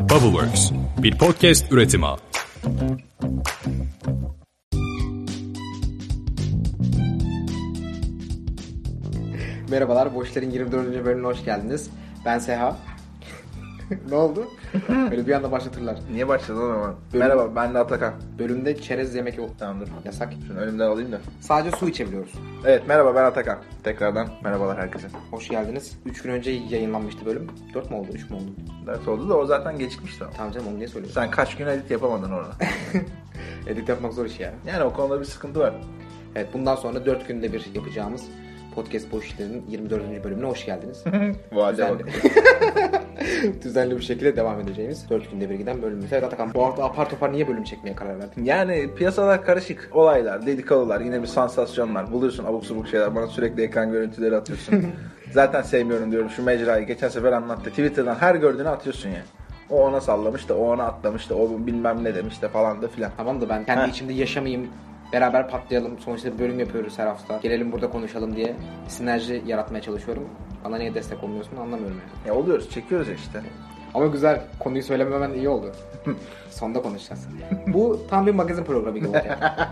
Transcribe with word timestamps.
Bubbleworks, 0.00 0.70
bir 0.98 1.18
podcast 1.18 1.72
üretimi. 1.72 2.06
Merhabalar, 9.70 10.14
Boşlar'ın 10.14 10.50
24. 10.50 11.04
bölümüne 11.04 11.26
hoş 11.26 11.44
geldiniz. 11.44 11.90
Ben 12.24 12.38
Seha. 12.38 12.76
Ne 14.10 14.14
oldu? 14.14 14.48
Böyle 14.88 15.26
bir 15.26 15.32
anda 15.32 15.52
başlatırlar. 15.52 15.98
Niye 16.12 16.28
başladın 16.28 16.60
o 16.62 16.66
zaman? 16.66 16.94
Bölüm- 17.12 17.18
Merhaba 17.26 17.56
ben 17.56 17.74
de 17.74 17.78
Atakan. 17.78 18.14
Bölümde 18.38 18.76
çerez 18.76 19.14
yemek 19.14 19.38
yok. 19.38 19.58
Tamamdır. 19.58 19.88
Yasak. 20.04 20.32
Şunu 20.48 20.58
önümden 20.58 20.86
alayım 20.86 21.12
da. 21.12 21.18
Sadece 21.40 21.76
su 21.76 21.88
içebiliyoruz. 21.88 22.32
Evet 22.66 22.82
merhaba 22.88 23.14
ben 23.14 23.24
Atakan. 23.24 23.58
Tekrardan 23.84 24.28
merhabalar 24.44 24.78
herkese. 24.78 25.08
Hoş 25.30 25.48
geldiniz. 25.48 25.98
3 26.06 26.22
gün 26.22 26.30
önce 26.30 26.50
yayınlanmıştı 26.50 27.26
bölüm. 27.26 27.46
4 27.74 27.90
mü 27.90 27.96
oldu, 27.96 28.08
3 28.14 28.30
mü 28.30 28.36
oldu? 28.36 28.50
Ders 28.86 29.08
oldu 29.08 29.28
da 29.28 29.36
o 29.38 29.46
zaten 29.46 29.78
gecikmişti. 29.78 30.24
ama. 30.24 30.32
Tamam 30.36 30.52
canım 30.52 30.66
onu 30.68 30.76
niye 30.78 30.88
söylüyorsun? 30.88 31.20
Sen 31.20 31.30
kaç 31.30 31.56
gün 31.56 31.66
edit 31.66 31.90
yapamadın 31.90 32.30
orada. 32.30 32.50
Edit 33.66 33.88
yapmak 33.88 34.12
zor 34.12 34.26
iş 34.26 34.40
ya. 34.40 34.52
Yani 34.66 34.84
o 34.84 34.92
konuda 34.92 35.20
bir 35.20 35.24
sıkıntı 35.24 35.60
var. 35.60 35.74
Evet 36.34 36.48
bundan 36.54 36.76
sonra 36.76 37.06
4 37.06 37.28
günde 37.28 37.52
bir 37.52 37.70
yapacağımız 37.74 38.22
Podcast 38.74 39.12
Boş 39.12 39.26
İşler'in 39.26 39.64
24. 39.68 40.24
bölümüne 40.24 40.46
hoş 40.46 40.66
geldiniz. 40.66 41.04
Düzenli. 41.72 41.98
bak. 41.98 42.10
Düzenli 43.62 43.96
bir 43.96 44.02
şekilde 44.02 44.36
devam 44.36 44.60
edeceğimiz 44.60 45.10
4 45.10 45.30
günde 45.30 45.50
bir 45.50 45.54
giden 45.54 45.82
bölümümüz. 45.82 46.12
Evet 46.12 46.24
Atakan 46.24 46.54
bu 46.54 46.64
hafta 46.64 46.84
apar 46.84 47.10
topar 47.10 47.32
niye 47.32 47.48
bölüm 47.48 47.64
çekmeye 47.64 47.94
karar 47.94 48.18
verdin? 48.18 48.44
Yani 48.44 48.94
piyasalar 48.94 49.44
karışık. 49.44 49.88
Olaylar, 49.92 50.46
dedikodular, 50.46 51.00
yine 51.00 51.22
bir 51.22 51.26
sansasyonlar. 51.26 52.12
Buluyorsun 52.12 52.44
abuk 52.44 52.64
subuk 52.66 52.88
şeyler. 52.88 53.14
Bana 53.14 53.26
sürekli 53.26 53.62
ekran 53.62 53.92
görüntüleri 53.92 54.36
atıyorsun. 54.36 54.86
Zaten 55.32 55.62
sevmiyorum 55.62 56.12
diyorum 56.12 56.30
şu 56.30 56.44
mecrayı. 56.44 56.86
Geçen 56.86 57.08
sefer 57.08 57.32
anlattı. 57.32 57.70
Twitter'dan 57.70 58.14
her 58.14 58.34
gördüğünü 58.34 58.68
atıyorsun 58.68 59.08
ya. 59.08 59.22
O 59.70 59.82
ona 59.84 60.00
sallamış 60.00 60.48
da, 60.48 60.54
o 60.56 60.72
ona 60.72 60.84
atlamış 60.84 61.30
da, 61.30 61.34
o 61.34 61.66
bilmem 61.66 62.04
ne 62.04 62.14
demiş 62.14 62.42
de 62.42 62.48
falan 62.48 62.82
da 62.82 62.88
filan. 62.88 63.10
Tamam 63.16 63.40
da 63.40 63.48
ben 63.48 63.64
kendi 63.64 63.82
Heh. 63.82 63.88
içimde 63.88 64.12
yaşamayayım. 64.12 64.68
Beraber 65.12 65.48
patlayalım. 65.48 65.98
Sonuçta 65.98 66.38
bölüm 66.38 66.60
yapıyoruz 66.60 66.98
her 66.98 67.06
hafta. 67.06 67.38
Gelelim 67.42 67.72
burada 67.72 67.90
konuşalım 67.90 68.36
diye 68.36 68.56
sinerji 68.88 69.42
yaratmaya 69.46 69.82
çalışıyorum. 69.82 70.28
Bana 70.64 70.76
niye 70.76 70.94
destek 70.94 71.24
olmuyorsun 71.24 71.56
anlamıyorum 71.56 71.96
yani. 71.96 72.28
Ya 72.28 72.42
oluyoruz, 72.42 72.70
çekiyoruz 72.70 73.08
işte. 73.08 73.42
Ama 73.94 74.06
güzel. 74.06 74.44
Konuyu 74.58 74.82
söylememen 74.82 75.32
iyi 75.32 75.48
oldu. 75.48 75.72
Sonda 76.50 76.82
konuşacağız. 76.82 77.28
Bu 77.66 78.00
tam 78.10 78.26
bir 78.26 78.34
magazin 78.34 78.64
programı 78.64 78.98
gibi 78.98 79.08
oldu 79.08 79.18
yani. 79.28 79.68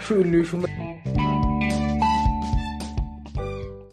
Şu 0.00 0.14
ünlüyü 0.14 0.46
şunu 0.46 0.64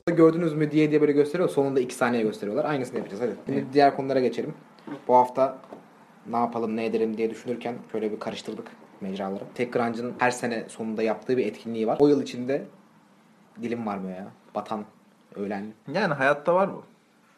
gördünüz 0.06 0.54
mü 0.54 0.72
diye 0.72 0.90
diye 0.90 1.02
böyle 1.02 1.12
gösteriyor. 1.12 1.50
Sonunda 1.50 1.80
2 1.80 1.96
saniye 1.96 2.24
gösteriyorlar. 2.24 2.66
Aynısını 2.66 2.98
yapacağız 2.98 3.22
hadi. 3.24 3.32
Şimdi 3.46 3.66
diğer 3.74 3.96
konulara 3.96 4.20
geçelim. 4.20 4.54
Bu 5.08 5.16
hafta 5.16 5.58
ne 6.30 6.38
yapalım 6.38 6.76
ne 6.76 6.86
edelim 6.86 7.18
diye 7.18 7.30
düşünürken 7.30 7.76
şöyle 7.92 8.12
bir 8.12 8.20
karıştırdık 8.20 8.68
mecraları. 9.04 9.44
TechCrunch'ın 9.56 10.14
her 10.18 10.32
sene 10.32 10.64
sonunda 10.68 11.04
yaptığı 11.04 11.38
bir 11.38 11.46
etkinliği 11.46 11.88
var. 11.88 11.98
O 12.00 12.08
yıl 12.08 12.22
içinde 12.22 12.62
dilim 13.62 13.86
varmıyor 13.86 14.18
ya. 14.18 14.28
Batan, 14.56 14.86
öğlen, 15.36 15.66
Yani 15.94 16.14
hayatta 16.14 16.56
var 16.56 16.70
bu. 16.74 16.84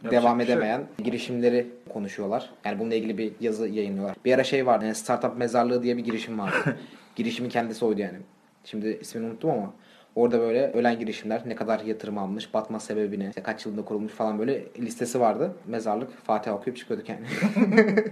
Yapacak 0.03 0.23
devam 0.23 0.41
şey 0.41 0.53
edemeyen 0.53 0.87
girişimleri 1.03 1.67
konuşuyorlar. 1.93 2.49
Yani 2.65 2.79
bununla 2.79 2.95
ilgili 2.95 3.17
bir 3.17 3.33
yazı 3.39 3.67
yayınlıyorlar. 3.67 4.17
Bir 4.25 4.33
ara 4.33 4.43
şey 4.43 4.65
vardı. 4.65 4.85
Yani 4.85 4.95
Startup 4.95 5.37
Mezarlığı 5.37 5.83
diye 5.83 5.97
bir 5.97 6.03
girişim 6.03 6.39
vardı. 6.39 6.77
Girişimin 7.15 7.49
kendisi 7.49 7.85
oydu 7.85 8.01
yani. 8.01 8.17
Şimdi 8.63 8.97
ismini 9.01 9.25
unuttum 9.25 9.49
ama 9.49 9.73
orada 10.15 10.39
böyle 10.39 10.71
ölen 10.71 10.99
girişimler 10.99 11.41
ne 11.45 11.55
kadar 11.55 11.79
yatırım 11.79 12.17
almış, 12.17 12.53
batma 12.53 12.79
sebebi 12.79 13.19
ne, 13.19 13.27
işte 13.29 13.43
kaç 13.43 13.65
yılında 13.65 13.85
kurulmuş 13.85 14.13
falan 14.13 14.39
böyle 14.39 14.65
listesi 14.79 15.19
vardı. 15.19 15.51
Mezarlık 15.67 16.17
Fatiha 16.23 16.55
okuyup 16.55 16.77
çıkıyorduk 16.77 17.09
yani. 17.09 17.25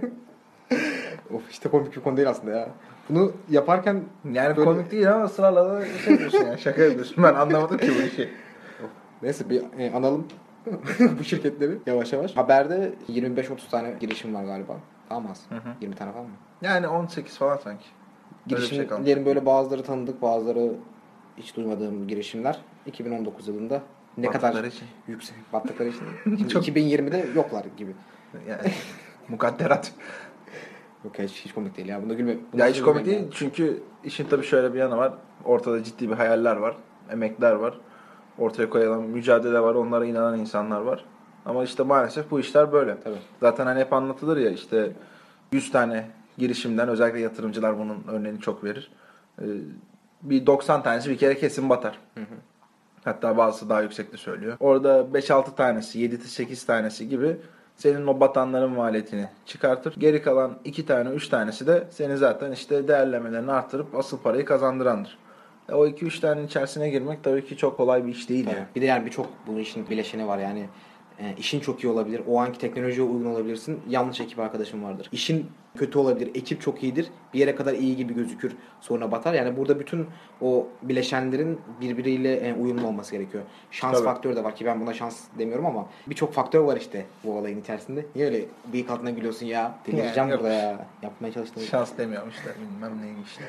of 1.34 1.50
işte 1.50 1.68
komik 1.68 1.96
bir 1.96 2.00
konu 2.00 2.16
değil 2.16 2.28
aslında 2.28 2.56
ya. 2.56 2.68
Bunu 3.08 3.32
yaparken 3.50 4.04
Yani 4.32 4.56
böyle- 4.56 4.64
komik 4.70 4.90
değil 4.90 5.12
ama 5.14 5.24
ısrarla 5.24 5.70
da 5.70 5.84
şey 5.86 6.12
yapıyorsun 6.12 6.44
ya. 6.44 6.56
Şaka 6.56 6.82
yapıyorsun. 6.82 7.24
Ben 7.24 7.34
anlamadım 7.34 7.78
ki 7.78 7.88
bu 7.98 8.02
işi. 8.06 8.28
Neyse 9.22 9.50
bir 9.50 9.62
e, 9.78 9.92
analım 9.92 10.26
bu 11.18 11.24
şirketleri 11.24 11.78
yavaş 11.86 12.12
yavaş. 12.12 12.36
Haberde 12.36 12.92
25-30 13.08 13.70
tane 13.70 13.94
girişim 14.00 14.34
var 14.34 14.44
galiba. 14.44 14.76
Daha 15.10 15.20
mı 15.20 15.28
az? 15.30 15.42
20 15.80 15.94
tane 15.94 16.12
falan 16.12 16.24
mı? 16.24 16.32
Yani 16.62 16.88
18 16.88 17.38
falan 17.38 17.56
sanki. 17.56 17.84
Bir 18.46 18.56
şey. 18.58 18.78
Girişimlerin 18.78 19.26
böyle 19.26 19.46
bazıları 19.46 19.82
tanıdık 19.82 20.22
bazıları 20.22 20.72
hiç 21.36 21.56
duymadığım 21.56 22.08
girişimler. 22.08 22.58
2019 22.86 23.48
yılında 23.48 23.82
ne 24.18 24.26
Battıkları 24.26 24.52
kadar 24.52 24.64
için. 24.68 24.88
yüksek 25.08 25.36
battıkları 25.52 25.88
için. 25.88 26.48
Çok- 26.48 26.68
2020'de 26.68 27.26
yoklar 27.34 27.64
gibi. 27.76 27.90
Yani 28.48 28.72
mukadderat. 29.28 29.92
Yok 31.04 31.18
hiç, 31.18 31.44
hiç 31.44 31.52
komik 31.52 31.76
değil 31.76 31.88
ya. 31.88 32.02
Bunda 32.02 32.14
gülme. 32.14 32.36
bunda 32.52 32.64
ya 32.66 32.72
hiç 32.72 32.82
komik 32.82 33.06
değil 33.06 33.28
çünkü 33.30 33.82
işin 34.04 34.24
tabii 34.24 34.44
şöyle 34.44 34.74
bir 34.74 34.78
yanı 34.78 34.96
var. 34.96 35.12
Ortada 35.44 35.82
ciddi 35.82 36.10
bir 36.10 36.14
hayaller 36.14 36.56
var. 36.56 36.76
Emekler 37.10 37.52
var. 37.52 37.80
Ortaya 38.38 38.70
koyulan 38.70 39.02
mücadele 39.02 39.60
var. 39.60 39.74
Onlara 39.74 40.04
inanan 40.04 40.38
insanlar 40.38 40.80
var. 40.80 41.04
Ama 41.46 41.64
işte 41.64 41.82
maalesef 41.82 42.30
bu 42.30 42.40
işler 42.40 42.72
böyle. 42.72 43.00
Tabii. 43.00 43.18
Zaten 43.40 43.66
hani 43.66 43.80
hep 43.80 43.92
anlatılır 43.92 44.36
ya 44.36 44.50
işte 44.50 44.92
100 45.52 45.72
tane 45.72 46.10
girişimden 46.38 46.88
özellikle 46.88 47.20
yatırımcılar 47.20 47.78
bunun 47.78 48.04
örneğini 48.08 48.40
çok 48.40 48.64
verir. 48.64 48.90
Ee, 49.40 49.44
bir 50.22 50.46
90 50.46 50.82
tanesi 50.82 51.10
bir 51.10 51.18
kere 51.18 51.38
kesin 51.38 51.68
batar. 51.70 51.98
Hatta 53.04 53.36
bazısı 53.36 53.68
daha 53.68 53.82
yüksekte 53.82 54.16
söylüyor. 54.16 54.56
Orada 54.60 55.00
5-6 55.00 55.54
tanesi, 55.54 55.98
7-8 55.98 56.66
tanesi 56.66 57.08
gibi 57.08 57.36
senin 57.76 58.06
o 58.06 58.20
batanların 58.20 58.70
maliyetini 58.70 59.28
çıkartır. 59.46 59.94
Geri 59.98 60.22
kalan 60.22 60.58
2 60.64 60.86
tane, 60.86 61.10
3 61.10 61.28
tanesi 61.28 61.66
de 61.66 61.84
senin 61.90 62.16
zaten 62.16 62.52
işte 62.52 62.88
değerlemelerini 62.88 63.52
artırıp 63.52 63.94
asıl 63.94 64.18
parayı 64.18 64.44
kazandırandır. 64.44 65.18
E, 65.68 65.74
o 65.74 65.86
2-3 65.86 66.20
tanenin 66.20 66.46
içerisine 66.46 66.90
girmek 66.90 67.24
tabii 67.24 67.46
ki 67.46 67.56
çok 67.56 67.76
kolay 67.76 68.06
bir 68.06 68.12
iş 68.12 68.28
değil 68.28 68.44
Tabii. 68.44 68.56
yani. 68.56 68.66
Bir 68.76 68.80
de 68.80 68.86
yani 68.86 69.06
birçok 69.06 69.26
bu 69.46 69.58
işin 69.58 69.90
bileşeni 69.90 70.26
var 70.26 70.38
yani. 70.38 70.68
E, 71.18 71.34
işin 71.38 71.60
çok 71.60 71.84
iyi 71.84 71.88
olabilir. 71.88 72.22
O 72.28 72.40
anki 72.40 72.58
teknolojiye 72.58 73.06
uygun 73.06 73.24
olabilirsin. 73.30 73.80
Yanlış 73.88 74.20
ekip 74.20 74.38
arkadaşın 74.38 74.84
vardır. 74.84 75.08
İşin 75.12 75.46
kötü 75.76 75.98
olabilir. 75.98 76.30
Ekip 76.34 76.60
çok 76.60 76.82
iyidir. 76.82 77.08
Bir 77.34 77.38
yere 77.38 77.54
kadar 77.54 77.72
iyi 77.72 77.96
gibi 77.96 78.14
gözükür. 78.14 78.52
Sonra 78.80 79.12
batar. 79.12 79.34
Yani 79.34 79.56
burada 79.56 79.80
bütün 79.80 80.06
o 80.40 80.66
bileşenlerin 80.82 81.60
birbiriyle 81.80 82.34
e, 82.36 82.54
uyumlu 82.54 82.86
olması 82.86 83.12
gerekiyor. 83.12 83.44
Şans 83.70 83.94
Tabii. 83.94 84.04
faktörü 84.04 84.36
de 84.36 84.44
var 84.44 84.56
ki 84.56 84.66
ben 84.66 84.80
buna 84.80 84.94
şans 84.94 85.20
demiyorum 85.38 85.66
ama 85.66 85.86
birçok 86.06 86.32
faktör 86.32 86.60
var 86.60 86.76
işte 86.76 87.06
bu 87.24 87.38
olayın 87.38 87.60
içerisinde. 87.60 88.06
Niye 88.14 88.26
öyle 88.26 88.44
bıyık 88.72 88.90
altına 88.90 89.10
gülüyorsun 89.10 89.46
ya? 89.46 89.78
Delireceğim 89.86 90.28
Yani 90.28 90.40
burada 90.40 90.52
ya. 90.52 90.86
Yapmaya 91.02 91.32
çalıştığım. 91.32 91.62
Şans 91.62 91.98
demiyorum 91.98 92.28
işte 92.28 92.50
bilmem 92.60 93.02
neymiş 93.02 93.30
işte. 93.30 93.44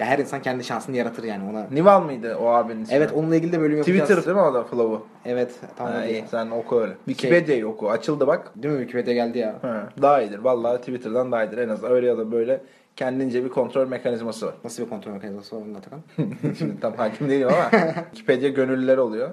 Ya 0.00 0.06
her 0.06 0.18
insan 0.18 0.42
kendi 0.42 0.64
şansını 0.64 0.96
yaratır 0.96 1.24
yani 1.24 1.50
ona. 1.50 1.66
Nival 1.70 2.00
mıydı 2.02 2.36
o 2.36 2.48
abinin 2.48 2.82
ismi? 2.82 2.94
Evet 2.94 3.12
onunla 3.12 3.36
ilgili 3.36 3.52
de 3.52 3.60
bölüm 3.60 3.76
yapacağız. 3.76 4.00
Twitter 4.00 4.24
değil 4.26 4.36
mi 4.36 4.42
o 4.42 4.54
da 4.54 4.64
Flow'u? 4.64 5.06
Evet. 5.24 5.54
Tamam. 5.76 5.92
Ha, 5.92 6.06
iyi 6.06 6.24
sen 6.30 6.50
oku 6.50 6.80
öyle. 6.80 6.92
Wikipedia'yı 7.06 7.68
oku. 7.68 7.90
Açıldı 7.90 8.26
bak. 8.26 8.52
Değil 8.56 8.74
mi? 8.74 8.80
Wikipedia 8.80 9.14
geldi 9.14 9.38
ya. 9.38 9.54
Ha, 9.62 9.88
daha 10.02 10.22
iyidir. 10.22 10.38
Vallahi 10.38 10.78
Twitter'dan 10.78 11.32
daha 11.32 11.44
iyidir. 11.44 11.58
En 11.58 11.68
azından 11.68 11.92
öyle 11.92 12.06
ya 12.06 12.18
da 12.18 12.32
böyle 12.32 12.60
kendince 12.96 13.44
bir 13.44 13.48
kontrol 13.48 13.88
mekanizması 13.88 14.46
var. 14.46 14.54
Nasıl 14.64 14.82
bir 14.84 14.88
kontrol 14.88 15.12
mekanizması 15.12 15.56
var 15.56 15.62
Atakan? 15.78 16.00
Şimdi 16.58 16.80
tam 16.80 16.94
hakim 16.96 17.28
değilim 17.28 17.48
ama 17.48 17.70
Wikipedia 18.10 18.48
gönüllüler 18.48 18.98
oluyor. 18.98 19.30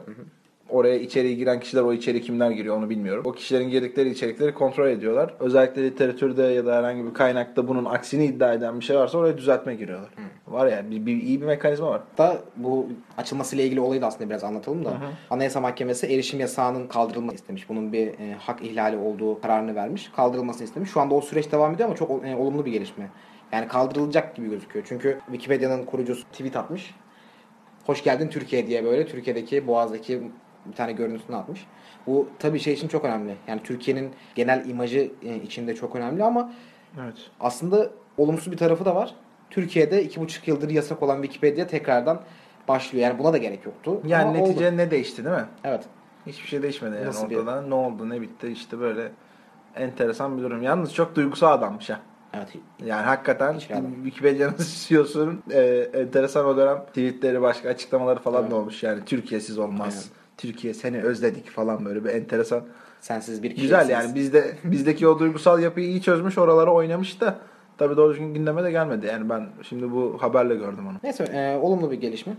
Oraya 0.69 0.95
içeriye 0.95 1.33
giren 1.33 1.59
kişiler 1.59 1.81
o 1.81 1.93
içeri 1.93 2.21
kimler 2.21 2.51
giriyor 2.51 2.77
onu 2.77 2.89
bilmiyorum. 2.89 3.23
O 3.25 3.31
kişilerin 3.31 3.69
girdikleri 3.69 4.09
içerikleri 4.09 4.53
kontrol 4.53 4.87
ediyorlar. 4.87 5.33
Özellikle 5.39 5.83
literatürde 5.83 6.43
ya 6.43 6.65
da 6.65 6.75
herhangi 6.75 7.05
bir 7.05 7.13
kaynakta 7.13 7.67
bunun 7.67 7.85
aksini 7.85 8.25
iddia 8.25 8.53
eden 8.53 8.79
bir 8.79 8.85
şey 8.85 8.97
varsa 8.97 9.17
oraya 9.17 9.37
düzeltme 9.37 9.75
giriyorlar. 9.75 10.09
Var 10.47 10.67
ya 10.67 10.91
bir, 10.91 11.05
bir, 11.05 11.21
iyi 11.21 11.41
bir 11.41 11.45
mekanizma 11.45 11.87
var. 11.87 12.01
da 12.17 12.37
bu 12.55 12.87
açılmasıyla 13.17 13.65
ilgili 13.65 13.79
olayı 13.79 14.01
da 14.01 14.07
aslında 14.07 14.29
biraz 14.29 14.43
anlatalım 14.43 14.85
da. 14.85 14.93
Anayasa 15.29 15.61
Mahkemesi 15.61 16.07
erişim 16.07 16.39
yasağının 16.39 16.87
kaldırılmasını 16.87 17.35
istemiş. 17.35 17.69
Bunun 17.69 17.93
bir 17.93 18.07
e, 18.07 18.33
hak 18.39 18.61
ihlali 18.61 18.97
olduğu 18.97 19.41
kararını 19.41 19.75
vermiş. 19.75 20.11
Kaldırılmasını 20.15 20.63
istemiş. 20.63 20.89
Şu 20.89 21.01
anda 21.01 21.15
o 21.15 21.21
süreç 21.21 21.51
devam 21.51 21.73
ediyor 21.73 21.89
ama 21.89 21.95
çok 21.95 22.25
e, 22.25 22.35
olumlu 22.35 22.65
bir 22.65 22.71
gelişme. 22.71 23.09
Yani 23.51 23.67
kaldırılacak 23.67 24.35
gibi 24.35 24.49
gözüküyor. 24.49 24.85
Çünkü 24.89 25.19
Wikipedia'nın 25.25 25.85
kurucusu 25.85 26.23
tweet 26.23 26.55
atmış. 26.55 26.95
Hoş 27.85 28.03
geldin 28.03 28.27
Türkiye 28.27 28.67
diye 28.67 28.85
böyle 28.85 29.07
Türkiye'deki 29.07 29.67
Boğaz'daki 29.67 30.21
bir 30.65 30.73
tane 30.75 30.91
görüntüsünü 30.91 31.35
atmış. 31.35 31.65
Bu 32.07 32.29
tabii 32.39 32.59
şey 32.59 32.73
için 32.73 32.87
çok 32.87 33.05
önemli. 33.05 33.35
Yani 33.47 33.61
Türkiye'nin 33.63 34.11
genel 34.35 34.69
imajı 34.69 35.11
e, 35.23 35.35
içinde 35.35 35.75
çok 35.75 35.95
önemli 35.95 36.23
ama 36.23 36.51
Evet. 37.03 37.15
aslında 37.39 37.89
olumsuz 38.17 38.51
bir 38.51 38.57
tarafı 38.57 38.85
da 38.85 38.95
var. 38.95 39.15
Türkiye'de 39.49 40.03
iki 40.03 40.21
buçuk 40.21 40.47
yıldır 40.47 40.69
yasak 40.69 41.03
olan 41.03 41.21
Wikipedia 41.21 41.67
tekrardan 41.67 42.21
başlıyor. 42.67 43.03
Yani 43.07 43.19
buna 43.19 43.33
da 43.33 43.37
gerek 43.37 43.65
yoktu. 43.65 44.01
Yani 44.07 44.23
Ama 44.23 44.31
netice 44.47 44.67
oldu. 44.67 44.77
ne 44.77 44.91
değişti 44.91 45.25
değil 45.25 45.35
mi? 45.35 45.45
Evet. 45.63 45.83
Hiçbir 46.27 46.47
şey 46.47 46.61
değişmedi 46.61 46.95
yani 46.95 47.05
Nasıl 47.05 47.29
bir- 47.29 47.35
ortada. 47.37 47.61
Ne 47.61 47.73
oldu 47.73 48.09
ne 48.09 48.21
bitti 48.21 48.47
işte 48.47 48.79
böyle 48.79 49.11
enteresan 49.75 50.37
bir 50.37 50.43
durum. 50.43 50.63
Yalnız 50.63 50.93
çok 50.93 51.15
duygusal 51.15 51.51
adammış 51.53 51.89
ha. 51.89 51.99
Evet. 52.33 52.47
Yani 52.85 53.01
hakikaten. 53.01 53.59
Wikipedia'nın 54.03 54.55
CEO'sunun 54.87 55.43
e, 55.51 55.61
enteresan 55.93 56.45
o 56.45 56.57
dönem 56.57 56.77
tweetleri 56.85 57.41
başka 57.41 57.69
açıklamaları 57.69 58.19
falan 58.19 58.41
Evet. 58.41 58.51
da 58.51 58.55
olmuş. 58.55 58.83
Yani 58.83 59.05
Türkiye'siz 59.05 59.57
olmaz. 59.59 60.11
Aynen. 60.11 60.22
Türkiye 60.37 60.73
seni 60.73 61.01
özledik 61.01 61.49
falan 61.49 61.85
böyle 61.85 62.05
bir 62.05 62.09
enteresan 62.09 62.63
Sensiz 63.03 63.43
bir 63.43 63.49
kişi. 63.49 63.61
Güzel 63.61 63.89
yani 63.89 64.15
bizde 64.15 64.51
bizdeki 64.63 65.07
o 65.07 65.19
duygusal 65.19 65.59
yapıyı 65.59 65.87
iyi 65.87 66.01
çözmüş 66.01 66.37
oralara 66.37 66.71
oynamış 66.71 67.21
da 67.21 67.39
tabii 67.77 67.97
doğru 67.97 68.13
düzgün 68.13 68.33
gündeme 68.33 68.63
de 68.63 68.71
gelmedi. 68.71 69.05
Yani 69.05 69.29
ben 69.29 69.47
şimdi 69.63 69.91
bu 69.91 70.17
haberle 70.21 70.55
gördüm 70.55 70.87
onu. 70.87 70.97
Neyse 71.03 71.23
e, 71.23 71.57
olumlu 71.57 71.91
bir 71.91 72.01
gelişme. 72.01 72.33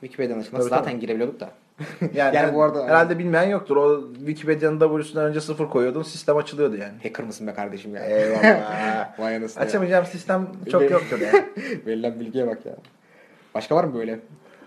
Wikipedia'nın 0.00 0.40
açılması 0.40 0.68
Tabii, 0.68 0.78
zaten 0.78 1.00
girebiliyorduk 1.00 1.40
da. 1.40 1.50
Yani, 2.14 2.36
Yani 2.36 2.54
bu 2.54 2.62
arada- 2.62 2.84
herhalde 2.84 3.18
bilmeyen 3.18 3.48
yoktur. 3.48 3.76
O 3.76 4.14
Wikipedia'nın 4.18 4.80
W'sünden 4.80 5.24
önce 5.24 5.40
sıfır 5.40 5.68
koyuyordun 5.68 6.02
sistem 6.02 6.36
açılıyordu 6.36 6.76
yani. 6.76 6.94
Hacker 7.02 7.26
mısın 7.26 7.46
be 7.46 7.54
kardeşim 7.54 7.94
ya? 7.94 8.04
Eyvallah. 8.04 9.18
Vay 9.18 9.36
anasını 9.36 9.62
ya. 9.62 9.68
Açamayacağım 9.68 10.06
sistem 10.06 10.48
çok 10.70 10.90
yoktur 10.90 11.20
yani. 11.20 11.44
Verilen 11.86 12.20
bilgiye 12.20 12.46
bak 12.46 12.66
ya. 12.66 12.76
Başka 13.54 13.76
var 13.76 13.84
mı 13.84 13.94
böyle? 13.94 14.20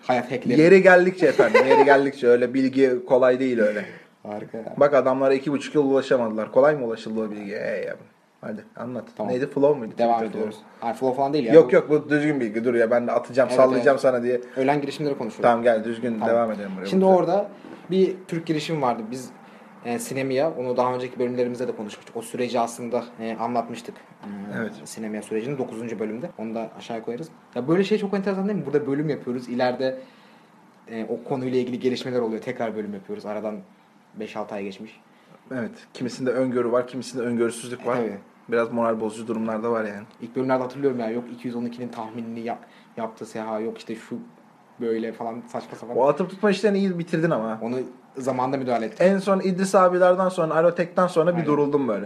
Hayat 0.08 0.32
hackleri. 0.32 0.62
Yeri 0.62 0.82
geldikçe 0.84 1.26
efendim 1.26 1.62
yeri 1.68 1.86
geldikçe 1.86 2.28
öyle 2.28 2.54
bilgi 2.54 3.06
kolay 3.08 3.40
değil 3.40 3.60
öyle. 3.60 3.86
Harika 4.24 4.58
ya. 4.58 4.74
Bak 4.78 4.94
adamlara 4.94 5.34
iki 5.34 5.52
buçuk 5.52 5.76
yıl 5.76 5.92
ulaşamadılar. 5.92 6.52
Kolay 6.52 6.76
mı 6.76 6.86
ulaşıldı 6.86 7.20
o 7.22 7.32
bilgiye? 7.32 7.60
Ey 7.60 7.84
yavrum. 7.84 8.06
Hadi 8.42 8.64
anlat. 8.76 9.04
Tamam. 9.18 9.34
Neydi? 9.34 9.48
Flow 9.48 9.80
muydu? 9.80 9.94
Devam 9.98 10.24
ediyoruz. 10.24 10.56
Hayır 10.80 10.96
flow 10.96 11.18
falan 11.18 11.34
değil 11.34 11.46
ya. 11.46 11.54
Yok 11.54 11.72
Bu 11.72 11.76
yok 11.76 11.90
bu 11.90 12.10
düzgün 12.10 12.40
bilgi. 12.40 12.64
Dur 12.64 12.74
ya 12.74 12.92
ben 12.92 13.08
de 13.08 13.12
atacağım 13.12 13.50
Evet, 13.50 13.58
sallayacağım 13.60 13.96
evet. 13.96 14.02
sana 14.02 14.24
diye. 14.24 14.42
Ölen 14.58 14.82
girişimleri 14.82 15.18
konuşuyoruz. 15.18 15.44
Tamam 15.44 15.64
gel 15.64 15.84
düzgün 15.84 16.14
Tamam. 16.20 16.30
devam 16.30 16.52
edelim 16.52 16.70
buraya. 16.78 16.86
Şimdi 16.86 17.06
orada 17.06 17.50
bir 17.92 18.16
Türk 18.28 18.46
girişim 18.46 18.82
vardı. 18.82 19.04
Biz 19.12 19.30
e, 19.86 20.00
Sinemia, 20.00 20.52
onu 20.52 20.78
daha 20.78 20.96
önceki 20.96 21.20
bölümlerimizde 21.20 21.68
de 21.68 21.76
konuşmuştuk. 21.76 22.16
O 22.18 22.22
süreci 22.22 22.60
aslında 22.60 23.06
e, 23.20 23.36
anlatmıştık. 23.40 23.96
E, 23.96 24.28
Evet. 24.58 24.74
Sinemia 24.86 25.22
sürecinin 25.22 25.58
9. 25.58 26.00
bölümde. 26.00 26.30
Onu 26.38 26.56
da 26.56 26.72
aşağıya 26.78 27.04
koyarız. 27.04 27.30
Ya 27.56 27.68
böyle 27.68 27.84
şey 27.84 27.98
çok 27.98 28.14
enteresan 28.14 28.48
değil 28.48 28.60
mi? 28.60 28.66
Burada 28.66 28.88
bölüm 28.88 29.10
yapıyoruz. 29.10 29.50
İleride 29.50 30.00
e, 30.92 31.06
o 31.10 31.24
konuyla 31.24 31.60
ilgili 31.60 31.80
gelişmeler 31.80 32.20
oluyor. 32.20 32.42
Tekrar 32.42 32.76
bölüm 32.76 32.94
yapıyoruz. 32.94 33.26
Aradan 33.26 33.56
5-6 34.20 34.54
ay 34.54 34.64
geçmiş. 34.64 35.02
Evet. 35.52 35.72
Kimisinde 35.94 36.32
öngörü 36.32 36.72
var, 36.72 36.88
kimisinde 36.88 37.24
öngörüsüzlük 37.24 37.82
E, 37.82 37.86
var. 37.86 37.96
tabii. 37.98 38.18
Biraz 38.50 38.72
moral 38.72 39.00
bozucu 39.00 39.28
durumlar 39.28 39.64
da 39.64 39.72
var 39.72 39.84
yani. 39.86 40.04
İlk 40.22 40.36
bölümlerde 40.36 40.64
hatırlıyorum 40.64 41.00
ya. 41.00 41.10
Yok 41.10 41.24
212'nin 41.44 41.88
tahminini 41.88 42.40
yap, 42.40 42.66
yaptı 42.98 43.26
Seha. 43.26 43.60
Yok 43.60 43.78
işte 43.78 43.96
şu 43.96 44.18
böyle 44.82 45.12
falan 45.14 45.42
saçma 45.48 45.78
sapan. 45.78 45.98
O 45.98 46.08
atıp 46.08 46.30
tutma 46.30 46.52
işlerini 46.52 46.78
iyi 46.78 47.00
bitirdin 47.00 47.30
ama. 47.32 47.60
Onu 47.62 47.76
zamanında 48.18 48.58
müdahale 48.58 48.86
ettik. 48.86 49.02
En 49.02 49.18
son 49.18 49.40
İdris 49.40 49.76
abilerden 49.76 50.30
sonra, 50.30 50.54
Arotek'ten 50.54 51.08
sonra 51.08 51.32
bir 51.32 51.36
Aynen. 51.36 51.46
duruldum 51.46 51.88
böyle. 51.88 52.06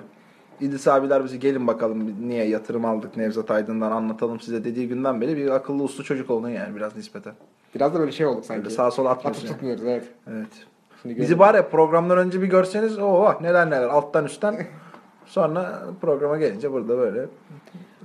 İdris 0.62 0.88
abiler 0.88 1.24
bizi 1.26 1.40
gelin 1.40 1.68
bakalım 1.68 2.28
niye 2.30 2.48
yatırım 2.48 2.86
aldık 2.86 3.18
Nevzat 3.18 3.52
Aydın'dan 3.52 3.92
anlatalım 3.92 4.40
size 4.40 4.64
dediği 4.64 4.88
günden 4.88 5.22
beri 5.22 5.38
bir 5.38 5.50
akıllı 5.50 5.84
uslu 5.84 6.04
çocuk 6.04 6.30
oldun 6.30 6.50
yani 6.50 6.76
biraz 6.76 6.96
nispeten. 6.96 7.34
Biraz 7.76 7.94
da 7.94 8.00
böyle 8.00 8.12
şey 8.12 8.26
olduk 8.26 8.46
sanki. 8.46 8.64
Böyle 8.64 8.76
sağa 8.76 8.92
sola 8.92 9.10
Atıp 9.10 9.20
atmıyorsun. 9.26 9.48
yani. 9.48 9.54
tutmuyoruz 9.54 9.84
evet. 9.84 10.04
Evet. 10.32 10.48
Şimdi 11.02 11.22
Bizi 11.22 11.34
ya 11.40 11.70
programdan 11.70 12.18
önce 12.18 12.42
bir 12.42 12.48
görseniz 12.48 13.00
oha 13.00 13.38
neler 13.42 13.70
neler 13.70 13.88
alttan 13.88 14.26
üstten 14.26 14.68
sonra 15.26 15.84
programa 16.02 16.38
gelince 16.38 16.72
burada 16.72 16.98
böyle. 16.98 17.26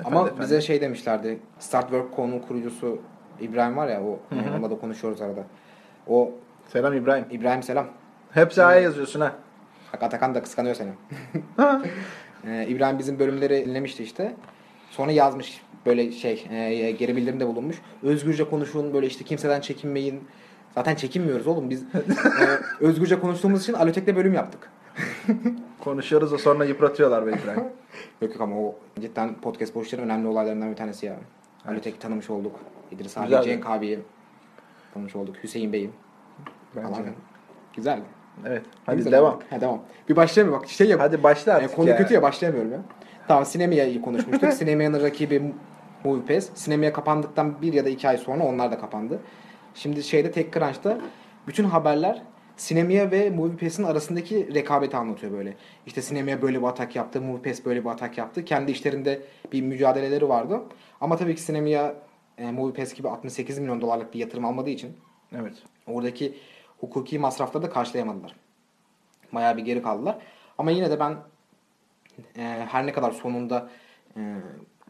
Ama 0.05 0.21
Efendi 0.21 0.41
bize 0.41 0.61
şey 0.61 0.81
demişlerdi. 0.81 1.39
Startwork.com'un 1.59 2.39
kurucusu 2.39 2.99
İbrahim 3.41 3.77
var 3.77 3.89
ya 3.89 4.03
o 4.03 4.19
onunla 4.53 4.71
da 4.71 4.79
konuşuyoruz 4.79 5.23
arada. 5.23 5.45
O 6.09 6.33
Selam 6.69 6.95
İbrahim. 6.95 7.25
İbrahim 7.31 7.63
selam. 7.63 7.87
Hepsi 8.31 8.65
A'ya 8.65 8.81
yazıyorsun 8.81 9.21
ha. 9.21 9.33
Bak 9.93 10.03
Atakan 10.03 10.35
da 10.35 10.43
kıskanıyor 10.43 10.75
seni. 10.75 10.91
Ee, 12.49 12.67
İbrahim 12.69 12.99
bizim 12.99 13.19
bölümleri 13.19 13.67
dinlemişti 13.67 14.03
işte. 14.03 14.35
Sonra 14.91 15.13
yazmış 15.13 15.63
böyle 15.87 16.13
şey 16.13 16.47
e, 16.51 16.91
geri 16.91 17.17
bildirimde 17.17 17.47
bulunmuş. 17.47 17.77
Özgürce 18.03 18.51
konuşun 18.51 18.95
böyle 18.95 19.07
işte 19.07 19.25
kimseden 19.25 19.61
çekinmeyin. 19.61 20.25
Zaten 20.75 20.95
çekinmiyoruz 20.95 21.47
oğlum 21.47 21.71
biz. 21.71 21.83
e, 21.95 22.85
özgürce 22.85 23.21
konuştuğumuz 23.21 23.63
için 23.63 23.73
Alotek'te 23.73 24.17
bölüm 24.17 24.35
yaptık. 24.35 24.71
Konuşuyoruz 25.81 26.33
da 26.33 26.39
sonra 26.39 26.65
yıpratıyorlar 26.65 27.27
be 27.27 27.31
İbrahim. 27.31 27.65
Yok 28.23 28.33
yok 28.33 28.41
ama 28.41 28.57
o 28.57 28.75
cidden 29.01 29.35
podcast 29.35 29.75
boşların 29.75 30.05
önemli 30.05 30.29
olaylarından 30.29 30.71
bir 30.71 30.77
tanesi 30.77 31.07
ya. 31.07 31.17
Alotek'i 31.69 31.99
tanımış 31.99 32.31
olduk. 32.31 32.61
İdris 32.95 33.19
abi, 33.19 33.25
Güzel. 33.25 33.43
Cenk 33.43 33.67
abiyi 33.71 33.99
tanımış 34.95 35.17
olduk. 35.17 35.37
Hüseyin 35.43 35.73
Bey'i. 35.73 35.91
Bence 36.77 36.89
falan. 36.89 37.05
Güzel. 37.77 38.01
Evet. 38.47 38.63
Hadi 38.87 38.97
Güzel 38.97 39.13
devam. 39.13 39.41
Ha, 39.51 39.61
devam. 39.61 39.83
Bir 40.09 40.17
başlayalım 40.17 40.55
bak 40.55 40.69
şey 40.69 40.89
yap. 40.89 41.01
Hadi 41.01 41.23
başla 41.23 41.53
E, 41.53 41.55
artık 41.55 41.77
konu 41.77 41.89
ya. 41.89 41.97
kötü 41.97 42.15
ya 42.15 42.23
başlayamıyorum 42.23 42.73
ya. 42.73 42.79
Tamam 43.29 43.45
Sinemya'yı 43.45 44.03
konuşmuştuk. 44.03 44.53
Sinemya'nın 44.53 45.03
rakibi 45.03 45.43
MoviePass. 46.05 46.51
Sinemya 46.55 46.93
kapandıktan 46.93 47.63
bir 47.63 47.73
ya 47.73 47.85
da 47.85 47.89
iki 47.89 48.09
ay 48.09 48.19
sonra 48.19 48.45
onlar 48.45 48.73
da 48.73 48.79
kapandı. 48.79 49.19
Şimdi 49.75 50.03
şeyde 50.03 50.31
TechCrunch'ta 50.31 50.99
bütün 51.47 51.65
haberler 51.65 52.23
Sinemya 52.57 53.11
ve 53.11 53.31
MoviePass'in 53.31 53.85
arasındaki 53.85 54.55
rekabeti 54.55 54.97
anlatıyor 54.97 55.33
böyle. 55.33 55.55
İşte 55.87 56.03
Sinemya 56.03 56.43
böyle 56.43 56.63
bir 56.63 56.67
atak 56.67 56.97
yaptı, 56.97 57.21
MoviePass 57.21 57.65
böyle 57.65 57.85
bir 57.85 57.91
atak 57.91 58.19
yaptı. 58.19 58.45
Kendi 58.45 58.73
işlerinde 58.73 59.21
bir 59.53 59.63
mücadeleleri 59.63 60.29
vardı. 60.29 60.61
Ama 61.01 61.17
tabii 61.17 61.35
ki 61.35 61.43
Sinemya 61.43 61.95
e, 62.39 62.51
MoviePass 62.51 62.95
gibi 62.95 63.09
68 63.09 63.59
milyon 63.59 63.81
dolarlık 63.81 64.15
bir 64.15 64.19
yatırım 64.19 64.45
almadığı 64.45 64.71
için 64.71 64.97
Evet. 65.35 65.55
Oradaki 65.87 66.39
hukuki 66.81 67.19
masrafları 67.19 67.63
da 67.63 67.71
karşılayamadılar. 67.71 68.35
Bayağı 69.33 69.57
bir 69.57 69.63
geri 69.63 69.83
kaldılar. 69.83 70.19
Ama 70.59 70.71
yine 70.71 70.91
de 70.91 71.01
ben 71.01 71.17
e, 72.37 72.43
her 72.69 72.87
ne 72.87 72.93
kadar 72.93 73.13
sonunda 73.13 73.71
e, 74.17 74.37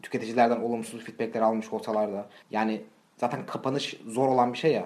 tüketicilerden 0.01 0.61
olumsuz 0.61 1.03
feedbackler 1.03 1.41
almış 1.41 1.73
olsalar 1.73 2.13
da 2.13 2.29
yani 2.51 2.81
zaten 3.17 3.45
kapanış 3.45 3.99
zor 4.07 4.27
olan 4.27 4.53
bir 4.53 4.57
şey 4.57 4.71
ya. 4.73 4.85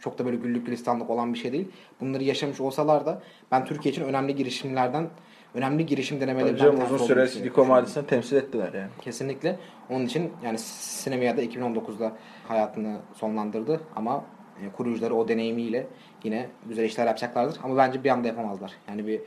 Çok 0.00 0.18
da 0.18 0.24
böyle 0.24 0.36
güllük 0.36 0.66
gülistanlık 0.66 1.10
olan 1.10 1.34
bir 1.34 1.38
şey 1.38 1.52
değil. 1.52 1.68
Bunları 2.00 2.24
yaşamış 2.24 2.60
olsalar 2.60 3.06
da 3.06 3.22
ben 3.50 3.64
Türkiye 3.64 3.92
için 3.92 4.04
önemli 4.04 4.36
girişimlerden 4.36 5.10
önemli 5.54 5.86
girişim 5.86 6.20
denemelerinden 6.20 6.76
bir 6.76 6.82
uzun 6.82 6.98
süre 6.98 7.26
Silikon. 7.26 7.68
Vadisi'ni 7.68 8.06
temsil 8.06 8.36
ettiler 8.36 8.72
yani. 8.72 8.90
Kesinlikle. 9.00 9.58
Onun 9.90 10.06
için 10.06 10.32
yani 10.44 10.58
Sinemya'da 10.58 11.42
2019'da 11.42 12.12
hayatını 12.48 12.96
sonlandırdı 13.14 13.80
ama 13.96 14.24
e, 14.62 14.72
kurucuları 14.72 15.14
o 15.14 15.28
deneyimiyle 15.28 15.86
yine 16.24 16.48
güzel 16.66 16.84
işler 16.84 17.06
yapacaklardır. 17.06 17.60
Ama 17.62 17.76
bence 17.76 18.04
bir 18.04 18.10
anda 18.10 18.28
yapamazlar. 18.28 18.72
Yani 18.88 19.06
bir 19.06 19.20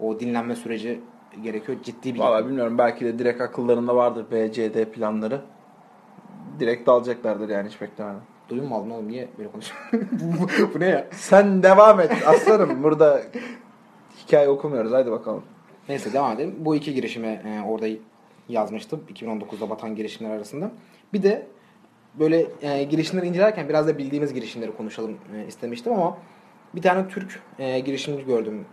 o 0.00 0.20
dinlenme 0.20 0.56
süreci 0.56 1.00
gerekiyor. 1.42 1.78
Ciddi 1.82 2.14
bir 2.14 2.20
Valla 2.20 2.46
bilmiyorum 2.46 2.78
belki 2.78 3.04
de 3.04 3.18
direkt 3.18 3.40
akıllarında 3.40 3.96
vardır 3.96 4.26
BCD 4.30 4.84
planları. 4.84 5.40
Direkt 6.60 6.86
dalacaklardır 6.86 7.48
yani 7.48 7.68
hiç 7.68 7.80
beklemeden. 7.80 8.20
Duyum 8.48 8.68
mu 8.68 8.74
aldın 8.74 8.90
oğlum? 8.90 9.08
Niye 9.08 9.28
böyle 9.38 9.50
konuşuyorsun? 9.50 10.08
bu, 10.12 10.74
bu 10.74 10.80
ne 10.80 10.86
ya? 10.86 11.06
Sen 11.10 11.62
devam 11.62 12.00
et 12.00 12.12
aslanım. 12.26 12.82
Burada 12.82 13.22
hikaye 14.26 14.48
okumuyoruz. 14.48 14.92
Haydi 14.92 15.10
bakalım. 15.10 15.42
Neyse 15.88 16.12
devam 16.12 16.32
edelim. 16.32 16.54
Bu 16.58 16.76
iki 16.76 16.94
girişime 16.94 17.28
e, 17.28 17.62
orada 17.68 17.86
yazmıştım. 18.48 19.04
2019'da 19.14 19.70
batan 19.70 19.96
girişimler 19.96 20.30
arasında. 20.30 20.70
Bir 21.12 21.22
de 21.22 21.46
böyle 22.14 22.46
e, 22.62 22.84
girişimleri 22.84 23.26
incelerken 23.26 23.68
biraz 23.68 23.86
da 23.88 23.98
bildiğimiz 23.98 24.34
girişimleri 24.34 24.76
konuşalım 24.76 25.18
e, 25.36 25.46
istemiştim 25.46 25.92
ama 25.92 26.18
bir 26.74 26.82
tane 26.82 27.08
Türk 27.08 27.40
e, 27.58 27.80
girişimci 27.80 28.24
gördüm. 28.24 28.64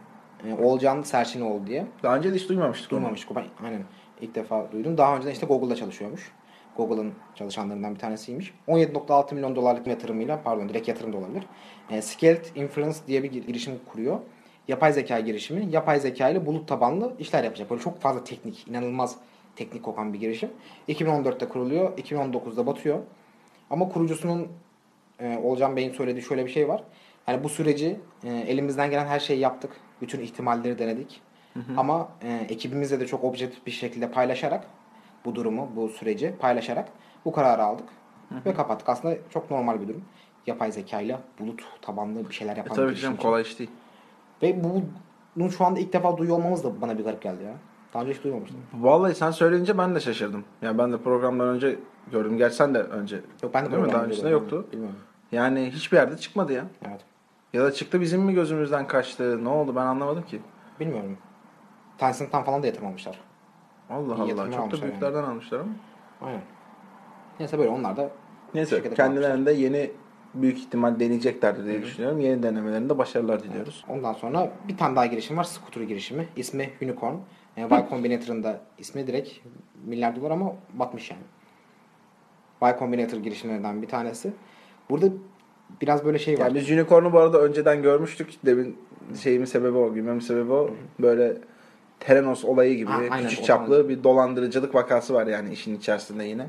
E, 0.47 0.53
Olcan 0.53 1.01
Serçinoğlu 1.01 1.67
diye. 1.67 1.85
Daha 2.03 2.17
önce 2.17 2.31
de 2.31 2.35
hiç 2.35 2.49
duymamıştık 2.49 2.93
onu. 2.93 2.99
Duymamıştık. 2.99 3.35
Ben 3.35 3.45
aynen 3.65 3.83
ilk 4.21 4.35
defa 4.35 4.71
duydum. 4.71 4.97
Daha 4.97 5.15
önceden 5.15 5.31
işte 5.31 5.45
Google'da 5.45 5.75
çalışıyormuş. 5.75 6.31
Google'ın 6.77 7.13
çalışanlarından 7.35 7.95
bir 7.95 7.99
tanesiymiş. 7.99 8.53
17.6 8.67 9.35
milyon 9.35 9.55
dolarlık 9.55 9.87
yatırımıyla 9.87 10.41
pardon 10.43 10.69
direkt 10.69 10.87
yatırım 10.87 11.13
da 11.13 11.17
olabilir. 11.17 11.43
E, 11.89 12.01
Scaled 12.01 12.45
Inference 12.55 12.97
diye 13.07 13.23
bir 13.23 13.31
gir- 13.31 13.47
girişim 13.47 13.73
kuruyor. 13.91 14.19
Yapay 14.67 14.93
zeka 14.93 15.19
girişimi. 15.19 15.71
Yapay 15.71 15.99
zeka 15.99 16.29
ile 16.29 16.45
bulut 16.45 16.67
tabanlı 16.67 17.13
işler 17.19 17.43
yapacak. 17.43 17.69
Böyle 17.69 17.81
çok 17.81 18.01
fazla 18.01 18.23
teknik, 18.23 18.67
inanılmaz 18.67 19.15
teknik 19.55 19.83
kokan 19.83 20.13
bir 20.13 20.19
girişim. 20.19 20.49
2014'te 20.89 21.49
kuruluyor. 21.49 21.97
2019'da 21.97 22.67
batıyor. 22.67 22.99
Ama 23.69 23.89
kurucusunun 23.89 24.47
e, 25.19 25.37
Olcan 25.43 25.75
Bey'in 25.75 25.91
söylediği 25.91 26.23
şöyle 26.23 26.45
bir 26.45 26.51
şey 26.51 26.67
var. 26.67 26.83
Yani 27.27 27.43
bu 27.43 27.49
süreci 27.49 27.99
e, 28.23 28.29
elimizden 28.29 28.89
gelen 28.89 29.05
her 29.05 29.19
şeyi 29.19 29.39
yaptık. 29.39 29.71
Bütün 30.01 30.19
ihtimalleri 30.21 30.79
denedik. 30.79 31.21
Ama 31.77 32.09
e, 32.23 32.45
ekibimizle 32.49 32.99
de 32.99 33.07
çok 33.07 33.23
objektif 33.23 33.65
bir 33.65 33.71
şekilde 33.71 34.11
paylaşarak 34.11 34.65
bu 35.25 35.35
durumu, 35.35 35.69
bu 35.75 35.89
süreci 35.89 36.33
paylaşarak 36.39 36.89
bu 37.25 37.31
kararı 37.31 37.63
aldık 37.63 37.89
ve 38.45 38.53
kapattık. 38.53 38.89
Aslında 38.89 39.15
çok 39.29 39.51
normal 39.51 39.81
bir 39.81 39.87
durum. 39.87 40.03
Yapay 40.47 40.71
zekayla 40.71 41.21
bulut 41.39 41.63
tabanlı 41.81 42.29
bir 42.29 42.33
şeyler 42.33 42.53
E 42.53 42.57
yapan 42.57 42.75
tabii 42.75 42.89
bir 42.89 42.95
ki 42.95 43.01
canım 43.01 43.17
kolay 43.17 43.41
iş 43.41 43.59
değil. 43.59 43.69
Ve 44.43 44.63
bu- 44.63 44.83
bunu 45.35 45.51
şu 45.51 45.65
anda 45.65 45.79
ilk 45.79 45.93
defa 45.93 46.17
duyuyor 46.17 46.37
olmamız 46.37 46.63
da 46.63 46.81
bana 46.81 46.97
bir 46.97 47.03
garip 47.03 47.21
geldi 47.21 47.43
ya. 47.43 47.53
Daha 47.93 48.03
önce 48.03 48.13
hiç 48.13 48.23
duymamıştım. 48.23 48.59
Vallahi 48.73 49.15
sen 49.15 49.31
söyleyince 49.31 49.77
ben 49.77 49.95
de 49.95 49.99
şaşırdım. 49.99 50.43
Yani 50.61 50.77
ben 50.77 50.93
de 50.93 50.97
programdan 50.97 51.47
önce 51.47 51.79
gördüm. 52.11 52.37
Gerçi 52.37 52.55
sen 52.55 52.73
de 52.73 52.79
önce. 52.83 53.21
Yok 53.43 53.53
ben 53.53 53.65
de 53.65 53.71
Değil 53.71 53.83
mi? 53.83 53.91
Daha 53.91 54.03
öncesinde 54.03 54.29
yoktu. 54.29 54.65
Bilmiyorum. 54.71 54.95
Yani 55.31 55.71
hiçbir 55.71 55.97
yerde 55.97 56.17
çıkmadı 56.17 56.53
ya. 56.53 56.65
Evet. 56.87 57.01
Ya 57.53 57.63
da 57.63 57.71
çıktı 57.71 58.01
bizim 58.01 58.21
mi 58.21 58.33
gözümüzden 58.33 58.87
kaçtı? 58.87 59.43
Ne 59.43 59.49
oldu 59.49 59.75
ben 59.75 59.85
anlamadım 59.85 60.23
ki. 60.23 60.41
Bilmiyorum. 60.79 61.17
Tencent'tan 61.97 62.43
falan 62.43 62.63
da 62.63 62.67
yatırım 62.67 62.87
almışlar. 62.87 63.19
Allah 63.89 64.15
İyi 64.25 64.33
Allah. 64.33 64.51
Çok 64.51 64.71
da 64.71 64.81
büyüklerden 64.81 65.23
almışlar 65.23 65.59
ama. 65.59 65.71
Aynen. 66.21 66.41
Neyse 67.39 67.57
böyle 67.57 67.69
onlar 67.69 67.97
da 67.97 68.09
Neyse 68.53 68.93
kendilerinde 68.93 69.51
yeni 69.51 69.91
büyük 70.33 70.57
ihtimal 70.57 70.99
deneyeceklerdir 70.99 71.65
diye 71.65 71.81
düşünüyorum. 71.81 72.19
Yeni 72.19 72.43
denemelerinde 72.43 72.97
başarılar 72.97 73.43
diliyoruz. 73.43 73.85
Ondan 73.89 74.13
sonra 74.13 74.51
bir 74.67 74.77
tane 74.77 74.95
daha 74.95 75.05
girişim 75.05 75.37
var. 75.37 75.43
Scooter 75.43 75.81
girişimi. 75.81 76.27
İsmi 76.35 76.69
Unicorn. 76.81 77.15
Yani 77.57 77.73
Y 77.73 77.85
Combinator'ın 77.89 78.43
da 78.43 78.61
ismi 78.77 79.07
direkt 79.07 79.29
milyar 79.85 80.15
dolar 80.15 80.31
ama 80.31 80.53
batmış 80.73 81.11
yani. 81.11 81.21
Y 82.63 82.79
Combinator 82.79 83.17
girişimlerinden 83.17 83.81
bir 83.81 83.87
tanesi. 83.87 84.33
Burada 84.89 85.05
biraz 85.81 86.05
böyle 86.05 86.19
şey 86.19 86.33
var. 86.33 86.39
Yani 86.39 86.55
biz 86.55 86.71
Unicorn'u 86.71 87.13
bu 87.13 87.19
arada 87.19 87.41
önceden 87.41 87.81
görmüştük. 87.81 88.45
Demin 88.45 88.77
şeyimin 89.21 89.45
sebebi 89.45 89.77
o, 89.77 89.93
gülmemin 89.93 90.19
sebebi 90.19 90.53
o. 90.53 90.69
Böyle 90.99 91.37
Terenos 91.99 92.45
olayı 92.45 92.75
gibi 92.75 92.91
Ha, 92.91 93.01
aynen, 93.11 93.29
küçük 93.29 93.45
çaplı 93.45 93.89
bir 93.89 94.03
dolandırıcılık 94.03 94.75
vakası 94.75 95.13
var 95.13 95.27
yani 95.27 95.53
işin 95.53 95.77
içerisinde 95.77 96.23
yine. 96.23 96.47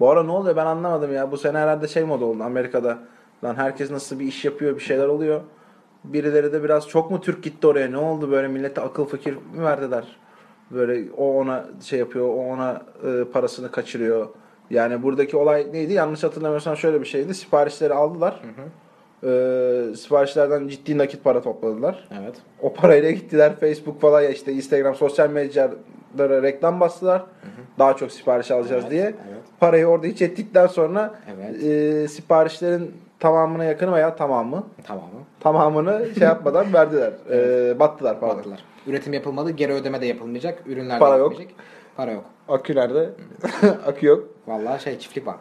Bu 0.00 0.10
ara 0.10 0.22
ne 0.22 0.30
oluyor 0.30 0.56
ben 0.56 0.66
anlamadım 0.66 1.14
ya. 1.14 1.32
Bu 1.32 1.36
sene 1.38 1.58
herhalde 1.58 1.88
şey 1.88 2.04
moda 2.04 2.24
oldu 2.24 2.42
Amerika'da. 2.42 2.98
Lan 3.44 3.54
herkes 3.54 3.90
nasıl 3.90 4.18
bir 4.18 4.24
iş 4.26 4.44
yapıyor, 4.44 4.74
bir 4.76 4.80
şeyler 4.80 5.06
oluyor. 5.06 5.40
Birileri 6.04 6.52
de 6.52 6.62
biraz 6.64 6.88
çok 6.88 7.10
mu 7.10 7.20
Türk 7.20 7.42
gitti 7.42 7.66
oraya? 7.66 7.88
Ne 7.88 7.96
oldu 7.98 8.30
böyle 8.30 8.48
millete 8.48 8.80
akıl 8.80 9.04
fikir 9.06 9.32
mi 9.34 9.62
verdiler? 9.64 10.04
Böyle 10.70 11.10
o 11.16 11.34
ona 11.38 11.64
şey 11.84 11.98
yapıyor, 11.98 12.28
o 12.28 12.34
ona 12.52 12.82
e, 13.06 13.24
parasını 13.24 13.70
kaçırıyor. 13.70 14.28
Yani 14.70 15.02
buradaki 15.02 15.36
olay 15.36 15.66
neydi? 15.72 15.92
Yanlış 15.92 16.22
hatırlamıyorsam 16.22 16.76
şöyle 16.76 17.00
bir 17.00 17.06
şeydi. 17.06 17.34
Siparişleri 17.34 17.94
aldılar. 17.94 18.40
E, 19.24 19.96
siparişlerden 19.96 20.68
ciddi 20.68 20.98
nakit 20.98 21.24
para 21.24 21.42
topladılar. 21.42 22.08
Evet. 22.22 22.34
O 22.60 22.72
parayla 22.74 23.10
gittiler 23.10 23.56
Facebook 23.56 24.00
falan 24.00 24.20
ya 24.22 24.28
işte 24.30 24.52
Instagram 24.52 24.94
sosyal 24.94 25.30
medyalara 25.30 26.42
reklam 26.42 26.80
bastılar. 26.80 27.22
Daha 27.78 27.96
çok 27.96 28.12
sipariş 28.12 28.50
alacağız 28.50 28.82
Evet, 28.82 28.90
diye. 28.92 29.02
evet. 29.02 29.42
Parayı 29.60 29.86
orada 29.86 30.06
hiç 30.06 30.22
ettikten 30.22 30.66
sonra 30.66 31.14
Evet. 31.36 31.64
e, 31.64 32.08
siparişlerin 32.08 32.94
tamamına 33.20 33.64
yakını 33.64 33.92
veya 33.92 34.16
tamamı 34.16 34.66
Tamam 34.84 35.04
mı? 35.04 35.20
tamamını 35.40 36.06
şey 36.18 36.28
yapmadan 36.28 36.72
verdiler. 36.72 37.12
E, 37.30 37.78
battılar 37.80 38.20
pardon. 38.20 38.36
Battılar. 38.38 38.64
Üretim 38.86 39.12
yapılmadı. 39.12 39.50
Geri 39.50 39.72
ödeme 39.72 40.00
de 40.00 40.06
yapılmayacak. 40.06 40.62
Ürünler 40.66 40.94
de 40.96 40.98
Para 40.98 41.16
yok. 41.16 41.32
yapılmayacak. 41.32 41.64
Para 41.96 42.12
yok. 42.12 42.24
Akü 42.48 42.76
nerede? 42.76 43.10
Akü 43.86 44.06
yok. 44.06 44.28
Vallahi 44.46 44.82
şey 44.82 44.98
çiftlik 44.98 45.26
bank. 45.26 45.38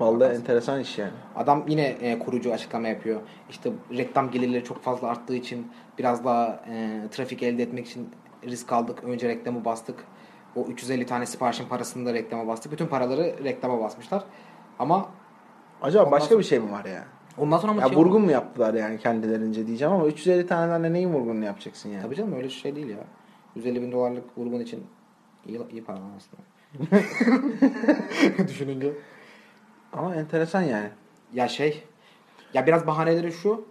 Vallahi 0.00 0.34
enteresan 0.34 0.80
iş 0.80 0.98
yani. 0.98 1.10
Adam 1.36 1.64
yine 1.68 1.86
e, 1.86 2.18
kurucu 2.18 2.52
açıklama 2.52 2.88
yapıyor. 2.88 3.20
İşte 3.50 3.70
reklam 3.96 4.30
gelirleri 4.30 4.64
çok 4.64 4.82
fazla 4.82 5.08
arttığı 5.08 5.34
için 5.34 5.72
biraz 5.98 6.24
daha 6.24 6.46
e, 6.70 7.00
trafik 7.10 7.42
elde 7.42 7.62
etmek 7.62 7.86
için 7.86 8.10
risk 8.44 8.72
aldık. 8.72 9.04
Önce 9.04 9.28
reklamı 9.28 9.64
bastık. 9.64 10.04
O 10.56 10.64
350 10.64 11.06
tane 11.06 11.26
siparişin 11.26 11.68
parasını 11.68 12.06
da 12.06 12.14
reklama 12.14 12.46
bastık. 12.46 12.72
Bütün 12.72 12.86
paraları 12.86 13.34
reklama 13.44 13.80
basmışlar. 13.80 14.24
Ama 14.78 15.08
Acaba 15.82 16.02
Ondan 16.02 16.12
başka 16.12 16.28
sonra- 16.28 16.38
bir 16.38 16.44
şey 16.44 16.58
mi 16.58 16.72
var 16.72 16.84
ya? 16.84 17.04
ondan 17.38 17.58
sonra 17.58 17.72
ama 17.72 17.82
Ya 17.82 17.88
şey 17.88 17.96
vurgun 17.96 18.22
mu 18.22 18.30
yaptılar 18.30 18.74
yani 18.74 18.98
kendilerince 18.98 19.66
diyeceğim 19.66 19.94
ama 19.94 20.06
350 20.06 20.46
taneden 20.46 20.84
de 20.84 20.92
neyin 20.92 21.12
vurgununu 21.12 21.44
yapacaksın 21.44 21.88
yani? 21.88 22.02
Tabii 22.02 22.14
canım 22.16 22.32
öyle 22.36 22.48
şey 22.50 22.76
değil 22.76 22.88
ya. 22.88 22.96
150 23.56 23.82
bin 23.82 23.92
dolarlık 23.92 24.38
vurgun 24.38 24.60
için 24.60 24.86
iyi, 25.46 25.60
iyi 25.72 25.84
para 25.84 25.98
aslında. 26.16 26.42
Düşününce. 28.48 28.92
Ama 29.92 30.14
enteresan 30.14 30.62
yani. 30.62 30.88
Ya 31.32 31.48
şey 31.48 31.82
ya 32.54 32.66
biraz 32.66 32.86
bahaneleri 32.86 33.32
şu 33.32 33.64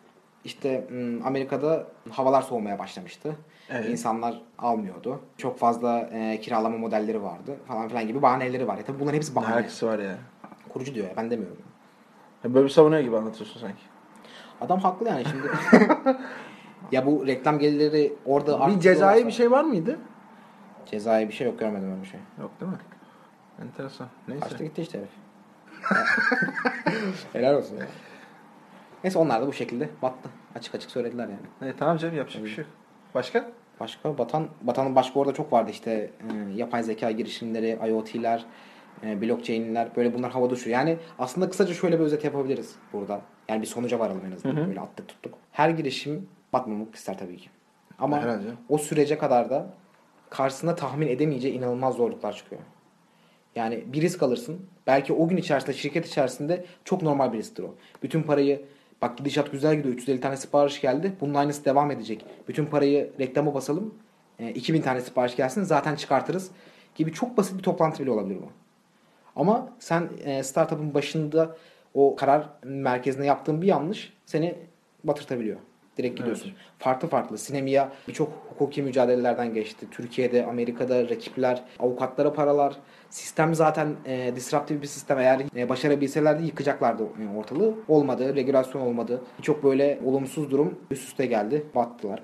işte 0.45 0.87
m, 0.91 1.23
Amerika'da 1.23 1.87
havalar 2.09 2.41
soğumaya 2.41 2.79
başlamıştı. 2.79 3.35
Evet. 3.69 3.89
İnsanlar 3.89 4.41
almıyordu. 4.59 5.19
Çok 5.37 5.59
fazla 5.59 5.99
e, 6.13 6.39
kiralama 6.41 6.77
modelleri 6.77 7.23
vardı 7.23 7.55
falan 7.67 7.87
filan 7.87 8.07
gibi 8.07 8.21
bahaneleri 8.21 8.67
var. 8.67 8.77
Ya 8.77 8.83
tabii 8.83 8.99
bunların 8.99 9.15
hepsi 9.15 9.35
bahane. 9.35 9.55
Herkesi 9.55 9.85
var 9.85 9.99
ya. 9.99 10.17
Kurucu 10.69 10.95
diyor 10.95 11.07
ya 11.07 11.13
ben 11.17 11.31
demiyorum. 11.31 11.57
Ya 12.43 12.53
Böyle 12.53 12.65
bir 12.65 12.69
savunuyor 12.69 13.01
gibi 13.01 13.17
anlatıyorsun 13.17 13.59
sanki. 13.59 13.81
Adam 14.61 14.79
haklı 14.79 15.07
yani 15.07 15.23
şimdi. 15.25 15.47
ya 16.91 17.05
bu 17.05 17.27
reklam 17.27 17.59
gelirleri 17.59 18.13
orada 18.25 18.67
Bir 18.67 18.79
cezai 18.79 19.27
bir 19.27 19.31
şey 19.31 19.51
var 19.51 19.63
mıydı? 19.63 19.99
Cezai 20.85 21.27
bir 21.27 21.33
şey 21.33 21.47
yok 21.47 21.59
görmedim 21.59 21.91
öyle 21.91 22.01
bir 22.01 22.07
şey. 22.07 22.19
Yok 22.41 22.51
değil 22.61 22.71
mi? 22.71 22.77
Enteresan. 23.61 24.07
Neyse. 24.27 24.41
Kaçtı 24.41 24.63
gitti 24.63 24.81
işte 24.81 24.99
herif. 24.99 25.09
Helal 27.33 27.53
olsun 27.53 27.77
ya. 27.77 27.87
Neyse 29.03 29.19
onlar 29.19 29.41
da 29.41 29.47
bu 29.47 29.53
şekilde 29.53 29.89
battı. 30.01 30.29
Açık 30.55 30.75
açık 30.75 30.91
söylediler 30.91 31.27
yani. 31.27 31.71
E, 31.71 31.75
tamam 31.77 31.97
canım 31.97 32.17
yapacak 32.17 32.43
bir 32.43 32.49
şey 32.49 32.63
yok. 32.63 32.73
Başka? 33.15 33.51
Başka 33.79 34.17
Batan 34.17 34.47
Batan'ın 34.61 34.95
başka 34.95 35.19
orada 35.19 35.33
çok 35.33 35.53
vardı 35.53 35.71
işte 35.71 35.91
e, 35.91 36.53
yapay 36.55 36.83
zeka 36.83 37.11
girişimleri, 37.11 37.79
IoT'ler, 37.89 38.45
e, 39.03 39.21
blockchain'ler 39.21 39.95
böyle 39.95 40.13
bunlar 40.13 40.31
havada 40.31 40.53
uçuyor. 40.53 40.77
Yani 40.77 40.97
aslında 41.19 41.49
kısaca 41.49 41.73
şöyle 41.73 41.99
bir 41.99 42.03
özet 42.03 42.23
yapabiliriz 42.23 42.75
burada. 42.93 43.21
Yani 43.49 43.61
bir 43.61 43.67
sonuca 43.67 43.99
varalım 43.99 44.21
en 44.27 44.31
azından. 44.31 44.67
Böyle 44.67 44.79
attık 44.79 45.07
tuttuk. 45.07 45.33
Her 45.51 45.69
girişim 45.69 46.29
batmamak 46.53 46.95
ister 46.95 47.17
tabii 47.17 47.37
ki. 47.37 47.49
Ama 47.99 48.21
Herhalde. 48.21 48.47
o 48.69 48.77
sürece 48.77 49.17
kadar 49.17 49.49
da 49.49 49.73
karşısında 50.29 50.75
tahmin 50.75 51.07
edemeyeceği 51.07 51.53
inanılmaz 51.53 51.95
zorluklar 51.95 52.35
çıkıyor. 52.35 52.61
Yani 53.55 53.83
bir 53.87 54.01
risk 54.01 54.23
alırsın. 54.23 54.65
Belki 54.87 55.13
o 55.13 55.27
gün 55.27 55.37
içerisinde 55.37 55.73
şirket 55.73 56.07
içerisinde 56.07 56.65
çok 56.85 57.01
normal 57.01 57.33
bir 57.33 57.37
risktir 57.37 57.63
o. 57.63 57.75
Bütün 58.03 58.23
parayı 58.23 58.61
bak 59.01 59.17
gidişat 59.17 59.51
güzel 59.51 59.75
gidiyor. 59.75 59.95
350 59.95 60.21
tane 60.21 60.37
sipariş 60.37 60.81
geldi. 60.81 61.13
Bunun 61.21 61.33
aynısı 61.33 61.65
devam 61.65 61.91
edecek. 61.91 62.25
Bütün 62.47 62.65
parayı 62.65 63.11
reklama 63.19 63.53
basalım. 63.53 63.93
E, 64.39 64.49
2000 64.51 64.81
tane 64.81 65.01
sipariş 65.01 65.35
gelsin 65.35 65.63
zaten 65.63 65.95
çıkartırız 65.95 66.51
gibi 66.95 67.13
çok 67.13 67.37
basit 67.37 67.57
bir 67.57 67.63
toplantı 67.63 68.03
bile 68.03 68.11
olabilir 68.11 68.37
bu. 68.41 68.49
Ama 69.37 69.69
sen 69.79 70.09
e, 70.23 70.43
startup'ın 70.43 70.93
başında 70.93 71.55
o 71.93 72.15
karar 72.15 72.49
merkezine 72.63 73.25
yaptığın 73.25 73.61
bir 73.61 73.67
yanlış 73.67 74.13
seni 74.25 74.55
batırtabiliyor. 75.03 75.57
Direkt 75.97 76.17
gidiyorsun. 76.17 76.51
Farklı 76.79 77.07
farklı. 77.07 77.37
Sinemia 77.37 77.89
birçok 78.07 78.29
hukuki 78.49 78.81
mücadelelerden 78.81 79.53
geçti. 79.53 79.87
Türkiye'de, 79.91 80.45
Amerika'da 80.45 81.09
rakipler, 81.09 81.63
avukatlara 81.79 82.33
paralar. 82.33 82.73
Sistem 83.09 83.55
zaten 83.55 83.95
e, 84.05 84.35
disruptif 84.35 84.81
bir 84.81 84.87
sistem. 84.87 85.19
Eğer 85.19 85.41
e, 85.55 85.69
başarabilselerdi 85.69 86.45
yıkacaklardı 86.45 87.03
e, 87.03 87.37
ortalığı. 87.37 87.73
Olmadı. 87.87 88.35
Regülasyon 88.35 88.81
olmadı. 88.81 89.21
Birçok 89.37 89.63
böyle 89.63 89.99
olumsuz 90.05 90.51
durum 90.51 90.79
üst 90.91 91.07
üste 91.07 91.25
geldi. 91.25 91.65
Battılar. 91.75 92.23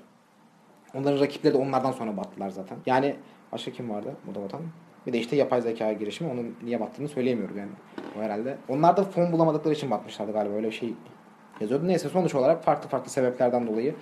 Onların 0.94 1.20
rakipleri 1.20 1.54
de 1.54 1.58
onlardan 1.58 1.92
sonra 1.92 2.16
battılar 2.16 2.50
zaten. 2.50 2.78
Yani 2.86 3.16
başka 3.52 3.70
kim 3.70 3.90
vardı 3.90 4.16
bu 4.26 4.34
da 4.34 4.42
batan? 4.42 4.60
Bir 5.06 5.12
de 5.12 5.18
işte 5.18 5.36
yapay 5.36 5.62
zeka 5.62 5.92
girişimi. 5.92 6.30
Onun 6.30 6.56
niye 6.62 6.80
battığını 6.80 7.08
söyleyemiyorum 7.08 7.58
yani. 7.58 7.70
O 8.18 8.22
herhalde. 8.22 8.56
Onlar 8.68 8.96
da 8.96 9.04
fon 9.04 9.32
bulamadıkları 9.32 9.74
için 9.74 9.90
batmışlardı 9.90 10.32
galiba. 10.32 10.54
Öyle 10.54 10.70
şey 10.70 10.94
yazıyordu. 11.60 11.88
Neyse 11.88 12.08
sonuç 12.08 12.34
olarak 12.34 12.64
farklı 12.64 12.88
farklı 12.88 13.10
sebeplerden 13.10 13.66
dolayı 13.66 13.94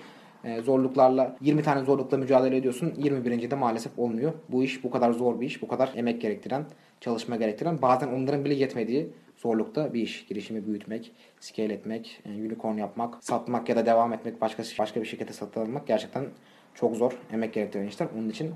e, 0.43 0.61
zorluklarla 0.61 1.35
20 1.41 1.63
tane 1.63 1.83
zorlukla 1.83 2.17
mücadele 2.17 2.57
ediyorsun. 2.57 2.93
21. 2.97 3.51
de 3.51 3.55
maalesef 3.55 3.99
olmuyor. 3.99 4.33
Bu 4.49 4.63
iş 4.63 4.83
bu 4.83 4.91
kadar 4.91 5.11
zor 5.11 5.41
bir 5.41 5.45
iş. 5.45 5.61
Bu 5.61 5.67
kadar 5.67 5.91
emek 5.95 6.21
gerektiren, 6.21 6.65
çalışma 7.01 7.35
gerektiren. 7.35 7.81
Bazen 7.81 8.07
onların 8.07 8.45
bile 8.45 8.53
yetmediği 8.53 9.09
zorlukta 9.37 9.93
bir 9.93 10.01
iş. 10.01 10.25
Girişimi 10.27 10.67
büyütmek, 10.67 11.11
scale 11.39 11.73
etmek, 11.73 12.21
e, 12.25 12.29
unicorn 12.29 12.77
yapmak, 12.77 13.23
satmak 13.23 13.69
ya 13.69 13.75
da 13.75 13.85
devam 13.85 14.13
etmek, 14.13 14.41
başka 14.41 14.63
başka 14.79 15.01
bir 15.01 15.05
şirkete 15.05 15.33
satın 15.33 15.61
almak 15.61 15.87
gerçekten 15.87 16.25
çok 16.73 16.95
zor. 16.95 17.17
Emek 17.33 17.53
gerektiren 17.53 17.87
işler. 17.87 18.07
Onun 18.17 18.29
için 18.29 18.51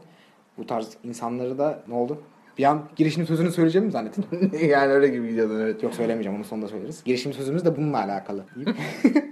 bu 0.58 0.66
tarz 0.66 0.98
insanları 1.04 1.58
da 1.58 1.84
ne 1.88 1.94
oldu? 1.94 2.22
Bir 2.58 2.64
an 2.64 2.90
girişim 2.96 3.26
sözünü 3.26 3.52
söyleyeceğim 3.52 3.86
mi 3.86 3.92
zannettin? 3.92 4.26
yani 4.68 4.94
öyle 4.94 5.08
gibi 5.08 5.30
gidiyordun 5.30 5.60
evet. 5.60 5.84
Yok 5.84 5.94
söylemeyeceğim 5.94 6.38
onu 6.38 6.44
sonunda 6.46 6.68
söyleriz. 6.68 7.04
Girişim 7.04 7.34
sözümüz 7.34 7.66
de 7.66 7.78
bununla 7.78 7.98
alakalı. 7.98 8.46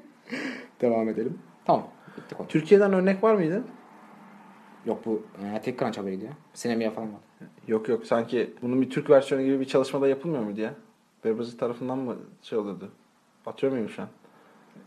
Devam 0.82 1.10
edelim. 1.10 1.39
Tamam. 1.65 1.88
Bitti 2.17 2.36
konu. 2.36 2.48
Türkiye'den 2.48 2.94
örnek 2.94 3.24
var 3.24 3.36
mıydı? 3.36 3.63
Yok 4.86 5.05
bu 5.05 5.24
e, 5.44 5.62
tek 5.62 5.79
crunch 5.79 5.98
haberiydi 5.98 6.25
ya. 6.25 6.32
Sinemaya 6.53 6.91
falan 6.91 7.13
var. 7.13 7.20
Yok 7.67 7.89
yok 7.89 8.05
sanki 8.05 8.53
bunun 8.62 8.82
bir 8.82 8.89
Türk 8.89 9.10
versiyonu 9.10 9.44
gibi 9.44 9.60
bir 9.60 9.65
çalışmada 9.65 10.08
yapılmıyor 10.08 10.44
muydu 10.44 10.62
ya? 10.62 10.74
Webbazı 11.13 11.58
tarafından 11.58 11.98
mı 11.98 12.15
şey 12.41 12.58
oluyordu? 12.58 12.91
Batıyor 13.46 13.72
muyum 13.72 13.89
şu 13.89 14.01
an? 14.01 14.08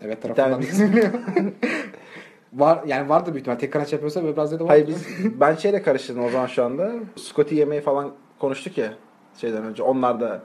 Evet 0.00 0.22
tarafından 0.22 0.62
düşünülüyor. 0.62 1.08
var 2.52 2.82
yani 2.86 3.08
vardı 3.08 3.32
büyük 3.32 3.40
ihtimal. 3.40 3.58
Tek 3.58 3.72
crunch 3.72 3.92
yapıyorsa 3.92 4.20
Webraz'da 4.20 4.58
da 4.58 4.64
var. 4.64 4.70
Hayır 4.70 4.86
biz 4.86 5.06
ben 5.40 5.54
şeyle 5.54 5.82
karıştırdım 5.82 6.24
o 6.24 6.30
zaman 6.30 6.46
şu 6.46 6.64
anda. 6.64 6.92
Scotty 7.16 7.54
yemeği 7.54 7.80
falan 7.80 8.12
konuştuk 8.38 8.78
ya 8.78 8.92
şeyden 9.40 9.64
önce. 9.64 9.82
Onlar 9.82 10.20
da 10.20 10.42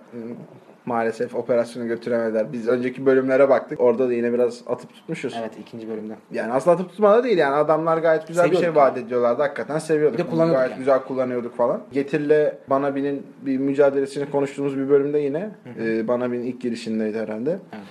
maalesef 0.86 1.36
operasyonu 1.36 1.88
götüremediler. 1.88 2.54
Biz 2.54 2.68
önceki 2.68 3.06
bölümlere 3.06 3.50
baktık. 3.50 3.82
Orada 3.82 4.10
da 4.10 4.14
yine 4.14 4.34
biraz 4.34 4.62
atıp 4.68 4.94
tutmuşuz. 4.94 5.36
Evet 5.40 5.52
ikinci 5.62 5.90
bölümde. 5.90 6.14
Yani 6.32 6.54
aslında 6.54 6.76
atıp 6.76 6.90
tutmada 6.90 7.24
değil 7.24 7.38
yani 7.38 7.56
adamlar 7.56 7.98
gayet 7.98 8.28
güzel 8.28 8.46
bir 8.46 8.50
şey 8.50 8.58
Seviyorduk 8.58 8.82
vaat 8.82 8.98
ediyorlardı. 8.98 9.42
Hakikaten 9.42 9.80
seviyorduk. 9.80 10.20
Bir 10.20 10.24
de 10.24 10.30
kullanıyorduk 10.30 10.58
Gayet 10.58 10.72
yani. 10.72 10.80
güzel 10.80 11.04
kullanıyorduk 11.04 11.56
falan. 11.56 11.82
Getir'le 11.92 12.54
Banabi'nin 12.70 13.26
bir 13.42 13.58
mücadelesini 13.58 14.32
konuştuğumuz 14.32 14.78
bir 14.78 14.90
bölümde 14.90 15.20
yine 15.20 15.50
e, 15.80 16.08
Banabi'nin 16.08 16.44
ilk 16.44 16.62
girişindeydi 16.62 17.20
herhalde. 17.20 17.52
Evet. 17.52 17.84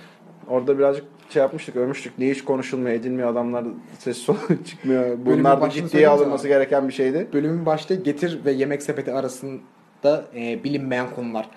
Orada 0.49 0.77
birazcık 0.77 1.05
şey 1.29 1.41
yapmıştık, 1.41 1.75
övmüştük. 1.75 2.19
Niye 2.19 2.31
hiç 2.31 2.43
konuşulmuyor, 2.43 2.95
edilmiyor, 2.95 3.29
adamlar 3.29 3.65
ses 3.99 4.17
solu 4.25 4.37
çıkmıyor. 4.65 5.17
Bunlar 5.25 5.61
da 5.61 5.69
ciddiye 5.69 6.07
alınması 6.07 6.47
gereken 6.47 6.87
bir 6.87 6.93
şeydi. 6.93 7.27
Bölümün 7.33 7.65
başta 7.65 7.95
getir 7.95 8.45
ve 8.45 8.51
yemek 8.51 8.83
sepeti 8.83 9.11
arasında 10.05 10.23
e, 10.35 10.63
bilinmeyen 10.63 11.09
konular. 11.15 11.49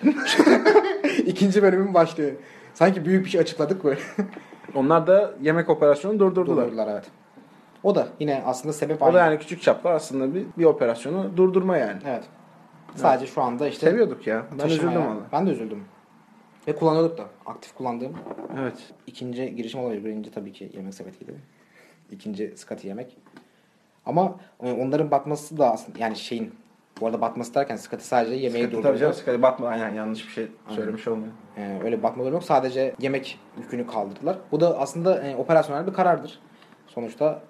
İkinci 1.25 1.63
bölümün 1.63 1.93
başlığı. 1.93 2.31
Sanki 2.73 3.05
büyük 3.05 3.25
bir 3.25 3.29
şey 3.29 3.41
açıkladık 3.41 3.83
böyle. 3.83 3.99
Onlar 4.75 5.07
da 5.07 5.33
yemek 5.41 5.69
operasyonu 5.69 6.19
durdurdular. 6.19 6.65
Durdurdular 6.65 6.87
evet. 6.91 7.05
O 7.83 7.95
da 7.95 8.07
yine 8.19 8.43
aslında 8.45 8.73
sebep 8.73 9.01
O 9.01 9.05
aynı. 9.05 9.15
da 9.15 9.19
yani 9.19 9.39
küçük 9.39 9.61
çaplı 9.61 9.89
aslında 9.89 10.35
bir, 10.35 10.45
bir 10.57 10.65
operasyonu 10.65 11.37
durdurma 11.37 11.77
yani. 11.77 12.01
Evet. 12.05 12.23
Sadece 12.95 13.27
şu 13.27 13.41
anda 13.41 13.67
işte 13.67 13.89
Seviyorduk 13.89 14.27
ya. 14.27 14.45
Ben 14.59 14.65
üzüldüm 14.65 15.05
valla. 15.05 15.21
Ben 15.31 15.47
de 15.47 15.51
üzüldüm. 15.51 15.83
Ve 16.67 16.75
kullanıyorduk 16.75 17.17
da. 17.17 17.25
Aktif 17.45 17.75
kullandığım. 17.75 18.13
Evet. 18.59 18.93
İkinci 19.07 19.55
girişim 19.55 19.79
olabilir. 19.79 20.05
Birinci 20.05 20.31
tabii 20.31 20.53
ki 20.53 20.71
yemek 20.73 20.93
sepetiydi. 20.93 21.35
İkinci 22.11 22.53
Scotty 22.57 22.87
yemek. 22.87 23.17
Ama 24.05 24.35
e, 24.63 24.71
onların 24.71 25.11
batması 25.11 25.57
da 25.57 25.71
aslında 25.71 25.99
yani 25.99 26.15
şeyin 26.15 26.53
bu 27.01 27.05
arada 27.07 27.21
batması 27.21 27.55
derken 27.55 27.75
Scotty 27.75 28.03
sadece 28.05 28.35
yemeği 28.35 28.65
Tabii 28.65 28.75
durdurdu. 28.77 28.97
canım 28.97 29.13
sıkıntı 29.13 29.41
batma. 29.41 29.67
Aynen 29.67 29.93
yanlış 29.93 30.27
bir 30.27 30.31
şey 30.31 30.47
söylemiş 30.69 31.07
olmuyor. 31.07 31.31
Ee, 31.57 31.79
öyle 31.83 32.03
batmaları 32.03 32.33
yok. 32.33 32.43
Sadece 32.43 32.95
yemek 32.99 33.39
yükünü 33.57 33.87
kaldırdılar. 33.87 34.37
Bu 34.51 34.59
da 34.59 34.79
aslında 34.79 35.21
e, 35.23 35.35
operasyonel 35.35 35.87
bir 35.87 35.93
karardır. 35.93 36.39
Sonuçta 36.87 37.41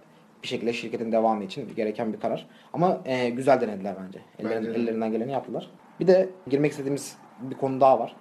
bir 0.43 0.47
şekilde 0.47 0.73
şirketin 0.73 1.11
devamı 1.11 1.43
için 1.43 1.75
gereken 1.75 2.13
bir 2.13 2.19
karar. 2.19 2.47
Ama 2.73 2.97
e, 3.05 3.29
güzel 3.29 3.61
denediler 3.61 3.95
bence. 4.05 4.19
Ellerin- 4.39 4.57
Bence 4.57 4.73
de. 4.73 4.75
ellerinden 4.79 5.11
geleni 5.11 5.31
yaptılar. 5.31 5.69
Bir 5.99 6.07
de 6.07 6.29
girmek 6.47 6.71
istediğimiz 6.71 7.17
bir 7.41 7.55
konu 7.55 7.81
daha 7.81 7.99
var. 7.99 8.15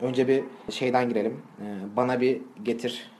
Önce 0.00 0.28
bir 0.28 0.44
şeyden 0.70 1.08
girelim. 1.08 1.42
Ee, 1.60 1.64
bana 1.96 2.20
bir 2.20 2.40
getir 2.62 3.10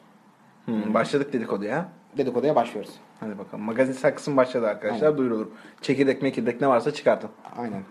Hmm, 0.64 0.94
başladık 0.94 1.32
dedikoduya. 1.32 1.88
dedikoduya 2.16 2.56
başlıyoruz. 2.56 2.90
Hadi 3.20 3.38
bakalım. 3.38 3.64
Magazin 3.64 3.92
sakısın 3.92 4.36
başladı 4.36 4.66
arkadaşlar. 4.68 5.18
Duyurulur. 5.18 5.46
Çekirdek 5.80 6.22
mekirdek 6.22 6.60
ne 6.60 6.68
varsa 6.68 6.90
çıkartın. 6.90 7.30
Aynen. 7.56 7.82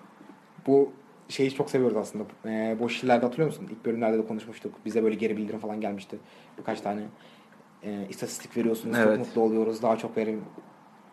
Bu 0.67 0.91
şeyi 1.29 1.51
çok 1.53 1.69
seviyoruz 1.69 1.97
aslında. 1.97 2.23
Ee, 2.45 2.77
boş 2.79 2.95
işlerde 2.95 3.25
hatırlıyor 3.25 3.47
musun? 3.49 3.67
İlk 3.71 3.85
bölümlerde 3.85 4.17
de 4.17 4.27
konuşmuştuk. 4.27 4.73
Bize 4.85 5.03
böyle 5.03 5.15
geri 5.15 5.37
bildirim 5.37 5.59
falan 5.59 5.81
gelmişti. 5.81 6.17
Birkaç 6.57 6.81
tane 6.81 7.01
e, 7.83 8.05
istatistik 8.09 8.57
veriyorsunuz. 8.57 8.97
Evet. 8.97 9.17
Çok 9.17 9.27
mutlu 9.27 9.41
oluyoruz. 9.41 9.81
Daha 9.83 9.97
çok 9.97 10.17
verin 10.17 10.41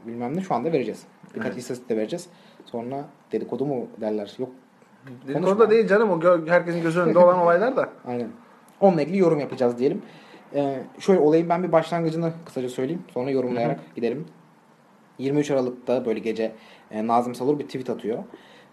bilmem 0.07 0.37
ne. 0.37 0.41
Şu 0.41 0.55
anda 0.55 0.73
vereceğiz. 0.73 1.03
Birkaç 1.35 1.47
Evet. 1.47 1.59
istatistik 1.59 1.89
de 1.89 1.97
vereceğiz. 1.97 2.27
Sonra 2.65 3.05
dedikodu 3.33 3.67
mu 3.67 3.87
derler? 4.01 4.35
Yok. 4.39 4.51
Dedikodu 5.29 5.59
da 5.59 5.71
değil 5.71 5.89
canım. 5.89 6.11
O 6.11 6.19
gö- 6.19 6.51
herkesin 6.51 6.83
gözü 6.83 7.01
önünde 7.01 7.19
olan 7.19 7.39
olaylar 7.39 7.77
da. 7.77 7.89
Aynen. 8.07 8.29
Onunla 8.81 9.03
ilgili 9.03 9.19
yorum 9.19 9.41
yapacağız 9.41 9.79
diyelim. 9.79 10.03
Ee, 10.57 10.83
şöyle 10.99 11.21
olayın 11.21 11.49
ben 11.49 11.63
bir 11.63 11.73
başlangıcını 11.73 12.33
kısaca 12.45 12.69
söyleyeyim. 12.69 13.05
Sonra 13.15 13.31
yorumlayarak 13.31 13.81
gidelim. 13.95 14.27
23 15.19 15.51
Aralık'ta 15.51 16.05
böyle 16.05 16.21
gece 16.21 16.53
e, 16.91 17.07
Nazım 17.07 17.35
Salur 17.35 17.59
bir 17.59 17.65
tweet 17.65 17.91
atıyor. 17.91 18.25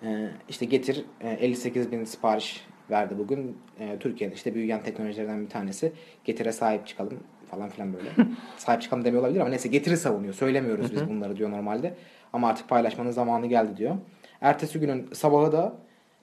E, 0.04 0.30
işte 0.50 0.66
getir 0.66 1.06
e, 1.22 1.30
58 1.30 1.92
bin 1.92 2.04
sipariş 2.04 2.66
verdi 2.90 3.18
bugün. 3.18 3.58
E, 3.80 4.00
Türkiye'nin 4.00 4.36
işte 4.36 4.56
büyüyen 4.56 4.84
teknolojilerden 4.84 5.42
bir 5.46 5.50
tanesi. 5.50 5.92
Getire 6.26 6.52
sahip 6.52 6.88
çıkalım 6.88 7.20
falan 7.52 7.70
filan 7.70 7.94
böyle. 7.94 8.10
sahip 8.58 8.82
çıkalım 8.82 9.06
demiyor 9.06 9.24
olabilir 9.24 9.40
ama 9.40 9.50
neyse 9.50 9.70
getiri 9.70 9.98
savunuyor. 9.98 10.34
Söylemiyoruz 10.34 10.92
biz 10.92 11.10
bunları 11.10 11.38
diyor 11.38 11.52
normalde. 11.52 11.94
Ama 12.34 12.48
artık 12.48 12.70
paylaşmanın 12.70 13.12
zamanı 13.12 13.48
geldi 13.48 13.78
diyor. 13.78 13.96
Ertesi 14.42 14.80
günün 14.80 15.10
sabahı 15.14 15.52
da 15.52 15.76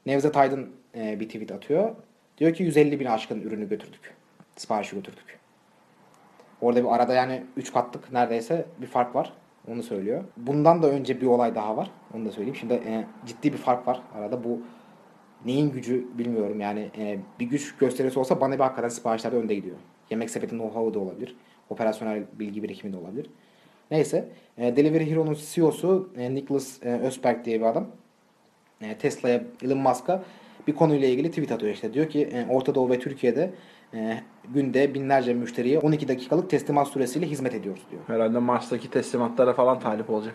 Nevzat 0.07 0.37
Aydın 0.37 0.71
e, 0.97 1.21
bir 1.21 1.26
tweet 1.26 1.52
atıyor. 1.52 1.95
Diyor 2.38 2.55
ki 2.55 2.62
150 2.62 3.00
bin 3.00 3.07
aşkın 3.07 3.40
ürünü 3.40 3.69
götürdük. 3.69 4.14
Siparişi 4.57 4.97
götürdük. 4.97 5.39
Orada 6.61 6.85
bir 6.85 6.95
arada 6.95 7.14
yani 7.14 7.43
3 7.57 7.73
katlık 7.73 8.12
neredeyse 8.12 8.67
bir 8.81 8.87
fark 8.87 9.14
var. 9.14 9.33
Onu 9.69 9.83
söylüyor. 9.83 10.25
Bundan 10.37 10.83
da 10.83 10.90
önce 10.90 11.21
bir 11.21 11.26
olay 11.26 11.55
daha 11.55 11.76
var. 11.76 11.90
Onu 12.14 12.25
da 12.25 12.31
söyleyeyim. 12.31 12.57
Şimdi 12.57 12.75
e, 12.75 13.05
ciddi 13.26 13.52
bir 13.52 13.59
fark 13.59 13.88
var 13.88 14.02
arada. 14.14 14.45
Bu 14.45 14.61
neyin 15.45 15.71
gücü 15.71 16.07
bilmiyorum. 16.19 16.61
Yani 16.61 16.90
e, 16.99 17.19
bir 17.40 17.47
güç 17.47 17.76
gösterisi 17.76 18.19
olsa 18.19 18.40
bana 18.40 18.55
bir 18.55 18.61
hakikaten 18.61 18.88
siparişlerde 18.88 19.37
önde 19.37 19.55
gidiyor. 19.55 19.76
Yemek 20.11 20.31
sepeti 20.31 20.57
know-how'u 20.57 20.95
da 20.95 20.99
olabilir. 20.99 21.37
Operasyonel 21.71 22.25
bilgi 22.38 22.62
birikimi 22.62 22.93
de 22.93 22.97
olabilir. 22.97 23.31
Neyse. 23.90 24.29
E, 24.59 24.76
Delivery 24.76 25.11
Hero'nun 25.11 25.37
CEO'su 25.52 26.11
e, 26.17 26.35
Nicholas 26.35 26.83
e, 26.83 26.99
Ösberg 26.99 27.45
diye 27.45 27.61
bir 27.61 27.67
adam. 27.67 27.87
E, 28.81 28.99
Tesla'ya, 28.99 29.43
Elon 29.62 29.79
Musk'a 29.79 30.23
bir 30.67 30.75
konuyla 30.75 31.09
ilgili 31.09 31.31
tweet 31.31 31.52
atıyor 31.52 31.73
işte. 31.73 31.95
Diyor 31.95 32.09
ki 32.09 32.23
e, 32.23 32.47
Orta 32.50 32.75
Doğu 32.75 32.90
ve 32.90 32.99
Türkiye'de 32.99 33.50
e, 33.95 34.21
günde 34.55 34.95
binlerce 34.95 35.35
müşteriye 35.35 35.79
12 35.79 36.09
dakikalık 36.09 36.50
teslimat 36.50 36.89
süresiyle 36.89 37.26
hizmet 37.26 37.55
ediyoruz 37.55 37.83
diyor. 37.91 38.03
Herhalde 38.07 38.39
Mars'taki 38.39 38.91
teslimatlara 38.91 39.53
falan 39.53 39.81
talip 39.81 40.11
olacak. 40.11 40.35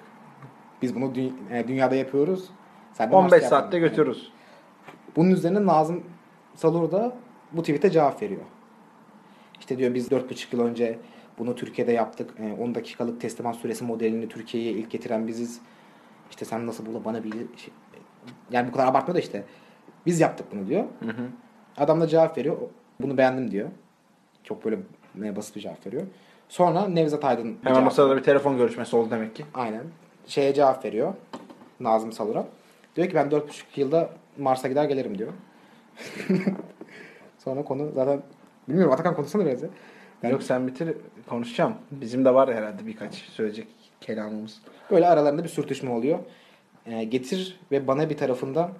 Biz 0.81 0.95
bunu 0.95 1.05
dü- 1.05 1.51
e, 1.51 1.67
dünyada 1.67 1.95
yapıyoruz. 1.95 2.49
Sen 2.93 3.11
de 3.11 3.15
15 3.15 3.31
Mars'ta 3.31 3.49
saatte 3.49 3.79
götürürüz. 3.79 4.31
Bunun 5.15 5.29
üzerine 5.29 5.65
Nazım 5.65 6.03
Salur 6.55 6.91
da 6.91 7.15
bu 7.51 7.61
tweet'e 7.61 7.91
cevap 7.91 8.21
veriyor. 8.21 8.41
İşte 9.59 9.77
diyor 9.77 9.93
biz 9.93 10.11
4,5 10.11 10.55
yıl 10.55 10.61
önce 10.61 10.99
bunu 11.37 11.55
Türkiye'de 11.55 11.91
yaptık. 11.91 12.33
E, 12.39 12.53
10 12.53 12.75
dakikalık 12.75 13.21
teslimat 13.21 13.55
süresi 13.55 13.83
modelini 13.83 14.27
Türkiye'ye 14.29 14.71
ilk 14.71 14.91
getiren 14.91 15.27
biziz. 15.27 15.61
İşte 16.29 16.45
sen 16.45 16.67
nasıl 16.67 16.85
bunu 16.85 17.05
bana 17.05 17.23
bir 17.23 17.31
şey... 17.31 17.73
Yani 18.51 18.67
bu 18.67 18.71
kadar 18.71 18.87
abartmıyor 18.87 19.15
da 19.15 19.19
işte. 19.19 19.43
Biz 20.05 20.19
yaptık 20.19 20.47
bunu 20.51 20.67
diyor. 20.67 20.83
Adam 21.77 22.01
da 22.01 22.07
cevap 22.07 22.37
veriyor. 22.37 22.57
Bunu 23.01 23.17
beğendim 23.17 23.51
diyor. 23.51 23.69
Çok 24.43 24.65
böyle 24.65 24.77
e, 25.23 25.35
basit 25.35 25.55
bir 25.55 25.61
cevap 25.61 25.87
veriyor. 25.87 26.03
Sonra 26.49 26.87
Nevzat 26.87 27.25
Aydın 27.25 27.57
bir 27.61 27.69
Hemen 27.69 27.83
masada 27.83 28.17
bir 28.17 28.23
telefon 28.23 28.57
görüşmesi 28.57 28.95
oldu 28.95 29.11
demek 29.11 29.35
ki. 29.35 29.45
Aynen. 29.53 29.83
Şeye 30.27 30.53
cevap 30.53 30.85
veriyor. 30.85 31.13
Nazım 31.79 32.11
Salur'a. 32.11 32.47
Diyor 32.95 33.09
ki 33.09 33.15
ben 33.15 33.27
4,5 33.27 33.63
yılda 33.75 34.09
Mars'a 34.37 34.67
gider 34.67 34.85
gelirim 34.85 35.17
diyor. 35.17 35.33
Sonra 37.37 37.63
konu 37.63 37.91
zaten 37.95 38.21
bilmiyorum 38.69 38.93
Atakan 38.93 39.15
konuşsana 39.15 39.45
biraz 39.45 39.63
ya. 39.63 39.69
Ben 40.23 40.29
Yok 40.29 40.43
sen 40.43 40.67
bitir 40.67 40.97
konuşacağım. 41.29 41.73
Bizim 41.91 42.25
de 42.25 42.33
var 42.33 42.53
herhalde 42.55 42.85
birkaç 42.85 43.13
söyleyecek 43.15 43.67
kelamımız. 44.01 44.61
böyle 44.91 45.07
aralarında 45.07 45.43
bir 45.43 45.49
sürtüşme 45.49 45.91
oluyor. 45.91 46.19
Ee, 46.85 47.03
getir 47.03 47.59
ve 47.71 47.87
bana 47.87 48.09
bir 48.09 48.17
tarafında 48.17 48.71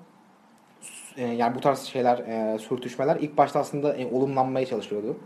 e, 1.18 1.28
yani 1.28 1.56
bu 1.56 1.60
tarz 1.60 1.80
şeyler 1.80 2.18
e, 2.18 2.60
sürtüşmeler 2.60 3.16
ilk 3.16 3.38
başta 3.38 3.60
aslında 3.60 3.96
e, 3.96 4.06
olumlanmaya 4.06 4.66
çalışıyordu. 4.66 5.18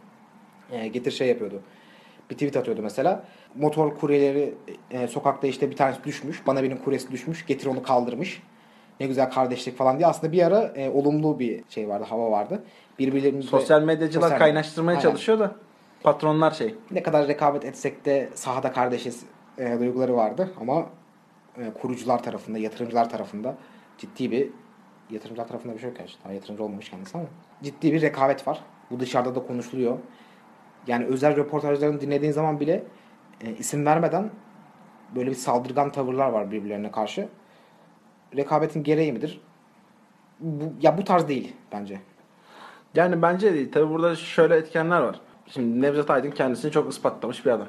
E, 0.72 0.88
getir 0.88 1.12
şey 1.12 1.28
yapıyordu. 1.28 1.62
Bir 2.30 2.36
tweet 2.36 2.58
atıyordu 2.58 2.82
mesela. 2.82 3.24
Motor 3.56 3.96
kuryeleri 3.96 4.54
e, 4.92 5.08
sokakta 5.08 5.48
işte 5.48 5.72
bir 5.72 5.76
tanesi 5.76 6.04
düşmüş. 6.04 6.48
Bana 6.48 6.64
birinin 6.64 6.78
kuryesi 6.78 7.12
düşmüş. 7.12 7.46
Getir 7.46 7.68
onu 7.68 7.84
kaldırmış. 7.84 8.44
Ne 9.00 9.08
güzel 9.08 9.32
kardeşlik 9.32 9.78
falan 9.78 9.98
diye. 9.98 10.08
Aslında 10.08 10.34
bir 10.34 10.44
ara 10.44 10.60
e, 10.76 10.90
olumlu 10.90 11.40
bir 11.40 11.64
şey 11.70 11.90
vardı, 11.90 12.06
hava 12.10 12.32
vardı. 12.32 12.64
Birbirlerini 13.00 13.44
Sosyal 13.44 13.82
medyacılar 13.82 14.28
Sosyal- 14.28 14.40
kaynaştırmaya 14.40 14.98
Aynen. 14.98 15.10
çalışıyor 15.10 15.40
da 15.40 15.56
patronlar 16.04 16.52
şey. 16.52 16.76
ne 16.92 17.04
kadar 17.04 17.28
rekabet 17.28 17.66
etsek 17.66 18.06
de 18.06 18.30
sahada 18.34 18.72
kardeşiz 18.72 19.24
e, 19.58 19.80
duyguları 19.80 20.16
vardı 20.16 20.50
ama 20.62 20.86
e, 21.58 21.74
kurucular 21.82 22.24
tarafında, 22.24 22.58
yatırımcılar 22.58 23.10
tarafında 23.10 23.56
ciddi 23.98 24.32
bir 24.32 24.50
yatırımcılar 25.10 25.48
tarafında 25.48 25.74
bir 25.74 25.80
şey 25.80 25.90
yok 25.90 25.98
gerçi. 25.98 26.16
Daha 26.24 26.34
yatırımcı 26.34 26.64
olmamış 26.64 26.90
kendisi 26.90 27.18
ama 27.18 27.28
ciddi 27.64 27.94
bir 27.94 28.02
rekabet 28.02 28.48
var. 28.48 28.62
Bu 28.92 29.00
dışarıda 29.00 29.36
da 29.36 29.48
konuşuluyor. 29.48 29.98
Yani 30.88 31.06
özel 31.06 31.36
röportajlarını 31.36 32.02
dinlediğin 32.02 32.32
zaman 32.32 32.60
bile 32.60 32.84
e, 33.42 33.52
isim 33.52 33.86
vermeden 33.86 34.30
böyle 35.16 35.30
bir 35.30 35.36
saldırgan 35.36 35.92
tavırlar 35.92 36.30
var 36.30 36.52
birbirlerine 36.52 36.92
karşı. 36.92 37.30
Rekabetin 38.36 38.84
gereği 38.84 39.14
midir? 39.14 39.42
Bu, 40.40 40.74
ya 40.82 40.98
bu 40.98 41.04
tarz 41.04 41.28
değil 41.28 41.56
bence. 41.72 42.02
Yani 42.96 43.22
bence 43.22 43.54
değil. 43.54 43.72
Tabi 43.72 43.90
burada 43.90 44.16
şöyle 44.16 44.56
etkenler 44.56 45.02
var. 45.02 45.20
Şimdi 45.48 45.82
Nevzat 45.82 46.10
Aydın 46.10 46.32
kendisini 46.32 46.72
çok 46.72 46.92
ispatlamış 46.92 47.46
bir 47.46 47.52
adam. 47.52 47.68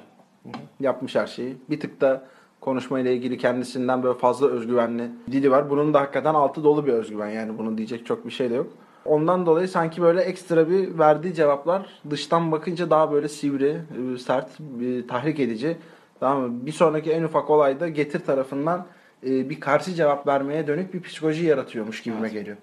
Yapmış 0.81 1.17
her 1.17 1.27
şeyi. 1.27 1.57
Bir 1.71 1.81
tık 1.81 2.01
da 2.01 2.25
konuşmayla 2.61 3.11
ilgili 3.11 3.39
kendisinden 3.39 4.03
böyle 4.03 4.19
fazla 4.19 4.49
özgüvenli 4.49 5.11
dili 5.31 5.51
var. 5.51 5.71
Bunun 5.71 5.95
da 5.95 6.01
hakikaten 6.01 6.35
altı 6.35 6.65
dolu 6.65 6.87
bir 6.87 6.93
özgüven. 6.93 7.29
Yani 7.29 7.59
bunun 7.59 7.79
diyecek 7.79 8.07
çok 8.07 8.27
bir 8.27 8.31
şey 8.31 8.51
de 8.51 8.55
yok. 8.55 8.67
Ondan 9.05 9.47
dolayı 9.47 9.69
sanki 9.69 10.03
böyle 10.03 10.21
ekstra 10.21 10.71
bir 10.71 10.99
verdiği 10.99 11.35
cevaplar 11.35 12.03
dıştan 12.11 12.53
bakınca 12.53 12.91
daha 12.91 13.13
böyle 13.13 13.29
sivri, 13.29 13.77
e, 14.15 14.19
sert, 14.19 14.51
bir 14.61 15.09
tahrik 15.09 15.41
edici. 15.41 15.77
Tamam 16.21 16.43
mı? 16.43 16.67
Bir 16.67 16.73
sonraki 16.73 17.13
en 17.13 17.23
ufak 17.23 17.51
olayda 17.51 17.89
getir 17.89 18.21
tarafından 18.21 18.87
e, 19.27 19.51
bir 19.51 19.61
karşı 19.61 19.95
cevap 19.95 20.27
vermeye 20.27 20.67
dönük 20.67 20.95
bir 20.95 21.03
psikoloji 21.03 21.47
yaratıyormuş 21.47 22.03
gibime 22.03 22.29
geliyor. 22.29 22.57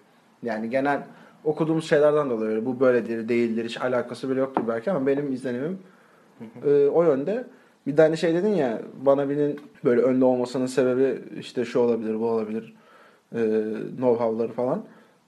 Yani 0.44 0.70
genel 0.70 1.04
okuduğumuz 1.44 1.90
şeylerden 1.90 2.30
dolayı. 2.30 2.66
Bu 2.66 2.80
böyledir, 2.80 3.30
değildir, 3.30 3.66
hiç 3.66 3.82
alakası 3.82 4.30
bile 4.30 4.40
yoktur 4.40 4.64
belki 4.68 4.92
ama 4.92 5.08
benim 5.08 5.34
izlenimim 5.34 5.80
e, 6.66 6.88
o 6.88 7.04
yönde. 7.04 7.48
Bir 7.88 7.96
tane 7.96 8.16
şey 8.16 8.34
dedin 8.34 8.56
ya 8.56 8.82
bana 9.02 9.30
birinin 9.30 9.60
böyle 9.86 10.02
önde 10.02 10.26
olmasının 10.26 10.66
sebebi 10.66 11.22
işte 11.40 11.66
şu 11.66 11.80
olabilir, 11.80 12.20
bu 12.20 12.26
olabilir. 12.26 12.76
E, 13.36 13.40
know-how'ları 13.98 14.52
falan. 14.52 14.84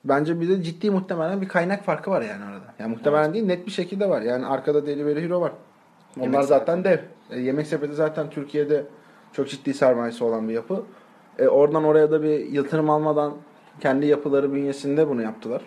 Bence 0.05 0.41
bir 0.41 0.49
de 0.49 0.63
ciddi 0.63 0.91
muhtemelen 0.91 1.41
bir 1.41 1.47
kaynak 1.47 1.83
farkı 1.83 2.11
var 2.11 2.21
yani 2.21 2.43
arada. 2.43 2.73
Yani 2.79 2.95
muhtemelen 2.95 3.33
değil 3.33 3.45
net 3.45 3.65
bir 3.65 3.71
şekilde 3.71 4.09
var. 4.09 4.21
Yani 4.21 4.45
arkada 4.45 4.85
Delivery 4.85 5.25
Hero 5.25 5.41
var. 5.41 5.51
Onlar 6.17 6.25
Yemek 6.25 6.43
zaten 6.43 6.83
dev. 6.83 6.97
E, 7.29 7.39
yemek 7.39 7.67
sepeti 7.67 7.93
zaten 7.93 8.29
Türkiye'de 8.29 8.83
çok 9.33 9.49
ciddi 9.49 9.73
sermayesi 9.73 10.23
olan 10.23 10.49
bir 10.49 10.53
yapı. 10.53 10.83
E, 11.39 11.47
oradan 11.47 11.83
oraya 11.83 12.11
da 12.11 12.23
bir 12.23 12.51
yatırım 12.51 12.89
almadan 12.89 13.33
kendi 13.79 14.05
yapıları 14.05 14.53
bünyesinde 14.53 15.09
bunu 15.09 15.21
yaptılar. 15.21 15.61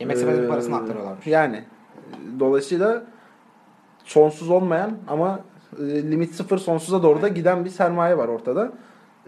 Yemek 0.00 0.18
sepetinin 0.18 0.44
Ee, 0.44 0.48
parasını 0.48 0.76
aktarıyorlarmış. 0.76 1.26
Yani 1.26 1.56
e, 1.56 2.40
dolayısıyla 2.40 3.04
sonsuz 4.04 4.50
olmayan 4.50 4.90
ama 5.08 5.40
e, 5.78 5.82
limit 6.10 6.34
sıfır 6.34 6.58
sonsuza 6.58 7.02
doğru 7.02 7.22
da 7.22 7.28
giden 7.28 7.64
bir 7.64 7.70
sermaye 7.70 8.18
var 8.18 8.28
ortada. 8.28 8.72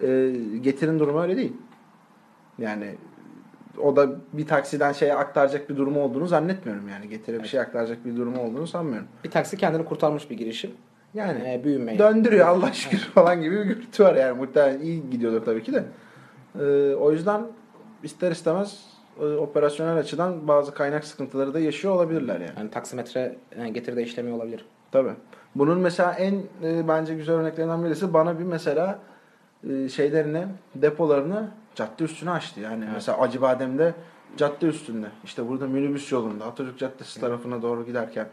E, 0.02 0.32
getirin 0.60 0.98
durumu 0.98 1.22
öyle 1.22 1.36
değil. 1.36 1.52
Yani 2.58 2.94
o 3.82 3.96
da 3.96 4.08
bir 4.32 4.46
taksiden 4.46 4.92
şeye 4.92 5.14
aktaracak 5.14 5.70
bir 5.70 5.76
durumu 5.76 6.00
olduğunu 6.02 6.26
zannetmiyorum 6.26 6.88
yani. 6.88 7.08
Getire 7.08 7.42
bir 7.42 7.48
şey 7.48 7.60
aktaracak 7.60 8.04
bir 8.04 8.16
durumu 8.16 8.40
olduğunu 8.42 8.66
sanmıyorum. 8.66 9.08
Bir 9.24 9.30
taksi 9.30 9.56
kendini 9.56 9.84
kurtarmış 9.84 10.30
bir 10.30 10.36
girişim. 10.36 10.70
Yani 11.14 11.38
E, 11.54 11.64
büyümeyi. 11.64 11.98
döndürüyor 11.98 12.46
Allah 12.48 12.72
şükür 12.72 12.98
falan 12.98 13.42
gibi 13.42 13.56
bir 13.60 13.64
görüntü 13.64 14.04
var 14.04 14.14
yani. 14.14 14.38
Muhtemelen 14.38 14.80
iyi 14.80 15.10
gidiyordur 15.10 15.44
tabii 15.44 15.62
ki 15.62 15.72
de. 15.72 15.84
Ee, 16.60 16.94
o 16.94 17.12
yüzden 17.12 17.42
ister 18.02 18.30
istemez 18.32 18.84
e, 19.20 19.24
operasyonel 19.24 19.96
açıdan 19.96 20.48
bazı 20.48 20.74
kaynak 20.74 21.04
sıkıntıları 21.04 21.54
da 21.54 21.60
yaşıyor 21.60 21.94
olabilirler 21.94 22.40
yani. 22.40 22.52
Yani 22.58 22.70
taksimetre 22.70 23.36
e, 23.56 23.68
getiride 23.68 24.02
işlemiyor 24.02 24.36
olabilir. 24.36 24.64
Tabii. 24.92 25.10
Bunun 25.54 25.78
mesela 25.78 26.12
en 26.12 26.34
e, 26.62 26.88
bence 26.88 27.14
güzel 27.14 27.34
örneklerinden 27.34 27.84
birisi 27.84 28.14
bana 28.14 28.38
bir 28.38 28.44
mesela 28.44 28.98
e, 29.70 29.88
şeylerini, 29.88 30.46
depolarını 30.74 31.48
cadde 31.74 32.04
üstüne 32.04 32.30
açtı. 32.30 32.60
Yani 32.60 32.84
mesela 32.94 33.18
Acıbadem'de 33.20 33.94
cadde 34.36 34.66
üstünde. 34.66 35.06
İşte 35.24 35.48
burada 35.48 35.66
minibüs 35.66 36.12
yolunda 36.12 36.44
Atatürk 36.44 36.78
Caddesi 36.78 37.20
tarafına 37.20 37.62
doğru 37.62 37.86
giderken 37.86 38.26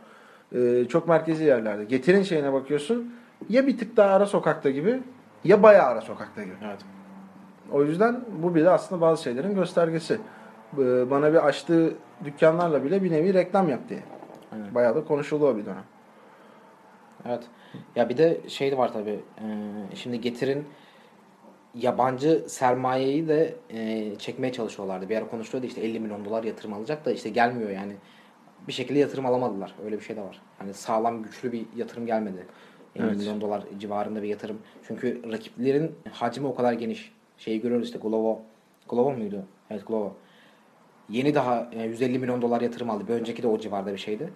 e, 0.55 0.85
çok 0.85 1.07
merkezi 1.07 1.43
yerlerde. 1.43 1.83
Getirin 1.83 2.23
şeyine 2.23 2.53
bakıyorsun 2.53 3.13
ya 3.49 3.67
bir 3.67 3.77
tık 3.77 3.97
daha 3.97 4.09
ara 4.15 4.25
sokakta 4.25 4.69
gibi 4.69 4.99
ya 5.43 5.63
bayağı 5.63 5.87
ara 5.87 6.01
sokakta 6.01 6.43
gibi. 6.43 6.55
Evet. 6.65 6.79
O 7.71 7.83
yüzden 7.83 8.19
bu 8.43 8.55
bile 8.55 8.69
aslında 8.69 9.01
bazı 9.01 9.23
şeylerin 9.23 9.55
göstergesi. 9.55 10.19
E, 10.77 11.09
Bana 11.11 11.33
bir 11.33 11.47
açtığı 11.47 11.93
dükkanlarla 12.25 12.83
bile 12.83 13.03
bir 13.03 13.11
nevi 13.11 13.33
reklam 13.33 13.69
yaptı. 13.69 13.93
yani. 13.93 14.03
Aynen. 14.53 14.75
Bayağı 14.75 14.95
da 14.95 15.03
konuşuldu 15.03 15.47
o 15.47 15.57
bir 15.57 15.65
dönem. 15.65 15.83
Evet. 17.27 17.43
Ya 17.95 18.09
bir 18.09 18.17
de 18.17 18.41
şey 18.47 18.71
de 18.71 18.77
var 18.77 18.93
tabii. 18.93 19.19
e, 19.41 19.95
şimdi 19.95 20.21
getirin 20.21 20.65
yabancı 21.75 22.43
sermayeyi 22.47 23.27
de 23.27 23.55
e, 23.69 24.13
çekmeye 24.19 24.53
çalışıyorlardı. 24.53 25.09
Bir 25.09 25.17
ara 25.17 25.27
konuşuluyordu 25.29 25.67
işte 25.67 25.81
50 25.81 25.99
milyon 25.99 26.25
dolar 26.25 26.43
yatırım 26.43 26.73
alacak 26.73 27.05
da 27.05 27.11
işte 27.11 27.29
gelmiyor 27.29 27.69
yani. 27.69 27.93
Bir 28.67 28.73
şekilde 28.73 28.99
yatırım 28.99 29.25
alamadılar. 29.25 29.75
Öyle 29.85 29.97
bir 29.99 30.03
şey 30.03 30.15
de 30.15 30.21
var. 30.21 30.41
Hani 30.57 30.73
sağlam 30.73 31.23
güçlü 31.23 31.51
bir 31.51 31.65
yatırım 31.75 32.05
gelmedi. 32.05 32.45
50 32.95 33.05
Evet. 33.05 33.17
milyon 33.17 33.41
dolar 33.41 33.63
civarında 33.79 34.23
bir 34.23 34.27
yatırım. 34.27 34.57
Çünkü 34.87 35.31
rakiplerin 35.31 35.91
hacmi 36.11 36.47
o 36.47 36.55
kadar 36.55 36.73
geniş. 36.73 37.11
Şeyi 37.37 37.61
görüyoruz 37.61 37.87
işte 37.87 37.99
Glovo. 37.99 38.39
Glovo 38.89 39.11
muydu? 39.11 39.45
Evet 39.69 39.87
Glovo. 39.87 40.13
Yeni 41.09 41.35
daha 41.35 41.69
e, 41.73 41.83
150 41.83 42.19
milyon 42.19 42.41
dolar 42.41 42.61
yatırım 42.61 42.89
aldı. 42.89 43.03
Bir 43.07 43.13
önceki 43.13 43.43
de 43.43 43.47
o 43.47 43.59
civarda 43.59 43.93
bir 43.93 43.97
şeydi. 43.97 44.29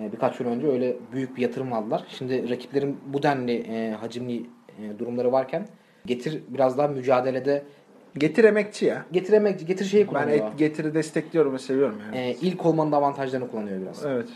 E, 0.00 0.12
birkaç 0.12 0.40
yıl 0.40 0.46
önce 0.46 0.66
öyle 0.68 0.96
büyük 1.12 1.36
bir 1.36 1.42
yatırım 1.42 1.72
aldılar. 1.72 2.04
Şimdi 2.08 2.50
rakiplerin 2.50 2.98
bu 3.06 3.22
denli 3.22 3.52
e, 3.56 3.90
hacimli 3.90 4.36
e, 4.78 4.98
durumları 4.98 5.32
varken 5.32 5.66
getir 6.06 6.42
biraz 6.48 6.78
daha 6.78 6.88
mücadelede 6.88 7.62
Getir 8.18 8.44
emekçi 8.44 8.84
ya. 8.86 9.04
getiremek 9.12 9.66
getir 9.66 9.84
şeyi 9.84 10.04
Ben 10.06 10.08
kullanıyor. 10.08 10.36
et, 10.52 10.58
getiri 10.58 10.94
destekliyorum 10.94 11.52
ve 11.54 11.58
seviyorum 11.58 11.98
yani. 12.06 12.16
E, 12.16 12.34
ilk 12.40 12.66
olmanın 12.66 12.92
avantajlarını 12.92 13.50
kullanıyor 13.50 13.80
biraz. 13.82 14.04
Evet. 14.06 14.28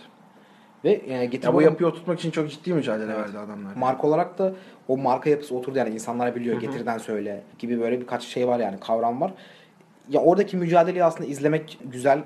Ve 0.85 1.01
e, 1.13 1.25
getir 1.27 1.49
Ya 1.49 1.55
bu 1.55 1.63
yapıyı 1.63 1.89
oturtmak 1.89 2.19
için 2.19 2.31
çok 2.31 2.51
ciddi 2.51 2.75
mücadele 2.75 3.13
Evet. 3.13 3.25
verdi 3.27 3.39
adamlar. 3.39 3.75
marka 3.77 4.07
olarak 4.07 4.39
da 4.39 4.53
o 4.89 4.97
marka 4.97 5.31
yapısı 5.31 5.57
oturdu 5.57 5.79
yani 5.79 5.95
insanlar 5.95 6.35
biliyor 6.35 6.61
getirden 6.61 6.99
söyle 6.99 7.43
gibi 7.59 7.81
böyle 7.81 8.01
birkaç 8.01 8.23
şey 8.23 8.49
var 8.49 8.59
yani 8.61 8.81
kavram 8.81 9.21
var. 9.21 9.33
Ya 10.11 10.21
oradaki 10.21 10.57
mücadeleyi 10.57 11.05
aslında 11.05 11.31
izlemek 11.31 11.79
güzel 11.85 12.23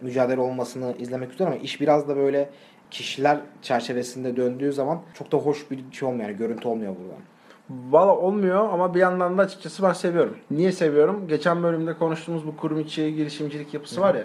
mücadele 0.00 0.40
olmasını 0.40 0.94
izlemek 0.98 1.30
güzel 1.30 1.46
ama 1.46 1.56
iş 1.56 1.80
biraz 1.80 2.08
da 2.08 2.16
böyle 2.16 2.50
kişiler 2.90 3.38
çerçevesinde 3.62 4.36
döndüğü 4.36 4.72
zaman 4.72 5.02
çok 5.14 5.32
da 5.32 5.36
hoş 5.36 5.70
bir 5.70 5.84
şey 5.92 6.08
olmuyor 6.08 6.28
yani 6.28 6.38
görüntü 6.38 6.68
olmuyor 6.68 6.96
buradan. 6.96 7.22
Valla 7.70 8.16
olmuyor 8.16 8.68
ama 8.72 8.94
bir 8.94 9.00
yandan 9.00 9.38
da 9.38 9.42
açıkçası 9.42 9.82
ben 9.82 9.92
seviyorum. 9.92 10.36
Niye 10.50 10.72
seviyorum? 10.72 11.28
Geçen 11.28 11.62
bölümde 11.62 11.94
konuştuğumuz 11.94 12.46
bu 12.46 12.56
kurum 12.56 12.80
içi 12.80 13.14
girişimcilik 13.14 13.74
yapısı 13.74 14.00
var 14.00 14.14
ya. 14.14 14.24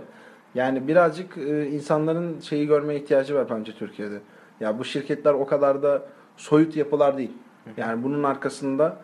Yani 0.56 0.88
birazcık 0.88 1.38
e, 1.38 1.69
insanların 1.69 2.39
şeyi 2.39 2.67
görmeye 2.67 3.00
ihtiyacı 3.00 3.36
var 3.36 3.47
bence 3.50 3.71
Türkiye'de. 3.71 4.19
Ya 4.60 4.80
bu 4.80 4.86
şirketler 4.86 5.34
o 5.34 5.45
kadar 5.45 5.84
da 5.84 6.02
soyut 6.38 6.76
yapılar 6.76 7.17
değil. 7.17 7.32
Yani 7.78 8.04
bunun 8.04 8.24
arkasında 8.24 8.97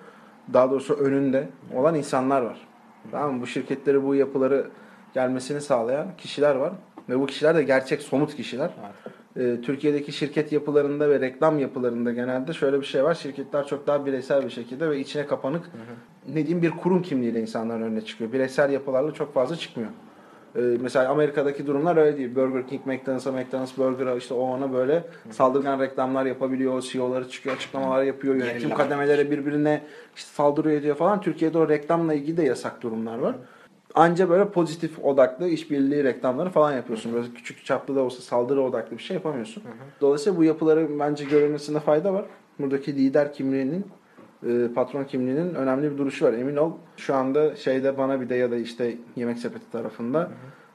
daha 0.53 0.71
doğrusu 0.71 0.93
önünde 0.93 1.49
olan 1.75 1.95
insanlar 1.95 2.41
var. 2.41 2.67
Tamam 3.11 3.35
mı? 3.35 3.41
Bu 3.41 3.47
şirketleri 3.47 4.03
bu 4.03 4.15
yapıları 4.15 4.67
gelmesini 5.13 5.61
sağlayan 5.61 6.07
kişiler 6.17 6.55
var. 6.55 6.73
Ve 7.09 7.19
bu 7.19 7.25
kişiler 7.25 7.55
de 7.55 7.63
gerçek 7.63 8.01
somut 8.01 8.35
kişiler. 8.35 8.69
Ee, 9.37 9.57
Türkiye'deki 9.61 10.11
şirket 10.11 10.51
yapılarında 10.51 11.09
ve 11.09 11.19
reklam 11.19 11.59
yapılarında 11.59 12.11
genelde 12.11 12.53
şöyle 12.53 12.79
bir 12.81 12.85
şey 12.85 13.03
var. 13.03 13.13
Şirketler 13.13 13.67
çok 13.67 13.87
daha 13.87 14.05
bireysel 14.05 14.45
bir 14.45 14.49
şekilde 14.49 14.89
ve 14.89 14.99
içine 14.99 15.25
kapanık 15.25 15.71
ne 16.27 16.35
diyeyim 16.35 16.61
bir 16.61 16.71
kurum 16.71 17.01
kimliğiyle 17.01 17.41
insanların 17.41 17.81
önüne 17.81 18.01
çıkıyor. 18.01 18.31
Bireysel 18.33 18.71
yapılarla 18.71 19.13
çok 19.13 19.33
fazla 19.33 19.55
çıkmıyor. 19.55 19.89
Ee, 20.55 20.59
mesela 20.81 21.09
Amerika'daki 21.09 21.67
durumlar 21.67 21.97
öyle 21.97 22.17
değil. 22.17 22.35
Burger 22.35 22.67
King, 22.67 22.85
McDonald's'a, 22.85 23.31
McDonald's 23.31 23.77
Burger'a 23.77 24.15
işte 24.15 24.33
o 24.33 24.39
ona 24.39 24.73
böyle 24.73 25.03
saldırgan 25.31 25.79
reklamlar 25.79 26.25
yapabiliyor. 26.25 26.81
CEO'ları 26.81 27.29
çıkıyor, 27.29 27.55
açıklamalar 27.55 28.03
yapıyor. 28.03 28.35
Yönetim 28.35 28.73
kademeleri 28.73 29.31
birbirine 29.31 29.81
işte 30.15 30.29
saldırıyor 30.33 30.75
ediyor 30.75 30.95
falan. 30.95 31.21
Türkiye'de 31.21 31.57
o 31.57 31.69
reklamla 31.69 32.13
ilgili 32.13 32.37
de 32.37 32.43
yasak 32.43 32.81
durumlar 32.81 33.17
var. 33.17 33.35
Anca 33.95 34.29
böyle 34.29 34.49
pozitif 34.49 34.99
odaklı 34.99 35.47
işbirliği 35.47 36.03
reklamları 36.03 36.49
falan 36.49 36.73
yapıyorsun. 36.73 37.13
Böyle 37.13 37.27
küçük 37.35 37.65
çaplı 37.65 37.95
da 37.95 38.01
olsa 38.01 38.21
saldırı 38.21 38.61
odaklı 38.61 38.97
bir 38.97 39.03
şey 39.03 39.15
yapamıyorsun. 39.15 39.63
Dolayısıyla 40.01 40.39
bu 40.39 40.43
yapıların 40.43 40.99
bence 40.99 41.25
görülmesinde 41.25 41.79
fayda 41.79 42.13
var. 42.13 42.25
Buradaki 42.59 42.95
lider 42.95 43.33
kimliğinin, 43.33 43.85
e, 44.43 44.67
patron 44.75 45.03
kimliğinin 45.03 45.55
önemli 45.55 45.91
bir 45.91 45.97
duruşu 45.97 46.25
var. 46.25 46.33
Emin 46.33 46.55
ol 46.55 46.71
şu 46.97 47.15
anda 47.15 47.55
şeyde 47.55 47.97
bana 47.97 48.21
bir 48.21 48.29
de 48.29 48.35
ya 48.35 48.51
da 48.51 48.55
işte 48.55 48.95
yemek 49.15 49.37
sepeti 49.37 49.71
tarafında 49.71 50.31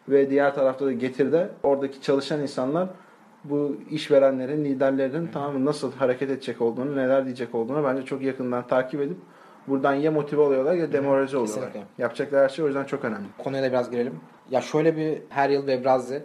ve 0.08 0.30
diğer 0.30 0.54
tarafta 0.54 0.86
da 0.86 0.92
getirde 0.92 1.50
oradaki 1.62 2.02
çalışan 2.02 2.40
insanlar 2.40 2.88
bu 3.44 3.76
işverenlerin, 3.90 4.64
liderlerin 4.64 5.30
tamam 5.32 5.64
nasıl 5.64 5.92
hareket 5.92 6.30
edecek 6.30 6.60
olduğunu, 6.60 6.96
neler 6.96 7.24
diyecek 7.24 7.54
olduğunu 7.54 7.84
bence 7.84 8.04
çok 8.04 8.22
yakından 8.22 8.66
takip 8.66 9.00
edip 9.00 9.16
buradan 9.68 9.94
ya 9.94 10.10
motive 10.10 10.40
oluyorlar 10.40 10.74
ya 10.74 10.92
demoralize 10.92 11.36
oluyorlar. 11.36 11.72
Kesinlikle. 11.72 12.02
Yapacakları 12.02 12.44
her 12.44 12.48
şey 12.48 12.64
o 12.64 12.68
yüzden 12.68 12.84
çok 12.84 13.04
önemli. 13.04 13.26
Konuya 13.38 13.62
da 13.62 13.68
biraz 13.68 13.90
girelim. 13.90 14.20
Ya 14.50 14.60
şöyle 14.60 14.96
bir 14.96 15.18
her 15.28 15.50
yıl 15.50 15.60
Webrazi 15.66 16.22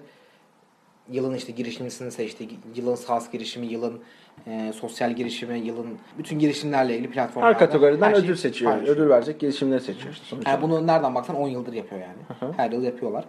yılın 1.12 1.34
işte 1.34 1.52
girişimcisini 1.52 2.12
seçti. 2.12 2.48
Yılın 2.76 2.96
SaaS 2.96 3.32
girişimi, 3.32 3.68
yılın 3.68 4.00
e, 4.48 4.74
sosyal 4.74 5.16
girişimi, 5.16 5.60
yılın 5.60 5.88
bütün 6.18 6.40
girişimlerle 6.40 6.96
ilgili 6.96 7.12
platformlarda. 7.12 7.54
Her 7.54 7.60
kategoriden 7.60 8.10
her 8.10 8.16
ödül 8.16 8.36
seçiyor. 8.36 8.72
paylaşıyor. 8.72 8.98
Ödül 8.98 9.10
verecek 9.10 9.40
girişimleri 9.40 9.82
seçiyor. 9.82 10.14
işte 10.14 10.26
sonuçta. 10.26 10.52
Yani 10.52 10.62
bunu 10.62 10.88
nereden 10.88 11.16
baksan 11.16 11.36
10 11.36 11.48
yıldır 11.48 11.74
yapıyor 11.74 12.02
yani. 12.02 12.54
Her 12.58 12.72
yıl 12.72 12.84
yapıyorlar. 12.84 13.26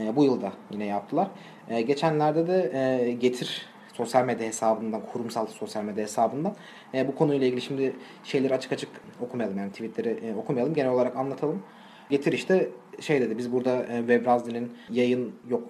E, 0.00 0.16
bu 0.16 0.24
yılda 0.24 0.52
yine 0.70 0.86
yaptılar. 0.86 1.28
E, 1.68 1.82
geçenlerde 1.82 2.46
de 2.46 2.70
e, 2.74 3.12
Getir 3.12 3.66
sosyal 3.92 4.24
medya 4.24 4.46
hesabından, 4.46 5.02
kurumsal 5.12 5.46
sosyal 5.46 5.84
medya 5.84 6.02
hesabından 6.02 6.54
e, 6.94 7.08
bu 7.08 7.14
konuyla 7.14 7.46
ilgili 7.46 7.60
şimdi 7.60 7.96
şeyleri 8.24 8.54
açık 8.54 8.72
açık 8.72 8.90
okumayalım 9.20 9.58
yani 9.58 9.70
tweetleri 9.70 10.08
e, 10.08 10.34
okumayalım. 10.34 10.74
Genel 10.74 10.90
olarak 10.90 11.16
anlatalım. 11.16 11.62
Getir 12.10 12.32
işte 12.32 12.68
şey 13.00 13.20
dedi 13.20 13.38
biz 13.38 13.52
burada 13.52 13.84
e, 13.84 13.98
Webrazli'nin 13.98 14.72
yayın 14.90 15.34
yok 15.50 15.62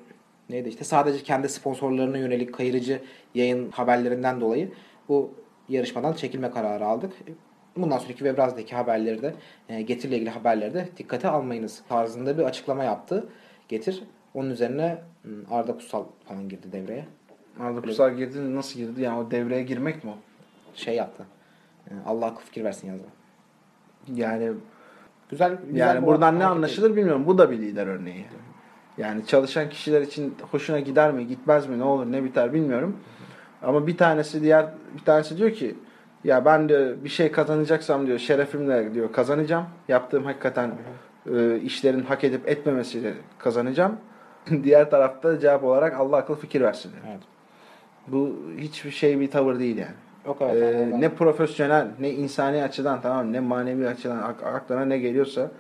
neydi 0.50 0.68
işte 0.68 0.84
sadece 0.84 1.22
kendi 1.22 1.48
sponsorlarına 1.48 2.18
yönelik 2.18 2.54
kayırıcı 2.54 3.02
yayın 3.34 3.70
haberlerinden 3.70 4.40
dolayı 4.40 4.72
bu 5.08 5.34
yarışmadan 5.68 6.12
çekilme 6.12 6.50
kararı 6.50 6.86
aldık. 6.86 7.12
Bundan 7.76 7.98
sonraki 7.98 8.18
Webraz'daki 8.18 8.76
haberleri 8.76 9.22
de 9.22 9.34
e, 9.68 9.82
Getir'le 9.82 10.12
ilgili 10.12 10.30
haberleri 10.30 10.74
de 10.74 10.88
dikkate 10.96 11.28
almayınız 11.28 11.82
tarzında 11.88 12.38
bir 12.38 12.42
açıklama 12.42 12.84
yaptı. 12.84 13.28
Getir. 13.68 14.02
Onun 14.34 14.50
üzerine 14.50 14.98
hmm, 15.22 15.52
Arda 15.52 15.72
Kutsal 15.72 16.04
falan 16.28 16.48
girdi 16.48 16.72
devreye. 16.72 17.04
Arda 17.60 17.80
Kutsal 17.80 18.14
girdi 18.14 18.54
nasıl 18.54 18.80
girdi? 18.80 19.02
Yani 19.02 19.18
o 19.18 19.30
devreye 19.30 19.62
girmek 19.62 20.04
mi 20.04 20.10
o? 20.10 20.16
Şey 20.74 20.94
yaptı. 20.94 21.24
E, 21.90 21.92
Allah 22.06 22.26
akıl 22.26 22.40
fikir 22.40 22.64
versin 22.64 22.88
yazdı. 22.88 23.06
Yani 24.14 24.52
Güzel, 25.30 25.58
güzel 25.66 25.78
yani 25.78 26.02
bu 26.02 26.06
buradan 26.06 26.38
ne 26.38 26.44
anlaşılır 26.44 26.96
bilmiyorum. 26.96 27.26
Bu 27.26 27.38
da 27.38 27.50
bir 27.50 27.58
lider 27.58 27.86
örneği. 27.86 28.16
Yani 28.16 28.26
çalışan 29.26 29.68
kişiler 29.68 30.00
için 30.00 30.34
hoşuna 30.50 30.80
gider 30.80 31.12
mi, 31.12 31.26
gitmez 31.26 31.66
mi, 31.68 31.78
ne 31.78 31.84
olur, 31.84 32.12
ne 32.12 32.24
biter 32.24 32.52
bilmiyorum. 32.52 32.96
Ama 33.62 33.86
bir 33.86 33.96
tanesi 33.96 34.42
diğer 34.42 34.66
bir 34.98 35.04
tanesi 35.04 35.36
diyor 35.38 35.50
ki 35.50 35.74
ya 36.24 36.44
ben 36.44 36.68
de 36.68 37.04
bir 37.04 37.08
şey 37.08 37.32
kazanacaksam 37.32 38.06
diyor 38.06 38.18
şerefimle 38.18 38.94
diyor 38.94 39.12
kazanacağım. 39.12 39.64
Yaptığım 39.88 40.24
hakikaten 40.24 40.70
e, 41.34 41.60
işlerin 41.60 42.02
hak 42.02 42.24
edip 42.24 42.48
etmemesiyle 42.48 43.14
kazanacağım. 43.38 43.96
diğer 44.62 44.90
tarafta 44.90 45.38
cevap 45.38 45.64
olarak 45.64 45.94
Allah 46.00 46.16
akıl 46.16 46.36
fikir 46.36 46.60
versin 46.60 46.92
diyor. 46.92 47.02
Evet. 47.10 47.22
Bu 48.08 48.36
hiçbir 48.58 48.90
şey 48.90 49.20
bir 49.20 49.30
tavır 49.30 49.58
değil 49.58 49.78
yani. 49.78 49.94
Yok 50.26 50.36
evet. 50.40 50.62
Ee, 50.62 50.78
yani 50.78 51.00
ne 51.00 51.08
profesyonel 51.08 51.88
ne 52.00 52.10
insani 52.10 52.62
açıdan 52.62 53.00
tamam 53.00 53.32
ne 53.32 53.40
manevi 53.40 53.88
açıdan 53.88 54.18
ak- 54.18 54.42
aklına 54.46 54.84
ne 54.84 54.98
geliyorsa 54.98 55.50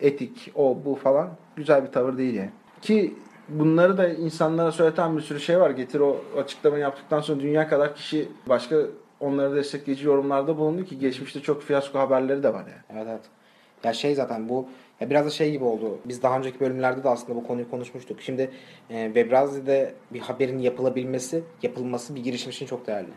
etik 0.00 0.52
o 0.54 0.78
bu 0.84 0.94
falan 0.94 1.30
güzel 1.56 1.82
bir 1.84 1.92
tavır 1.92 2.18
değil 2.18 2.34
yani. 2.34 2.50
Ki 2.82 3.14
bunları 3.48 3.98
da 3.98 4.08
insanlara 4.08 4.72
söyleten 4.72 5.16
bir 5.16 5.22
sürü 5.22 5.40
şey 5.40 5.60
var. 5.60 5.70
Getir 5.70 6.00
o 6.00 6.24
açıklamayı 6.36 6.82
yaptıktan 6.82 7.20
sonra 7.20 7.40
dünya 7.40 7.68
kadar 7.68 7.94
kişi 7.94 8.28
başka 8.46 8.76
onları 9.20 9.56
destekleyici 9.56 10.06
yorumlarda 10.06 10.58
bulundu 10.58 10.84
ki 10.84 10.98
geçmişte 10.98 11.40
çok 11.40 11.62
fiyasko 11.62 11.98
haberleri 11.98 12.42
de 12.42 12.54
var 12.54 12.64
yani. 12.66 12.82
Evet 12.92 13.06
evet. 13.10 13.22
Ya 13.84 13.92
şey 13.92 14.14
zaten 14.14 14.48
bu 14.48 14.68
ya 15.00 15.10
biraz 15.10 15.26
da 15.26 15.30
şey 15.30 15.52
gibi 15.52 15.64
oldu. 15.64 15.98
Biz 16.04 16.22
daha 16.22 16.38
önceki 16.38 16.60
bölümlerde 16.60 17.04
de 17.04 17.08
aslında 17.08 17.34
bu 17.34 17.46
konuyu 17.46 17.70
konuşmuştuk. 17.70 18.20
Şimdi 18.20 18.50
e, 18.90 19.06
Webrazi'de 19.06 19.94
bir 20.12 20.20
haberin 20.20 20.58
yapılabilmesi, 20.58 21.44
yapılması 21.62 22.14
bir 22.14 22.24
girişim 22.24 22.50
için 22.50 22.66
çok 22.66 22.86
değerli. 22.86 23.10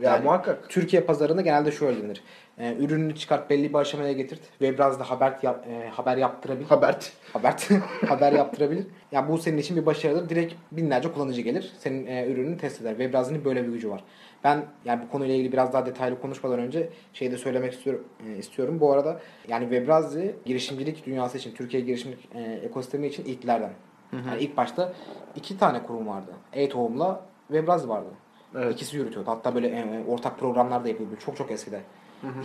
Ya 0.00 0.10
Yani 0.10 0.24
muhakkak. 0.24 0.70
Türkiye 0.70 1.02
pazarında 1.02 1.42
genelde 1.42 1.72
şöyle 1.72 2.02
denir. 2.02 2.22
E, 2.58 2.74
ürününü 2.74 3.14
çıkart 3.14 3.50
belli 3.50 3.68
bir 3.68 3.78
aşamaya 3.78 4.12
getirt. 4.12 4.40
Webrazi'de 4.58 5.02
haber 5.02 5.38
yap, 5.42 5.66
e, 5.70 5.88
haber 5.88 6.16
yaptırabilir. 6.16 6.68
Haber. 6.68 6.96
haber 7.32 7.54
haber 8.08 8.32
yaptırabilir. 8.32 8.86
Ya 9.12 9.28
bu 9.28 9.38
senin 9.38 9.58
için 9.58 9.76
bir 9.76 9.86
başarıdır. 9.86 10.28
Direkt 10.28 10.54
binlerce 10.72 11.12
kullanıcı 11.12 11.40
gelir. 11.40 11.72
Senin 11.78 12.06
e, 12.06 12.26
ürününü 12.26 12.58
test 12.58 12.80
eder. 12.80 12.90
Webrazi'nin 12.90 13.44
böyle 13.44 13.66
bir 13.66 13.72
gücü 13.72 13.90
var. 13.90 14.04
Ben 14.44 14.64
yani 14.84 15.02
bu 15.02 15.12
konuyla 15.12 15.34
ilgili 15.34 15.52
biraz 15.52 15.72
daha 15.72 15.86
detaylı 15.86 16.20
konuşmadan 16.20 16.58
önce 16.58 16.88
şeyi 17.12 17.32
de 17.32 17.38
söylemek 17.38 17.72
istiyorum. 17.72 18.04
e, 18.28 18.38
istiyorum. 18.38 18.80
Bu 18.80 18.92
arada 18.92 19.20
yani 19.48 19.62
Webrazi 19.62 20.36
girişimcilik 20.44 21.06
dünyası 21.06 21.38
için, 21.38 21.54
Türkiye 21.54 21.82
girişimcilik 21.82 22.28
e, 22.34 22.40
ekosistemi 22.42 23.06
için 23.06 23.24
ilklerden. 23.24 23.72
Yani 24.12 24.42
ilk 24.42 24.56
başta 24.56 24.92
iki 25.36 25.58
tane 25.58 25.82
kurum 25.82 26.06
vardı. 26.06 26.30
E-Tohum'la 26.52 27.20
Webrazi 27.48 27.88
vardı. 27.88 28.08
Evet. 28.56 28.74
İkisi 28.74 28.96
yürütüyordu. 28.96 29.30
Hatta 29.30 29.54
böyle 29.54 29.68
e, 29.68 30.04
ortak 30.08 30.38
programlar 30.38 30.84
da 30.84 30.88
yapıyordu. 30.88 31.14
Çok 31.24 31.36
çok 31.36 31.50
eskide. 31.50 31.80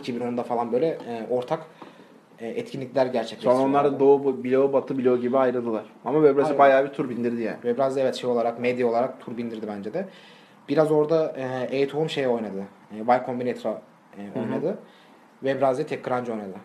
2010'da 0.03 0.43
falan 0.43 0.71
böyle 0.71 0.87
e, 0.87 1.27
ortak 1.29 1.59
e, 2.39 2.47
etkinlikler 2.47 3.05
gerçekleştiriyorlar. 3.05 3.61
Sonra 3.61 3.69
onlar 3.69 3.93
da 3.93 3.99
doğu 3.99 4.43
bloğu 4.43 4.73
batı 4.73 4.97
bloğu 4.97 5.21
gibi 5.21 5.37
ayrıldılar. 5.37 5.85
Ama 6.05 6.19
Webrazi 6.19 6.47
Aynen. 6.47 6.59
bayağı 6.59 6.85
bir 6.85 6.89
tur 6.89 7.09
bindirdi 7.09 7.41
yani. 7.41 7.77
Da 7.77 8.01
evet 8.01 8.15
şey 8.15 8.29
olarak 8.29 8.59
medya 8.59 8.87
olarak 8.87 9.25
tur 9.25 9.37
bindirdi 9.37 9.67
bence 9.67 9.93
de. 9.93 10.07
Biraz 10.69 10.91
orada 10.91 11.35
e, 11.37 11.79
E-Tohum 11.79 12.09
şey 12.09 12.27
oynadı. 12.27 12.63
E, 12.91 12.97
Y 12.97 13.23
Combinator 13.25 13.75
e, 14.17 14.39
oynadı. 14.39 14.79
Ve 15.43 15.57
biraz 15.57 15.79
da 15.79 15.85
TechCrunch 15.85 16.29
oynadı 16.29 16.55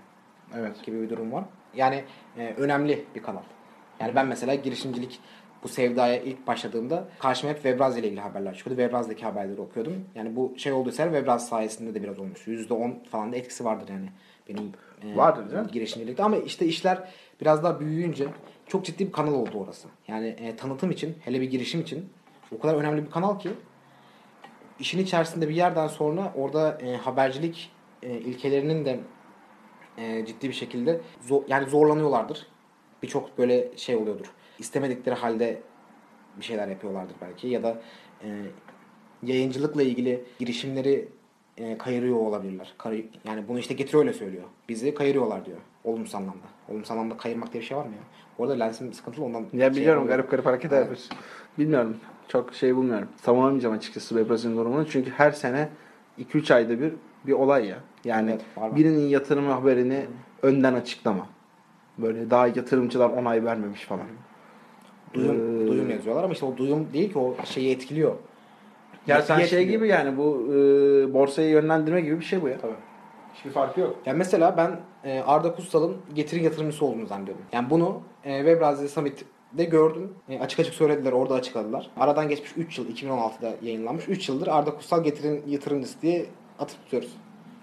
Evet. 0.54 0.82
gibi 0.82 1.02
bir 1.02 1.10
durum 1.10 1.32
var. 1.32 1.44
Yani 1.74 2.04
e, 2.38 2.54
önemli 2.56 3.04
bir 3.14 3.22
kanal. 3.22 3.42
Yani 4.00 4.14
ben 4.14 4.26
mesela 4.26 4.54
girişimcilik 4.54 5.20
bu 5.66 5.70
sevdaya 5.70 6.20
ilk 6.20 6.46
başladığımda 6.46 7.08
karşıma 7.18 7.52
hep 7.52 7.56
Webraz 7.62 7.98
ile 7.98 8.06
ilgili 8.06 8.20
haberler 8.20 8.54
çıkıyordu. 8.54 8.80
Webraz'daki 8.80 9.24
haberleri 9.24 9.60
okuyordum. 9.60 10.04
Yani 10.14 10.36
bu 10.36 10.54
şey 10.56 10.72
olduysa 10.72 11.04
Webraz 11.04 11.48
sayesinde 11.48 11.94
de 11.94 12.02
biraz 12.02 12.18
olmuş. 12.18 12.46
%10 12.48 13.04
falan 13.04 13.32
da 13.32 13.36
etkisi 13.36 13.64
vardır 13.64 13.88
yani 13.88 14.08
benim 14.48 14.72
e, 15.02 15.16
Vardır 15.16 15.50
canım. 15.50 15.66
girişimcilikte. 15.72 16.22
Ama 16.22 16.36
işte 16.36 16.66
işler 16.66 17.08
biraz 17.40 17.64
daha 17.64 17.80
büyüyünce 17.80 18.26
çok 18.66 18.84
ciddi 18.84 19.06
bir 19.06 19.12
kanal 19.12 19.32
oldu 19.32 19.58
orası. 19.64 19.88
Yani 20.08 20.26
e, 20.26 20.56
tanıtım 20.56 20.90
için, 20.90 21.16
hele 21.20 21.40
bir 21.40 21.50
girişim 21.50 21.80
için 21.80 22.08
o 22.56 22.60
kadar 22.60 22.74
önemli 22.74 23.06
bir 23.06 23.10
kanal 23.10 23.38
ki 23.38 23.50
işin 24.80 24.98
içerisinde 24.98 25.48
bir 25.48 25.54
yerden 25.54 25.88
sonra 25.88 26.32
orada 26.36 26.78
e, 26.82 26.96
habercilik 26.96 27.70
e, 28.02 28.12
ilkelerinin 28.12 28.84
de 28.84 29.00
e, 29.98 30.26
ciddi 30.26 30.48
bir 30.48 30.54
şekilde 30.54 31.00
zor, 31.20 31.42
yani 31.48 31.68
zorlanıyorlardır. 31.70 32.46
Birçok 33.02 33.38
böyle 33.38 33.76
şey 33.76 33.96
oluyordur. 33.96 34.26
İstemedikleri 34.58 35.14
halde 35.14 35.60
bir 36.36 36.44
şeyler 36.44 36.68
yapıyorlardır 36.68 37.16
belki 37.20 37.48
ya 37.48 37.62
da 37.62 37.80
e, 38.24 38.28
yayıncılıkla 39.22 39.82
ilgili 39.82 40.24
girişimleri 40.38 41.08
e, 41.58 41.78
kayırıyor 41.78 42.16
olabilirler. 42.16 42.74
Kayı- 42.78 43.06
yani 43.24 43.48
bunu 43.48 43.58
işte 43.58 43.74
Getiri 43.74 43.98
öyle 43.98 44.12
söylüyor. 44.12 44.44
Bizi 44.68 44.94
kayırıyorlar 44.94 45.46
diyor. 45.46 45.58
Olumsuz 45.84 46.14
anlamda. 46.14 46.46
Olumsuz 46.68 46.90
anlamda 46.90 47.16
kayırmak 47.16 47.52
diye 47.52 47.60
bir 47.60 47.66
şey 47.66 47.76
var 47.76 47.84
mı 47.86 47.92
ya? 47.92 48.02
Orada 48.38 48.52
lensim 48.54 48.92
sıkıntılı 48.92 49.24
ondan. 49.24 49.46
Ya 49.52 49.72
şey 49.72 49.80
biliyorum 49.82 50.06
garip 50.06 50.30
garip 50.30 50.46
hareketler 50.46 50.86
Evet. 50.86 51.08
Bilmiyorum. 51.58 51.96
Çok 52.28 52.54
şey 52.54 52.76
bulmuyorum. 52.76 53.08
Savunamayacağım 53.16 53.74
açıkçası 53.76 54.08
Webrazi'nin 54.08 54.56
durumunu. 54.56 54.86
Çünkü 54.88 55.10
her 55.10 55.30
sene 55.30 55.68
2-3 56.18 56.54
ayda 56.54 56.80
bir 56.80 56.92
bir 57.26 57.32
olay 57.32 57.66
ya. 57.66 57.76
Yani 58.04 58.30
Evet, 58.30 58.44
var 58.56 58.76
birinin 58.76 59.08
yatırım 59.08 59.46
haberini 59.46 60.06
önden 60.42 60.74
açıklama. 60.74 61.26
Böyle 61.98 62.30
daha 62.30 62.46
yatırımcılar 62.46 63.10
onay 63.10 63.44
vermemiş 63.44 63.84
falan. 63.84 64.06
Duyum, 65.16 65.64
Ee, 65.64 65.68
duyum 65.68 65.90
yazıyorlar 65.90 66.24
ama 66.24 66.32
işte 66.32 66.46
o 66.46 66.56
duyum 66.56 66.86
değil 66.92 67.12
ki 67.12 67.18
o 67.18 67.36
şeyi 67.44 67.74
etkiliyor. 67.74 68.12
Ya 69.06 69.22
sen 69.22 69.36
şey 69.36 69.44
etkiliyor. 69.44 69.70
gibi 69.70 69.88
yani 69.88 70.18
bu 70.18 70.46
e, 70.48 70.54
borsayı 71.14 71.50
yönlendirme 71.50 72.00
gibi 72.00 72.20
bir 72.20 72.24
şey 72.24 72.42
bu 72.42 72.48
ya. 72.48 72.58
Tabii. 72.58 72.72
Hiçbir 73.34 73.50
farkı 73.50 73.80
yok. 73.80 73.96
Yani 74.06 74.18
mesela 74.18 74.56
ben 74.56 74.80
e, 75.10 75.20
Arda 75.20 75.54
Kutsal'ın 75.54 75.96
getiri 76.14 76.44
yatırımcısı 76.44 76.84
olduğunu 76.84 77.06
zannediyordum. 77.06 77.44
Yani 77.52 77.70
bunu 77.70 78.00
e, 78.24 78.36
Webrazi 78.36 78.88
Summit'de 78.88 79.64
gördüm. 79.64 80.12
E, 80.28 80.38
açık 80.38 80.60
açık 80.60 80.74
söylediler, 80.74 81.12
orada 81.12 81.34
açıkladılar. 81.34 81.90
Aradan 81.96 82.28
geçmiş 82.28 82.52
3 82.56 82.78
yıl, 82.78 82.88
2016'da 82.88 83.54
yayınlanmış. 83.62 84.08
3 84.08 84.28
yıldır 84.28 84.46
Arda 84.46 84.70
Kutsal 84.70 85.04
getirin 85.04 85.42
yatırımcısı 85.46 86.02
diye 86.02 86.26
atıp 86.58 86.82
tutuyoruz. 86.84 87.16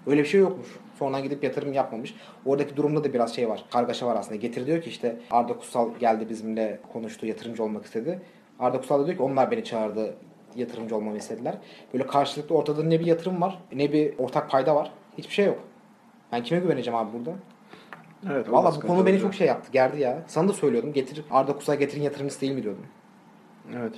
Öyle 0.06 0.22
bir 0.22 0.28
şey 0.28 0.40
yokmuş. 0.40 0.68
Sonradan 0.98 1.22
gidip 1.22 1.44
yatırım 1.44 1.72
yapmamış. 1.72 2.14
Oradaki 2.46 2.76
durumda 2.76 3.04
da 3.04 3.12
biraz 3.12 3.34
şey 3.34 3.48
var. 3.48 3.64
Kargaşa 3.72 4.06
var 4.06 4.16
aslında. 4.16 4.36
Getir 4.36 4.66
diyor 4.66 4.82
ki 4.82 4.90
işte 4.90 5.16
Arda 5.30 5.56
Kutsal 5.56 5.94
geldi 6.00 6.28
bizimle 6.28 6.80
konuştu, 6.92 7.26
yatırımcı 7.26 7.64
olmak 7.64 7.84
istedi. 7.84 8.22
Arda 8.58 8.78
Kutsal 8.78 9.00
da 9.00 9.06
diyor 9.06 9.16
ki 9.16 9.22
onlar 9.22 9.50
beni 9.50 9.64
çağırdı, 9.64 10.14
yatırımcı 10.56 10.96
olmamı 10.96 11.16
istediler. 11.16 11.54
Böyle 11.92 12.06
karşılıklı 12.06 12.54
ortada 12.54 12.82
ne 12.82 13.00
bir 13.00 13.06
yatırım 13.06 13.40
var, 13.40 13.58
ne 13.72 13.92
bir 13.92 14.18
ortak 14.18 14.50
payda 14.50 14.74
var. 14.74 14.92
Hiçbir 15.18 15.34
şey 15.34 15.46
yok. 15.46 15.58
Ben 16.32 16.42
kime 16.42 16.60
güveneceğim 16.60 16.98
abi 16.98 17.18
burada? 17.18 17.32
Evet. 18.30 18.52
Valla 18.52 18.74
bu 18.76 18.86
konu 18.86 19.06
beni 19.06 19.20
çok 19.20 19.34
şey 19.34 19.46
yaptı, 19.46 19.72
gerdi 19.72 20.00
ya. 20.00 20.22
Sana 20.26 20.48
da 20.48 20.52
söylüyordum. 20.52 20.92
Getir 20.92 21.24
Arda 21.30 21.56
Kusay 21.56 21.78
getirin 21.78 22.02
yatırımcısı 22.02 22.40
değil 22.40 22.52
mi 22.52 22.62
diyordum. 22.62 22.86
Evet. 23.76 23.94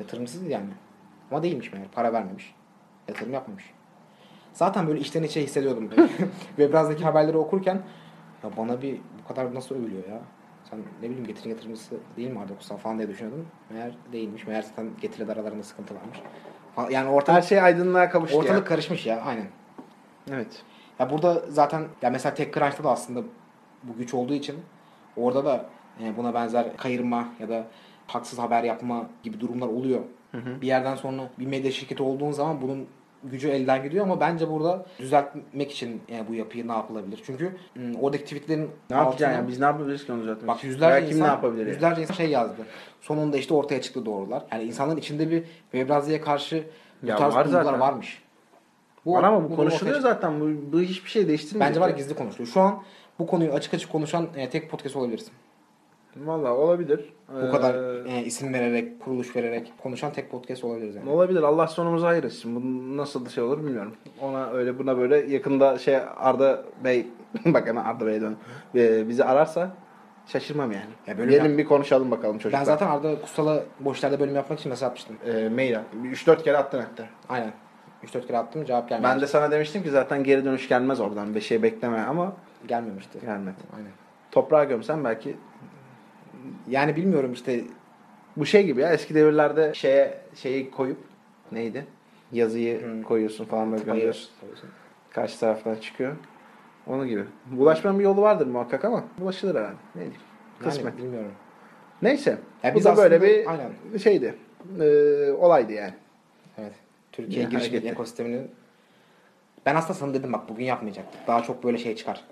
Yatırımsız 0.00 0.42
yani. 0.42 0.70
Ama 1.30 1.42
değilmiş 1.42 1.72
meğer. 1.72 1.86
Para 1.92 2.12
vermemiş. 2.12 2.54
Yatırım 3.08 3.32
yapmamış. 3.32 3.64
Zaten 4.60 4.86
böyle 4.86 5.00
içten 5.00 5.22
içe 5.22 5.42
hissediyordum. 5.42 5.90
Ve 6.58 6.68
biraz'daki 6.68 7.04
haberleri 7.04 7.36
okurken 7.36 7.82
ya 8.44 8.50
bana 8.56 8.82
bir 8.82 9.00
bu 9.22 9.28
kadar 9.28 9.54
nasıl 9.54 9.74
övülüyor 9.74 10.08
ya. 10.08 10.20
Sen 10.70 10.78
ne 11.02 11.08
bileyim 11.08 11.26
getirin 11.26 11.50
yatırımcısı 11.50 11.94
değil 12.16 12.30
mi 12.30 12.38
Arda 12.38 12.56
Kusal 12.56 12.76
falan 12.76 12.98
diye 12.98 13.08
düşünüyordum. 13.08 13.46
Meğer 13.70 13.92
değilmiş. 14.12 14.46
Meğer 14.46 14.62
zaten 14.62 14.90
getiriler 15.00 15.36
aralarında 15.36 15.62
sıkıntı 15.62 15.94
varmış. 15.94 16.18
Yani 16.92 17.08
Her 17.08 17.12
ortalık, 17.12 17.44
şey 17.44 17.60
aydınlığa 17.60 18.10
kavuştu 18.10 18.36
ortalık 18.36 18.58
ya. 18.58 18.64
karışmış 18.64 19.06
ya. 19.06 19.20
Aynen. 19.20 19.46
Evet. 20.30 20.62
Ya 20.98 21.10
burada 21.10 21.42
zaten 21.48 21.84
ya 22.02 22.10
mesela 22.10 22.34
TechCrunch'ta 22.34 22.84
da 22.84 22.90
aslında 22.90 23.22
bu 23.82 23.96
güç 23.98 24.14
olduğu 24.14 24.34
için 24.34 24.56
orada 25.16 25.44
da 25.44 25.66
e, 26.02 26.16
buna 26.16 26.34
benzer 26.34 26.76
kayırma 26.76 27.28
ya 27.38 27.48
da 27.48 27.66
haksız 28.06 28.38
haber 28.38 28.64
yapma 28.64 29.06
gibi 29.22 29.40
durumlar 29.40 29.68
oluyor. 29.68 30.00
Bir 30.34 30.66
yerden 30.66 30.94
sonra 30.94 31.22
bir 31.38 31.46
medya 31.46 31.70
şirketi 31.70 32.02
olduğun 32.02 32.32
zaman 32.32 32.62
bunun 32.62 32.86
gücü 33.24 33.48
elden 33.48 33.82
gidiyor 33.82 34.04
ama 34.04 34.20
bence 34.20 34.50
burada 34.50 34.86
düzeltmek 34.98 35.72
için 35.72 36.02
e, 36.12 36.28
bu 36.28 36.34
yapıyı 36.34 36.68
ne 36.68 36.72
yapılabilir? 36.72 37.22
Çünkü 37.26 37.56
m, 37.74 37.94
oradaki 38.00 38.24
tweetlerin 38.24 38.70
Ne 38.90 38.96
yapacaksın 38.96 39.24
altına- 39.24 39.32
ya? 39.42 39.48
Biz 39.48 39.58
ne 39.58 39.64
yapabiliriz 39.64 40.06
ki 40.06 40.12
onu 40.12 40.24
zaten? 40.24 40.48
Bak 40.48 40.64
yüzlerce 40.64 40.94
Veya 40.94 41.00
kim 41.00 41.16
insan, 41.16 41.28
ne 41.28 41.32
yapabilir 41.32 41.66
ya? 41.66 41.72
yüzlerce 41.72 42.02
insan 42.02 42.14
şey 42.14 42.30
yazdı. 42.30 42.62
Sonunda 43.00 43.36
işte 43.36 43.54
ortaya 43.54 43.80
çıktı 43.82 44.06
doğrular. 44.06 44.42
Yani 44.52 44.64
insanların 44.64 44.98
içinde 44.98 45.30
bir 45.30 45.44
Webrazi'ye 45.72 46.20
karşı 46.20 46.64
bu 47.02 47.06
Ya 47.06 47.16
tarz 47.16 47.34
var 47.34 47.44
zaten. 47.44 47.80
varmış. 47.80 48.22
Var 49.06 49.22
ama 49.24 49.44
bu 49.44 49.48
bunu 49.48 49.56
konuşuluyor 49.56 49.96
ortaya 49.96 50.12
zaten. 50.14 50.40
Bu, 50.40 50.72
bu 50.72 50.80
hiçbir 50.80 51.10
şey 51.10 51.28
değiştirmiyor. 51.28 51.68
Bence 51.70 51.80
var 51.80 51.90
gizli 51.90 52.14
konuşuluyor. 52.14 52.52
Şu 52.52 52.60
an 52.60 52.82
bu 53.18 53.26
konuyu 53.26 53.52
açık 53.52 53.74
açık 53.74 53.92
konuşan 53.92 54.28
e, 54.36 54.50
tek 54.50 54.70
podcast 54.70 54.96
olabilirsin. 54.96 55.32
Valla 56.16 56.54
olabilir. 56.56 57.12
Bu 57.34 57.46
Ee, 57.46 57.50
kadar 57.50 57.74
e, 58.06 58.24
isim 58.24 58.54
vererek, 58.54 59.00
kuruluş 59.00 59.36
vererek 59.36 59.72
konuşan 59.82 60.12
tek 60.12 60.30
podcast 60.30 60.64
olabiliriz 60.64 60.94
yani. 60.96 61.10
Olabilir. 61.10 61.42
Allah 61.42 61.66
sonumuzu 61.66 62.06
hayır 62.06 62.24
etsin. 62.24 62.56
Bu 62.56 62.96
nasıl 62.96 63.28
şey 63.28 63.44
olur 63.44 63.58
bilmiyorum. 63.58 63.94
Ona 64.20 64.50
öyle 64.50 64.78
buna 64.78 64.98
böyle 64.98 65.16
yakında 65.16 65.78
şey 65.78 65.96
Arda 66.16 66.62
Bey 66.84 67.06
bak 67.44 67.66
hemen 67.66 67.84
Arda 67.84 68.06
Bey 68.06 68.20
dön. 68.20 68.36
Ee, 68.74 69.08
bizi 69.08 69.24
ararsa 69.24 69.70
şaşırmam 70.26 70.72
yani. 70.72 70.84
Ya 71.06 71.18
böyle 71.18 71.30
Gelin 71.30 71.52
bir- 71.52 71.58
bir 71.58 71.64
konuşalım 71.64 72.10
bakalım 72.10 72.38
çocuklar. 72.38 72.60
Ben 72.60 72.64
zaten 72.64 72.86
Arda 72.86 73.20
Kusal'a 73.20 73.62
boşlarda 73.80 74.20
bölüm 74.20 74.34
yapmak 74.34 74.58
için 74.58 74.70
mesaj 74.70 74.86
atmıştım. 74.86 75.16
e, 75.26 75.48
mail 75.48 75.78
at. 75.78 75.84
3-4 76.04 76.42
kere 76.42 76.56
attın 76.56 76.78
hatta. 76.80 77.04
Aynen. 77.28 77.52
3-4 78.04 78.26
kere 78.26 78.38
attım 78.38 78.64
cevap 78.64 78.88
gelmedi. 78.88 79.08
Ben 79.10 79.20
de 79.20 79.26
sana 79.26 79.50
demiştim 79.50 79.82
ki 79.82 79.90
zaten 79.90 80.24
geri 80.24 80.44
dönüş 80.44 80.68
gelmez 80.68 81.00
oradan. 81.00 81.34
Bir 81.34 81.40
şey 81.40 81.62
bekleme 81.62 81.98
ama 82.00 82.32
Gelmemişti. 82.68 83.20
gelmedi. 83.20 83.56
Aynen. 83.76 83.90
Toprağa 84.30 84.64
gömsen 84.64 85.04
belki 85.04 85.36
Yani 86.68 86.96
bilmiyorum 86.96 87.32
işte 87.32 87.60
bu 88.36 88.46
şey 88.46 88.66
gibi 88.66 88.80
ya 88.80 88.92
eski 88.92 89.14
devirlerde 89.14 89.74
şeye 89.74 90.18
şeyi 90.34 90.70
koyup 90.70 90.98
neydi? 91.52 91.86
Yazıyı 92.32 92.82
Hı. 92.82 93.02
koyuyorsun 93.02 93.44
falan 93.44 93.72
böyle 93.72 93.84
gönderiyorsun. 93.84 94.30
Karşı 95.10 95.40
taraftan 95.40 95.74
çıkıyor. 95.74 96.16
Onun 96.86 97.08
gibi. 97.08 97.24
Bulaşmanın 97.46 97.98
bir 97.98 98.04
yolu 98.04 98.22
vardır 98.22 98.46
muhakkak 98.46 98.84
ama 98.84 99.04
bulaşılır 99.18 99.54
herhalde. 99.54 99.74
Ne 99.94 100.00
diyeyim. 100.00 100.20
Kısmet. 100.58 100.84
Yani 100.84 100.98
bilmiyorum. 100.98 101.32
Neyse. 102.02 102.38
Ya 102.62 102.74
bu 102.74 102.78
biz 102.78 102.84
da 102.84 102.96
böyle 102.96 103.22
bir 103.22 103.50
aynen. 103.50 103.98
şeydi. 104.02 104.34
Ee, 104.80 105.30
olaydı 105.32 105.72
yani. 105.72 105.94
Evet. 106.58 106.72
Türkiye 107.12 107.42
Yani 107.42 107.54
hareketli. 107.54 107.88
ekosisteminin 107.88 108.50
ben 109.66 109.74
aslında 109.76 109.94
sana 109.94 110.14
dedim 110.14 110.32
bak 110.32 110.48
bugün 110.48 110.64
yapmayacaktık. 110.64 111.26
Daha 111.26 111.42
çok 111.42 111.64
böyle 111.64 111.78
şey 111.78 111.96
çıkar. 111.96 112.24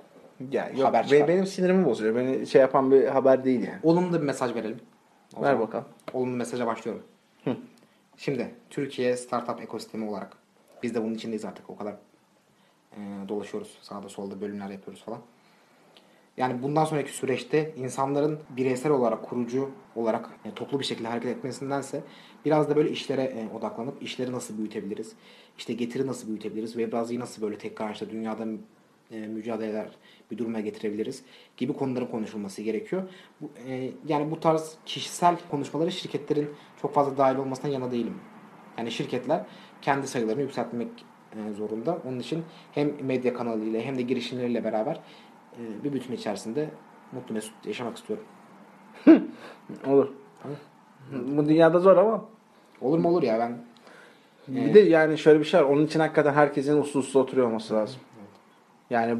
Ya, 0.50 0.68
yok, 0.76 0.86
Haber 0.86 1.04
ve 1.04 1.08
çıkar. 1.08 1.28
benim 1.28 1.46
sinirimi 1.46 1.84
bozuyor. 1.84 2.14
Beni 2.16 2.46
şey 2.46 2.60
yapan 2.60 2.90
bir 2.90 3.06
haber 3.06 3.44
değil 3.44 3.60
yani. 3.66 3.78
Olumlu 3.82 4.12
bir 4.20 4.26
mesaj 4.26 4.54
verelim. 4.54 4.80
O 5.36 5.42
Ver 5.42 5.46
zaman 5.52 5.66
bakalım. 5.66 5.84
Olumlu 6.12 6.36
mesaja 6.36 6.66
başlıyorum. 6.66 7.02
Şimdi 8.16 8.54
Türkiye 8.70 9.16
startup 9.16 9.62
ekosistemi 9.62 10.10
olarak 10.10 10.36
biz 10.82 10.94
de 10.94 11.02
bunun 11.02 11.14
içindeyiz 11.14 11.44
artık 11.44 11.70
o 11.70 11.76
kadar 11.76 11.94
e, 12.92 12.98
dolaşıyoruz 13.28 13.78
sağda 13.82 14.08
solda 14.08 14.40
bölümler 14.40 14.70
yapıyoruz 14.70 15.02
falan. 15.04 15.20
Yani 16.36 16.62
bundan 16.62 16.84
sonraki 16.84 17.12
süreçte 17.12 17.74
insanların 17.76 18.38
bireysel 18.56 18.92
olarak 18.92 19.22
kurucu 19.22 19.70
olarak 19.96 20.30
e, 20.44 20.54
toplu 20.54 20.80
bir 20.80 20.84
şekilde 20.84 21.08
hareket 21.08 21.36
etmesindense 21.36 22.02
biraz 22.44 22.68
da 22.70 22.76
böyle 22.76 22.90
işlere 22.90 23.22
e, 23.22 23.48
odaklanıp 23.56 24.02
işleri 24.02 24.32
nasıl 24.32 24.58
büyütebiliriz? 24.58 25.12
İşte 25.58 25.72
getiri 25.72 26.06
nasıl 26.06 26.28
büyütebiliriz? 26.28 26.76
Ve 26.76 26.92
Brazi'yi 26.92 27.20
nasıl 27.20 27.42
böyle 27.42 27.58
tekrar 27.58 27.92
işte 27.92 28.10
dünyada 28.10 28.46
e, 29.10 29.18
mücadeleler 29.20 29.88
bir 30.30 30.38
duruma 30.38 30.60
getirebiliriz 30.60 31.22
gibi 31.56 31.72
konuların 31.72 32.06
konuşulması 32.06 32.62
gerekiyor. 32.62 33.02
Bu, 33.40 33.50
e, 33.68 33.90
yani 34.08 34.30
bu 34.30 34.40
tarz 34.40 34.74
kişisel 34.86 35.36
konuşmaları 35.50 35.92
şirketlerin 35.92 36.50
çok 36.82 36.94
fazla 36.94 37.18
dahil 37.18 37.36
olmasına 37.36 37.70
yana 37.70 37.90
değilim. 37.90 38.14
Yani 38.78 38.90
şirketler 38.90 39.44
kendi 39.82 40.08
sayılarını 40.08 40.42
yükseltmek 40.42 40.88
e, 41.32 41.52
zorunda. 41.52 41.98
Onun 42.08 42.18
için 42.18 42.44
hem 42.72 42.92
medya 43.02 43.34
kanalıyla 43.34 43.80
hem 43.80 43.98
de 43.98 44.02
girişimleriyle 44.02 44.64
beraber 44.64 45.00
e, 45.52 45.84
bir 45.84 45.92
bütün 45.92 46.14
içerisinde 46.14 46.70
mutlu 47.12 47.34
mesut 47.34 47.66
yaşamak 47.66 47.96
istiyorum. 47.96 48.24
Olur. 49.86 50.08
Bu 51.12 51.48
dünyada 51.48 51.78
zor 51.78 51.96
ama. 51.96 52.24
Olur 52.80 52.98
mu 52.98 53.08
olur 53.08 53.22
ya 53.22 53.38
ben 53.38 53.58
Bir 54.48 54.74
de 54.74 54.80
yani 54.80 55.18
şöyle 55.18 55.40
bir 55.40 55.44
şey 55.44 55.60
var. 55.60 55.64
Onun 55.64 55.86
için 55.86 56.00
hakikaten 56.00 56.32
herkesin 56.32 56.80
uslu 56.80 57.00
uslu 57.00 57.20
oturuyor 57.20 57.46
olması 57.46 57.74
lazım. 57.74 58.00
Yani 58.90 59.18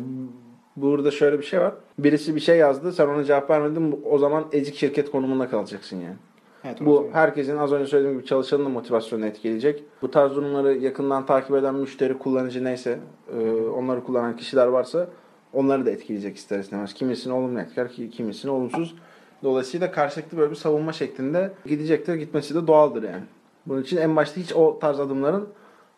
burada 0.77 1.11
şöyle 1.11 1.39
bir 1.39 1.45
şey 1.45 1.61
var. 1.61 1.75
Birisi 1.99 2.35
bir 2.35 2.41
şey 2.41 2.57
yazdı. 2.59 2.93
Sen 2.93 3.09
ona 3.09 3.25
cevap 3.25 3.51
vermedin. 3.51 4.01
O 4.11 4.19
zaman 4.19 4.45
ezik 4.53 4.75
şirket 4.75 5.11
konumunda 5.11 5.49
kalacaksın 5.51 5.97
yani. 5.97 6.17
evet, 6.65 6.77
Bu 6.81 6.99
orası- 6.99 7.13
herkesin 7.15 7.57
az 7.57 7.73
önce 7.73 7.87
söylediğim 7.87 8.19
gibi 8.19 8.27
çalışanın 8.27 8.65
da 8.65 8.69
motivasyonunu 8.69 9.27
etkileyecek. 9.27 9.85
Bu 10.03 10.11
tarz 10.11 10.35
durumları 10.37 10.75
yakından 10.79 11.27
takip 11.27 11.57
eden 11.57 11.75
müşteri, 11.75 12.19
kullanıcı 12.19 12.65
neyse 12.65 12.99
e, 13.39 13.51
onları 13.53 14.05
kullanan 14.05 14.37
kişiler 14.37 14.67
varsa 14.67 15.07
onları 15.53 15.87
da 15.87 15.91
etkileyecek 15.91 16.37
ister 16.37 16.59
istemez. 16.59 16.95
Kimisini 16.95 17.33
olumlu 17.33 17.61
etkiler, 17.61 17.89
ki- 17.89 18.11
kimisini 18.11 18.51
olumsuz. 18.51 18.95
Dolayısıyla 19.43 19.91
karşılıklı 19.93 20.39
böyle 20.39 20.51
bir 20.51 20.57
savunma 20.57 20.93
şeklinde 20.93 21.53
gidecektir. 21.67 22.15
Gitmesi 22.15 22.55
de 22.55 22.67
doğaldır 22.67 23.03
yani. 23.03 23.23
Bunun 23.67 23.83
için 23.83 23.97
en 23.97 24.17
başta 24.17 24.41
hiç 24.41 24.53
o 24.53 24.79
tarz 24.79 25.01
adımların 25.01 25.49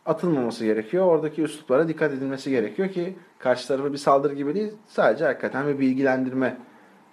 atılmaması 0.06 0.64
gerekiyor. 0.64 1.06
Oradaki 1.06 1.42
üsluplara 1.42 1.88
dikkat 1.88 2.12
edilmesi 2.12 2.50
gerekiyor 2.50 2.88
ki 2.88 3.16
karşı 3.38 3.68
tarafa 3.68 3.92
bir 3.92 3.98
saldırı 3.98 4.34
gibi 4.34 4.54
değil, 4.54 4.72
sadece 4.86 5.24
hakikaten 5.24 5.68
bir 5.68 5.78
bilgilendirme 5.78 6.56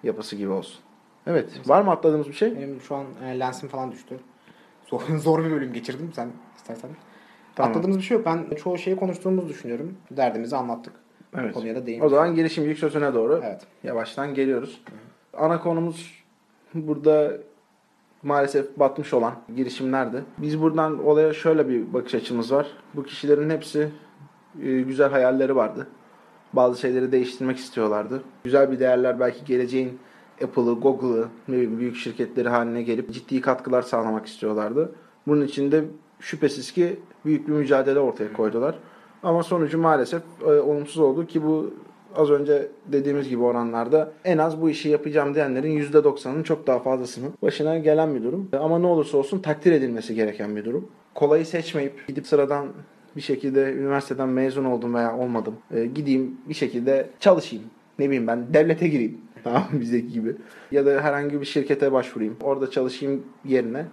yapısı 0.03 0.35
gibi 0.35 0.49
olsun. 0.49 0.79
Evet. 1.27 1.49
Var 1.65 1.81
mı 1.81 1.91
atladığımız 1.91 2.27
bir 2.27 2.33
şey? 2.33 2.55
Benim 2.55 2.81
şu 2.81 2.95
an 2.95 3.05
e, 3.25 3.39
lensim 3.39 3.69
falan 3.69 3.91
düştü. 3.91 4.19
Zor, 4.87 5.01
zor 5.17 5.45
bir 5.45 5.51
bölüm 5.51 5.73
geçirdim 5.73 6.11
sen 6.15 6.29
istersen. 6.55 6.89
Tamam. 7.55 7.71
Atladığımız 7.71 7.97
bir 7.97 8.03
şey 8.03 8.17
yok. 8.17 8.25
Ben 8.25 8.55
çoğu 8.55 8.77
şeyi 8.77 8.95
konuştuğumuzu 8.95 9.49
düşünüyorum. 9.49 9.97
Derdimizi 10.11 10.55
anlattık. 10.55 10.93
Evet. 11.37 11.53
Konuya 11.53 11.75
da 11.75 11.85
değindik. 11.85 12.03
O 12.03 12.09
zaman 12.09 12.35
girişimcilik 12.35 12.79
sözüne 12.79 13.13
doğru 13.13 13.41
Evet. 13.43 13.61
yavaştan 13.83 14.33
geliyoruz. 14.33 14.81
Ana 15.33 15.61
konumuz 15.61 16.23
burada 16.73 17.33
maalesef 18.27 18.79
batmış 18.79 19.13
olan 19.13 19.33
girişimlerdi. 19.55 20.23
Biz 20.37 20.61
buradan 20.61 21.05
olaya 21.05 21.33
şöyle 21.33 21.69
bir 21.69 21.93
bakış 21.93 22.15
açımız 22.15 22.51
var. 22.51 22.67
Bu 22.93 23.03
kişilerin 23.03 23.49
hepsi 23.49 23.89
e, 24.61 24.81
güzel 24.81 25.09
hayalleri 25.11 25.55
vardı. 25.55 25.87
Bazı 26.53 26.79
şeyleri 26.79 27.11
değiştirmek 27.11 27.57
istiyorlardı. 27.57 28.21
Güzel 28.43 28.71
bir 28.71 28.79
değerler 28.79 29.19
belki 29.19 29.45
geleceğin 29.45 29.99
Apple'ı, 30.43 30.73
Google'ı, 30.73 31.27
ne 31.47 31.53
bileyim 31.53 31.79
büyük 31.79 31.95
şirketleri 31.95 32.49
haline 32.49 32.81
gelip 32.83 33.13
ciddi 33.13 33.41
katkılar 33.41 33.81
sağlamak 33.81 34.25
istiyorlardı. 34.25 34.91
Bunun 35.27 35.45
için 35.45 35.71
de 35.71 35.85
şüphesiz 36.19 36.71
ki 36.71 36.99
büyük 37.25 37.47
bir 37.47 37.53
mücadele 37.53 37.99
ortaya 37.99 38.33
koydular. 38.33 38.75
Ama 39.23 39.43
sonucu 39.43 39.77
maalesef 39.77 40.21
e, 40.41 40.45
olumsuz 40.45 40.97
oldu 40.97 41.25
ki 41.25 41.43
bu 41.43 41.73
az 42.17 42.29
önce 42.29 42.67
dediğimiz 42.85 43.29
gibi 43.29 43.43
oranlarda 43.43 44.11
en 44.25 44.37
az 44.37 44.61
bu 44.61 44.69
işi 44.69 44.89
yapacağım 44.89 45.35
diyenlerin 45.35 45.81
%90'ının 45.81 46.43
çok 46.43 46.67
daha 46.67 46.79
fazlasının 46.79 47.33
başına 47.41 47.77
gelen 47.77 48.15
bir 48.15 48.23
durum. 48.23 48.49
Ama 48.59 48.79
ne 48.79 48.87
olursa 48.87 49.17
olsun 49.17 49.39
takdir 49.39 49.71
edilmesi 49.71 50.15
gereken 50.15 50.55
bir 50.55 50.65
durum. 50.65 50.87
Kolayı 51.15 51.45
seçmeyip 51.45 52.07
gidip 52.07 52.27
sıradan 52.27 52.67
bir 53.15 53.21
şekilde 53.21 53.73
üniversiteden 53.73 54.29
mezun 54.29 54.65
oldum 54.65 54.93
veya 54.93 55.17
olmadım. 55.17 55.55
E, 55.71 55.85
gideyim 55.85 56.37
bir 56.49 56.53
şekilde 56.53 57.09
çalışayım. 57.19 57.65
Ne 57.99 58.05
bileyim 58.05 58.27
ben 58.27 58.53
devlete 58.53 58.87
gireyim. 58.87 59.17
Tamam 59.43 59.63
bizdeki 59.73 60.11
gibi. 60.11 60.35
Ya 60.71 60.85
da 60.85 61.01
herhangi 61.01 61.41
bir 61.41 61.45
şirkete 61.45 61.91
başvurayım. 61.91 62.37
Orada 62.43 62.71
çalışayım 62.71 63.23
yerine 63.45 63.85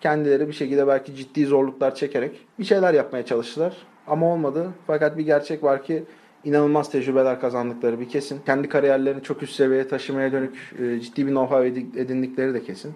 kendileri 0.00 0.48
bir 0.48 0.52
şekilde 0.52 0.86
belki 0.86 1.14
ciddi 1.14 1.46
zorluklar 1.46 1.94
çekerek 1.94 2.46
bir 2.58 2.64
şeyler 2.64 2.94
yapmaya 2.94 3.24
çalıştılar. 3.24 3.76
Ama 4.06 4.32
olmadı. 4.32 4.70
Fakat 4.86 5.18
bir 5.18 5.26
gerçek 5.26 5.62
var 5.64 5.82
ki 5.82 6.04
inanılmaz 6.44 6.90
tecrübeler 6.90 7.40
kazandıkları 7.40 8.00
bir 8.00 8.08
kesin. 8.08 8.40
Kendi 8.46 8.68
kariyerlerini 8.68 9.22
çok 9.22 9.42
üst 9.42 9.54
seviyeye 9.54 9.88
taşımaya 9.88 10.32
dönük 10.32 10.74
e, 10.78 11.00
ciddi 11.00 11.26
bir 11.26 11.32
know-how 11.32 11.66
edi- 11.66 12.00
edindikleri 12.00 12.54
de 12.54 12.62
kesin. 12.62 12.94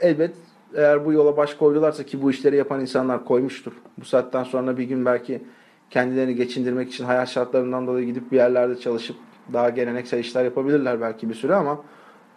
Elbet 0.00 0.34
eğer 0.74 1.04
bu 1.04 1.12
yola 1.12 1.36
baş 1.36 1.54
koydularsa 1.54 2.04
ki 2.04 2.22
bu 2.22 2.30
işleri 2.30 2.56
yapan 2.56 2.80
insanlar 2.80 3.24
koymuştur. 3.24 3.72
Bu 3.98 4.04
saatten 4.04 4.44
sonra 4.44 4.78
bir 4.78 4.84
gün 4.84 5.04
belki 5.06 5.42
kendilerini 5.90 6.34
geçindirmek 6.34 6.88
için 6.88 7.04
hayat 7.04 7.28
şartlarından 7.28 7.86
dolayı 7.86 8.06
gidip 8.06 8.32
bir 8.32 8.36
yerlerde 8.36 8.76
çalışıp 8.80 9.16
daha 9.52 9.70
geleneksel 9.70 10.18
işler 10.18 10.44
yapabilirler 10.44 11.00
belki 11.00 11.28
bir 11.28 11.34
süre 11.34 11.54
ama 11.54 11.80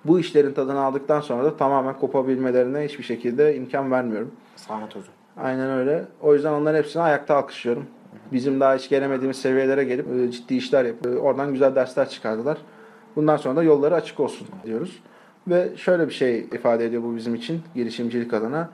bu 0.05 0.19
işlerin 0.19 0.53
tadını 0.53 0.79
aldıktan 0.79 1.21
sonra 1.21 1.43
da 1.43 1.57
tamamen 1.57 1.97
kopabilmelerine 1.99 2.85
hiçbir 2.85 3.03
şekilde 3.03 3.55
imkan 3.55 3.91
vermiyorum. 3.91 4.31
Sahne 4.55 4.89
tozu. 4.89 5.11
Aynen 5.37 5.69
öyle. 5.69 6.05
O 6.21 6.33
yüzden 6.33 6.53
onların 6.53 6.77
hepsini 6.77 7.01
ayakta 7.01 7.35
alkışlıyorum. 7.35 7.85
Bizim 8.31 8.59
daha 8.59 8.75
hiç 8.75 8.89
gelemediğimiz 8.89 9.37
seviyelere 9.37 9.83
gelip 9.83 10.07
e, 10.07 10.31
ciddi 10.31 10.55
işler 10.55 10.85
yapıp 10.85 11.07
e, 11.07 11.17
oradan 11.17 11.51
güzel 11.51 11.75
dersler 11.75 12.09
çıkardılar. 12.09 12.57
Bundan 13.15 13.37
sonra 13.37 13.55
da 13.55 13.63
yolları 13.63 13.95
açık 13.95 14.19
olsun 14.19 14.47
diyoruz. 14.65 14.99
Ve 15.47 15.69
şöyle 15.75 16.07
bir 16.07 16.13
şey 16.13 16.39
ifade 16.39 16.85
ediyor 16.85 17.03
bu 17.03 17.15
bizim 17.15 17.35
için 17.35 17.61
girişimcilik 17.75 18.33
adına. 18.33 18.69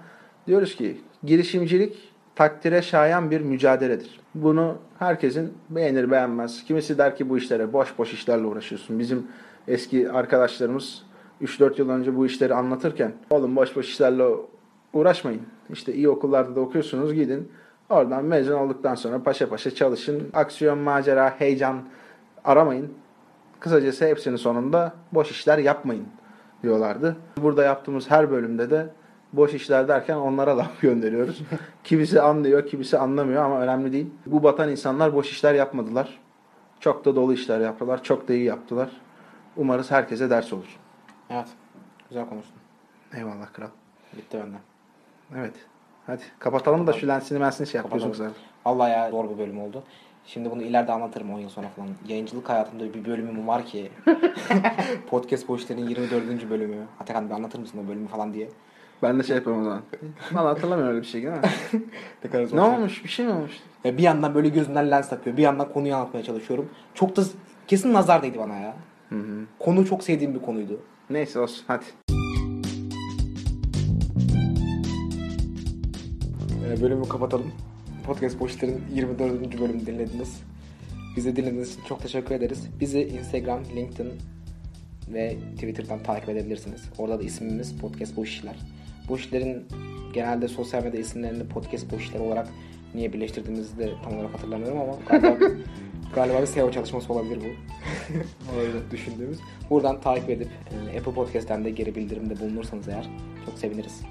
Diyoruz 0.47 0.75
ki 0.75 1.01
girişimcilik 1.23 2.13
takdire 2.35 2.81
şayan 2.81 3.31
bir 3.31 3.41
mücadeledir. 3.41 4.19
Bunu 4.35 4.75
herkesin 4.99 5.53
beğenir 5.69 6.11
beğenmez. 6.11 6.63
Kimisi 6.63 6.97
der 6.97 7.15
ki 7.15 7.29
bu 7.29 7.37
işlere 7.37 7.73
boş 7.73 7.97
boş 7.97 8.13
işlerle 8.13 8.45
uğraşıyorsun. 8.45 8.99
Bizim 8.99 9.27
eski 9.67 10.11
arkadaşlarımız 10.11 11.03
3-4 11.41 11.79
yıl 11.79 11.89
önce 11.89 12.15
bu 12.15 12.25
işleri 12.25 12.53
anlatırken 12.53 13.13
oğlum 13.29 13.55
boş 13.55 13.75
boş 13.75 13.89
işlerle 13.89 14.23
uğraşmayın. 14.93 15.41
İşte 15.69 15.93
iyi 15.93 16.09
okullarda 16.09 16.55
da 16.55 16.59
okuyorsunuz 16.59 17.13
gidin. 17.13 17.51
Oradan 17.89 18.25
mezun 18.25 18.53
olduktan 18.53 18.95
sonra 18.95 19.23
paşa 19.23 19.49
paşa 19.49 19.75
çalışın. 19.75 20.29
Aksiyon, 20.33 20.77
macera, 20.77 21.35
heyecan 21.39 21.81
aramayın. 22.43 22.93
Kısacası 23.59 24.05
hepsinin 24.05 24.35
sonunda 24.35 24.93
boş 25.11 25.31
işler 25.31 25.57
yapmayın 25.57 26.07
diyorlardı. 26.63 27.17
Burada 27.37 27.63
yaptığımız 27.63 28.11
her 28.11 28.31
bölümde 28.31 28.69
de 28.69 28.89
boş 29.33 29.53
işler 29.53 29.87
derken 29.87 30.15
onlara 30.15 30.57
laf 30.57 30.81
gönderiyoruz. 30.81 31.41
kimisi 31.83 32.21
anlıyor, 32.21 32.67
kimisi 32.67 32.97
anlamıyor 32.97 33.43
ama 33.43 33.61
önemli 33.61 33.93
değil. 33.93 34.09
Bu 34.25 34.43
batan 34.43 34.69
insanlar 34.69 35.13
boş 35.13 35.31
işler 35.31 35.53
yapmadılar. 35.53 36.19
Çok 36.79 37.05
da 37.05 37.15
dolu 37.15 37.33
işler 37.33 37.59
yaptılar. 37.59 38.03
Çok 38.03 38.27
da 38.27 38.33
iyi 38.33 38.43
yaptılar. 38.43 38.89
Umarız 39.57 39.91
herkese 39.91 40.29
ders 40.29 40.53
olur. 40.53 40.77
Evet. 41.29 41.47
Güzel 42.09 42.29
konuştun. 42.29 42.57
Eyvallah 43.13 43.53
kral. 43.53 43.67
Bitti 44.17 44.37
benden. 44.37 44.61
Evet. 45.35 45.53
Hadi 46.09 46.21
kapatalım 46.39 46.87
da 46.87 46.93
şu 46.93 47.07
lensini 47.07 47.39
mensini 47.39 47.67
şey 47.67 47.81
yap. 47.81 47.91
Gözüm 47.93 48.11
güzel. 48.11 48.29
Vallahi 48.65 48.91
ya 48.91 49.11
zor 49.11 49.29
bir 49.29 49.37
bölüm 49.37 49.61
oldu. 49.61 49.83
Şimdi 50.25 50.51
bunu 50.51 50.61
ileride 50.63 50.91
anlatırım 50.91 51.33
10 51.33 51.39
yıl 51.39 51.49
sonra 51.49 51.67
falan. 51.67 51.89
Yayıncılık 52.07 52.49
hayatımda 52.49 52.93
bir 52.93 53.05
bölümüm 53.05 53.47
var 53.47 53.65
ki. 53.65 53.91
Podcast 55.09 55.47
bu 55.47 55.57
işlerin 55.57 55.87
24. 55.87 56.49
bölümü. 56.49 56.77
Atakan 56.99 57.29
bir 57.29 57.33
anlatır 57.33 57.59
mısın 57.59 57.81
o 57.85 57.87
bölümü 57.87 58.07
falan 58.07 58.33
diye. 58.33 58.49
Ben 59.03 59.19
de 59.19 59.23
şey 59.23 59.35
yapıyorum 59.35 59.61
o 59.61 59.65
zaman. 59.65 59.81
Valla 60.31 60.49
hatırlamıyorum 60.49 60.95
öyle 60.95 61.01
bir 61.01 61.07
şey 61.07 61.21
değil 61.23 61.33
mi? 61.33 61.41
Ne 62.23 62.29
kadar 62.29 62.43
ne 62.43 62.49
şey. 62.49 62.59
olmuş? 62.59 63.03
Bir 63.03 63.09
şey 63.09 63.25
mi 63.25 63.31
olmuş? 63.31 63.59
Ya 63.83 63.97
bir 63.97 64.03
yandan 64.03 64.35
böyle 64.35 64.49
gözünden 64.49 64.91
lens 64.91 65.09
takıyor. 65.09 65.37
Bir 65.37 65.41
yandan 65.41 65.73
konuyu 65.73 65.95
anlatmaya 65.95 66.23
çalışıyorum. 66.23 66.69
Çok 66.93 67.15
da 67.15 67.23
kesin 67.67 67.93
nazar 67.93 68.23
değdi 68.23 68.37
bana 68.39 68.55
ya. 68.55 68.73
Konu 69.59 69.85
çok 69.85 70.03
sevdiğim 70.03 70.35
bir 70.35 70.41
konuydu. 70.41 70.79
Neyse 71.09 71.39
olsun 71.39 71.63
hadi. 71.67 71.85
Bölümü 76.77 77.07
kapatalım. 77.09 77.51
Podcast 78.05 78.39
Boşlar'ın 78.39 78.81
24. 78.93 79.59
bölümünü 79.59 79.85
dinlediniz. 79.85 80.41
Bizi 81.17 81.35
dinlediğiniz 81.35 81.73
için 81.73 81.83
çok 81.83 82.01
teşekkür 82.01 82.35
ederiz. 82.35 82.67
Bizi 82.79 83.01
Instagram, 83.01 83.59
LinkedIn 83.75 84.11
ve 85.13 85.37
Twitter'dan 85.55 86.03
takip 86.03 86.29
edebilirsiniz. 86.29 86.81
Orada 86.97 87.19
da 87.19 87.23
ismimiz 87.23 87.77
Podcast 87.77 88.17
Boş 88.17 88.29
İşler. 88.29 88.55
Bu 89.09 89.17
işlerin 89.17 89.65
genelde 90.13 90.47
sosyal 90.47 90.83
medya 90.83 90.99
isimlerini 90.99 91.43
Podcast 91.43 91.91
Boş 91.91 92.03
İşler 92.03 92.19
olarak 92.19 92.47
niye 92.93 93.13
birleştirdiğimizi 93.13 93.77
de 93.77 93.91
tam 94.03 94.13
olarak 94.13 94.33
hatırlamıyorum 94.33 94.79
ama 94.79 94.95
galiba 95.07 95.45
Galiba 96.15 96.41
bir 96.41 96.45
SEO 96.45 96.71
çalışması 96.71 97.13
olabilir 97.13 97.39
bu. 97.41 97.47
Öyle 98.59 98.91
düşündüğümüz. 98.91 99.39
Buradan 99.69 100.01
takip 100.01 100.29
edip 100.29 100.47
e, 100.71 100.97
Apple 100.99 101.13
Podcast'ten 101.13 101.65
de 101.65 101.69
geri 101.69 101.95
bildirimde 101.95 102.39
bulunursanız 102.39 102.87
eğer 102.87 103.09
çok 103.45 103.59
seviniriz. 103.59 104.01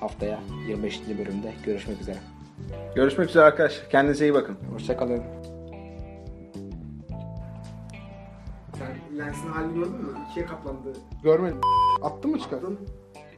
Haftaya 0.00 0.40
25. 0.68 1.00
bölümde 1.18 1.52
görüşmek 1.64 2.00
üzere. 2.00 2.18
Görüşmek 2.94 3.28
üzere 3.30 3.44
arkadaşlar. 3.44 3.90
Kendinize 3.90 4.24
iyi 4.24 4.34
bakın. 4.34 4.58
Hoşçakalın. 4.72 5.22
Sen 8.78 9.18
lensin 9.18 9.48
halini 9.48 9.74
gördün 9.74 9.92
mü? 10.04 10.12
İkiye 10.30 10.46
katlandı. 10.46 10.92
Görmedim. 11.22 11.60
Attın 12.02 12.30
mı 12.30 12.38
çıkar? 12.38 12.60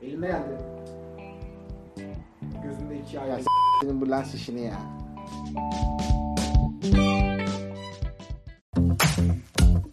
Elinde 0.03 0.27
geldi. 0.27 0.59
Gözünde 2.65 2.99
iki 2.99 3.21
ay. 3.21 3.43
Senin 3.83 4.01
bu 4.01 4.11
lens 4.11 4.35
işini 4.35 4.61
ya. 4.61 4.79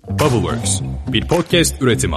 Bubbleworks 0.09 0.81
bir 1.07 1.27
podcast 1.27 1.81
üretimi. 1.81 2.15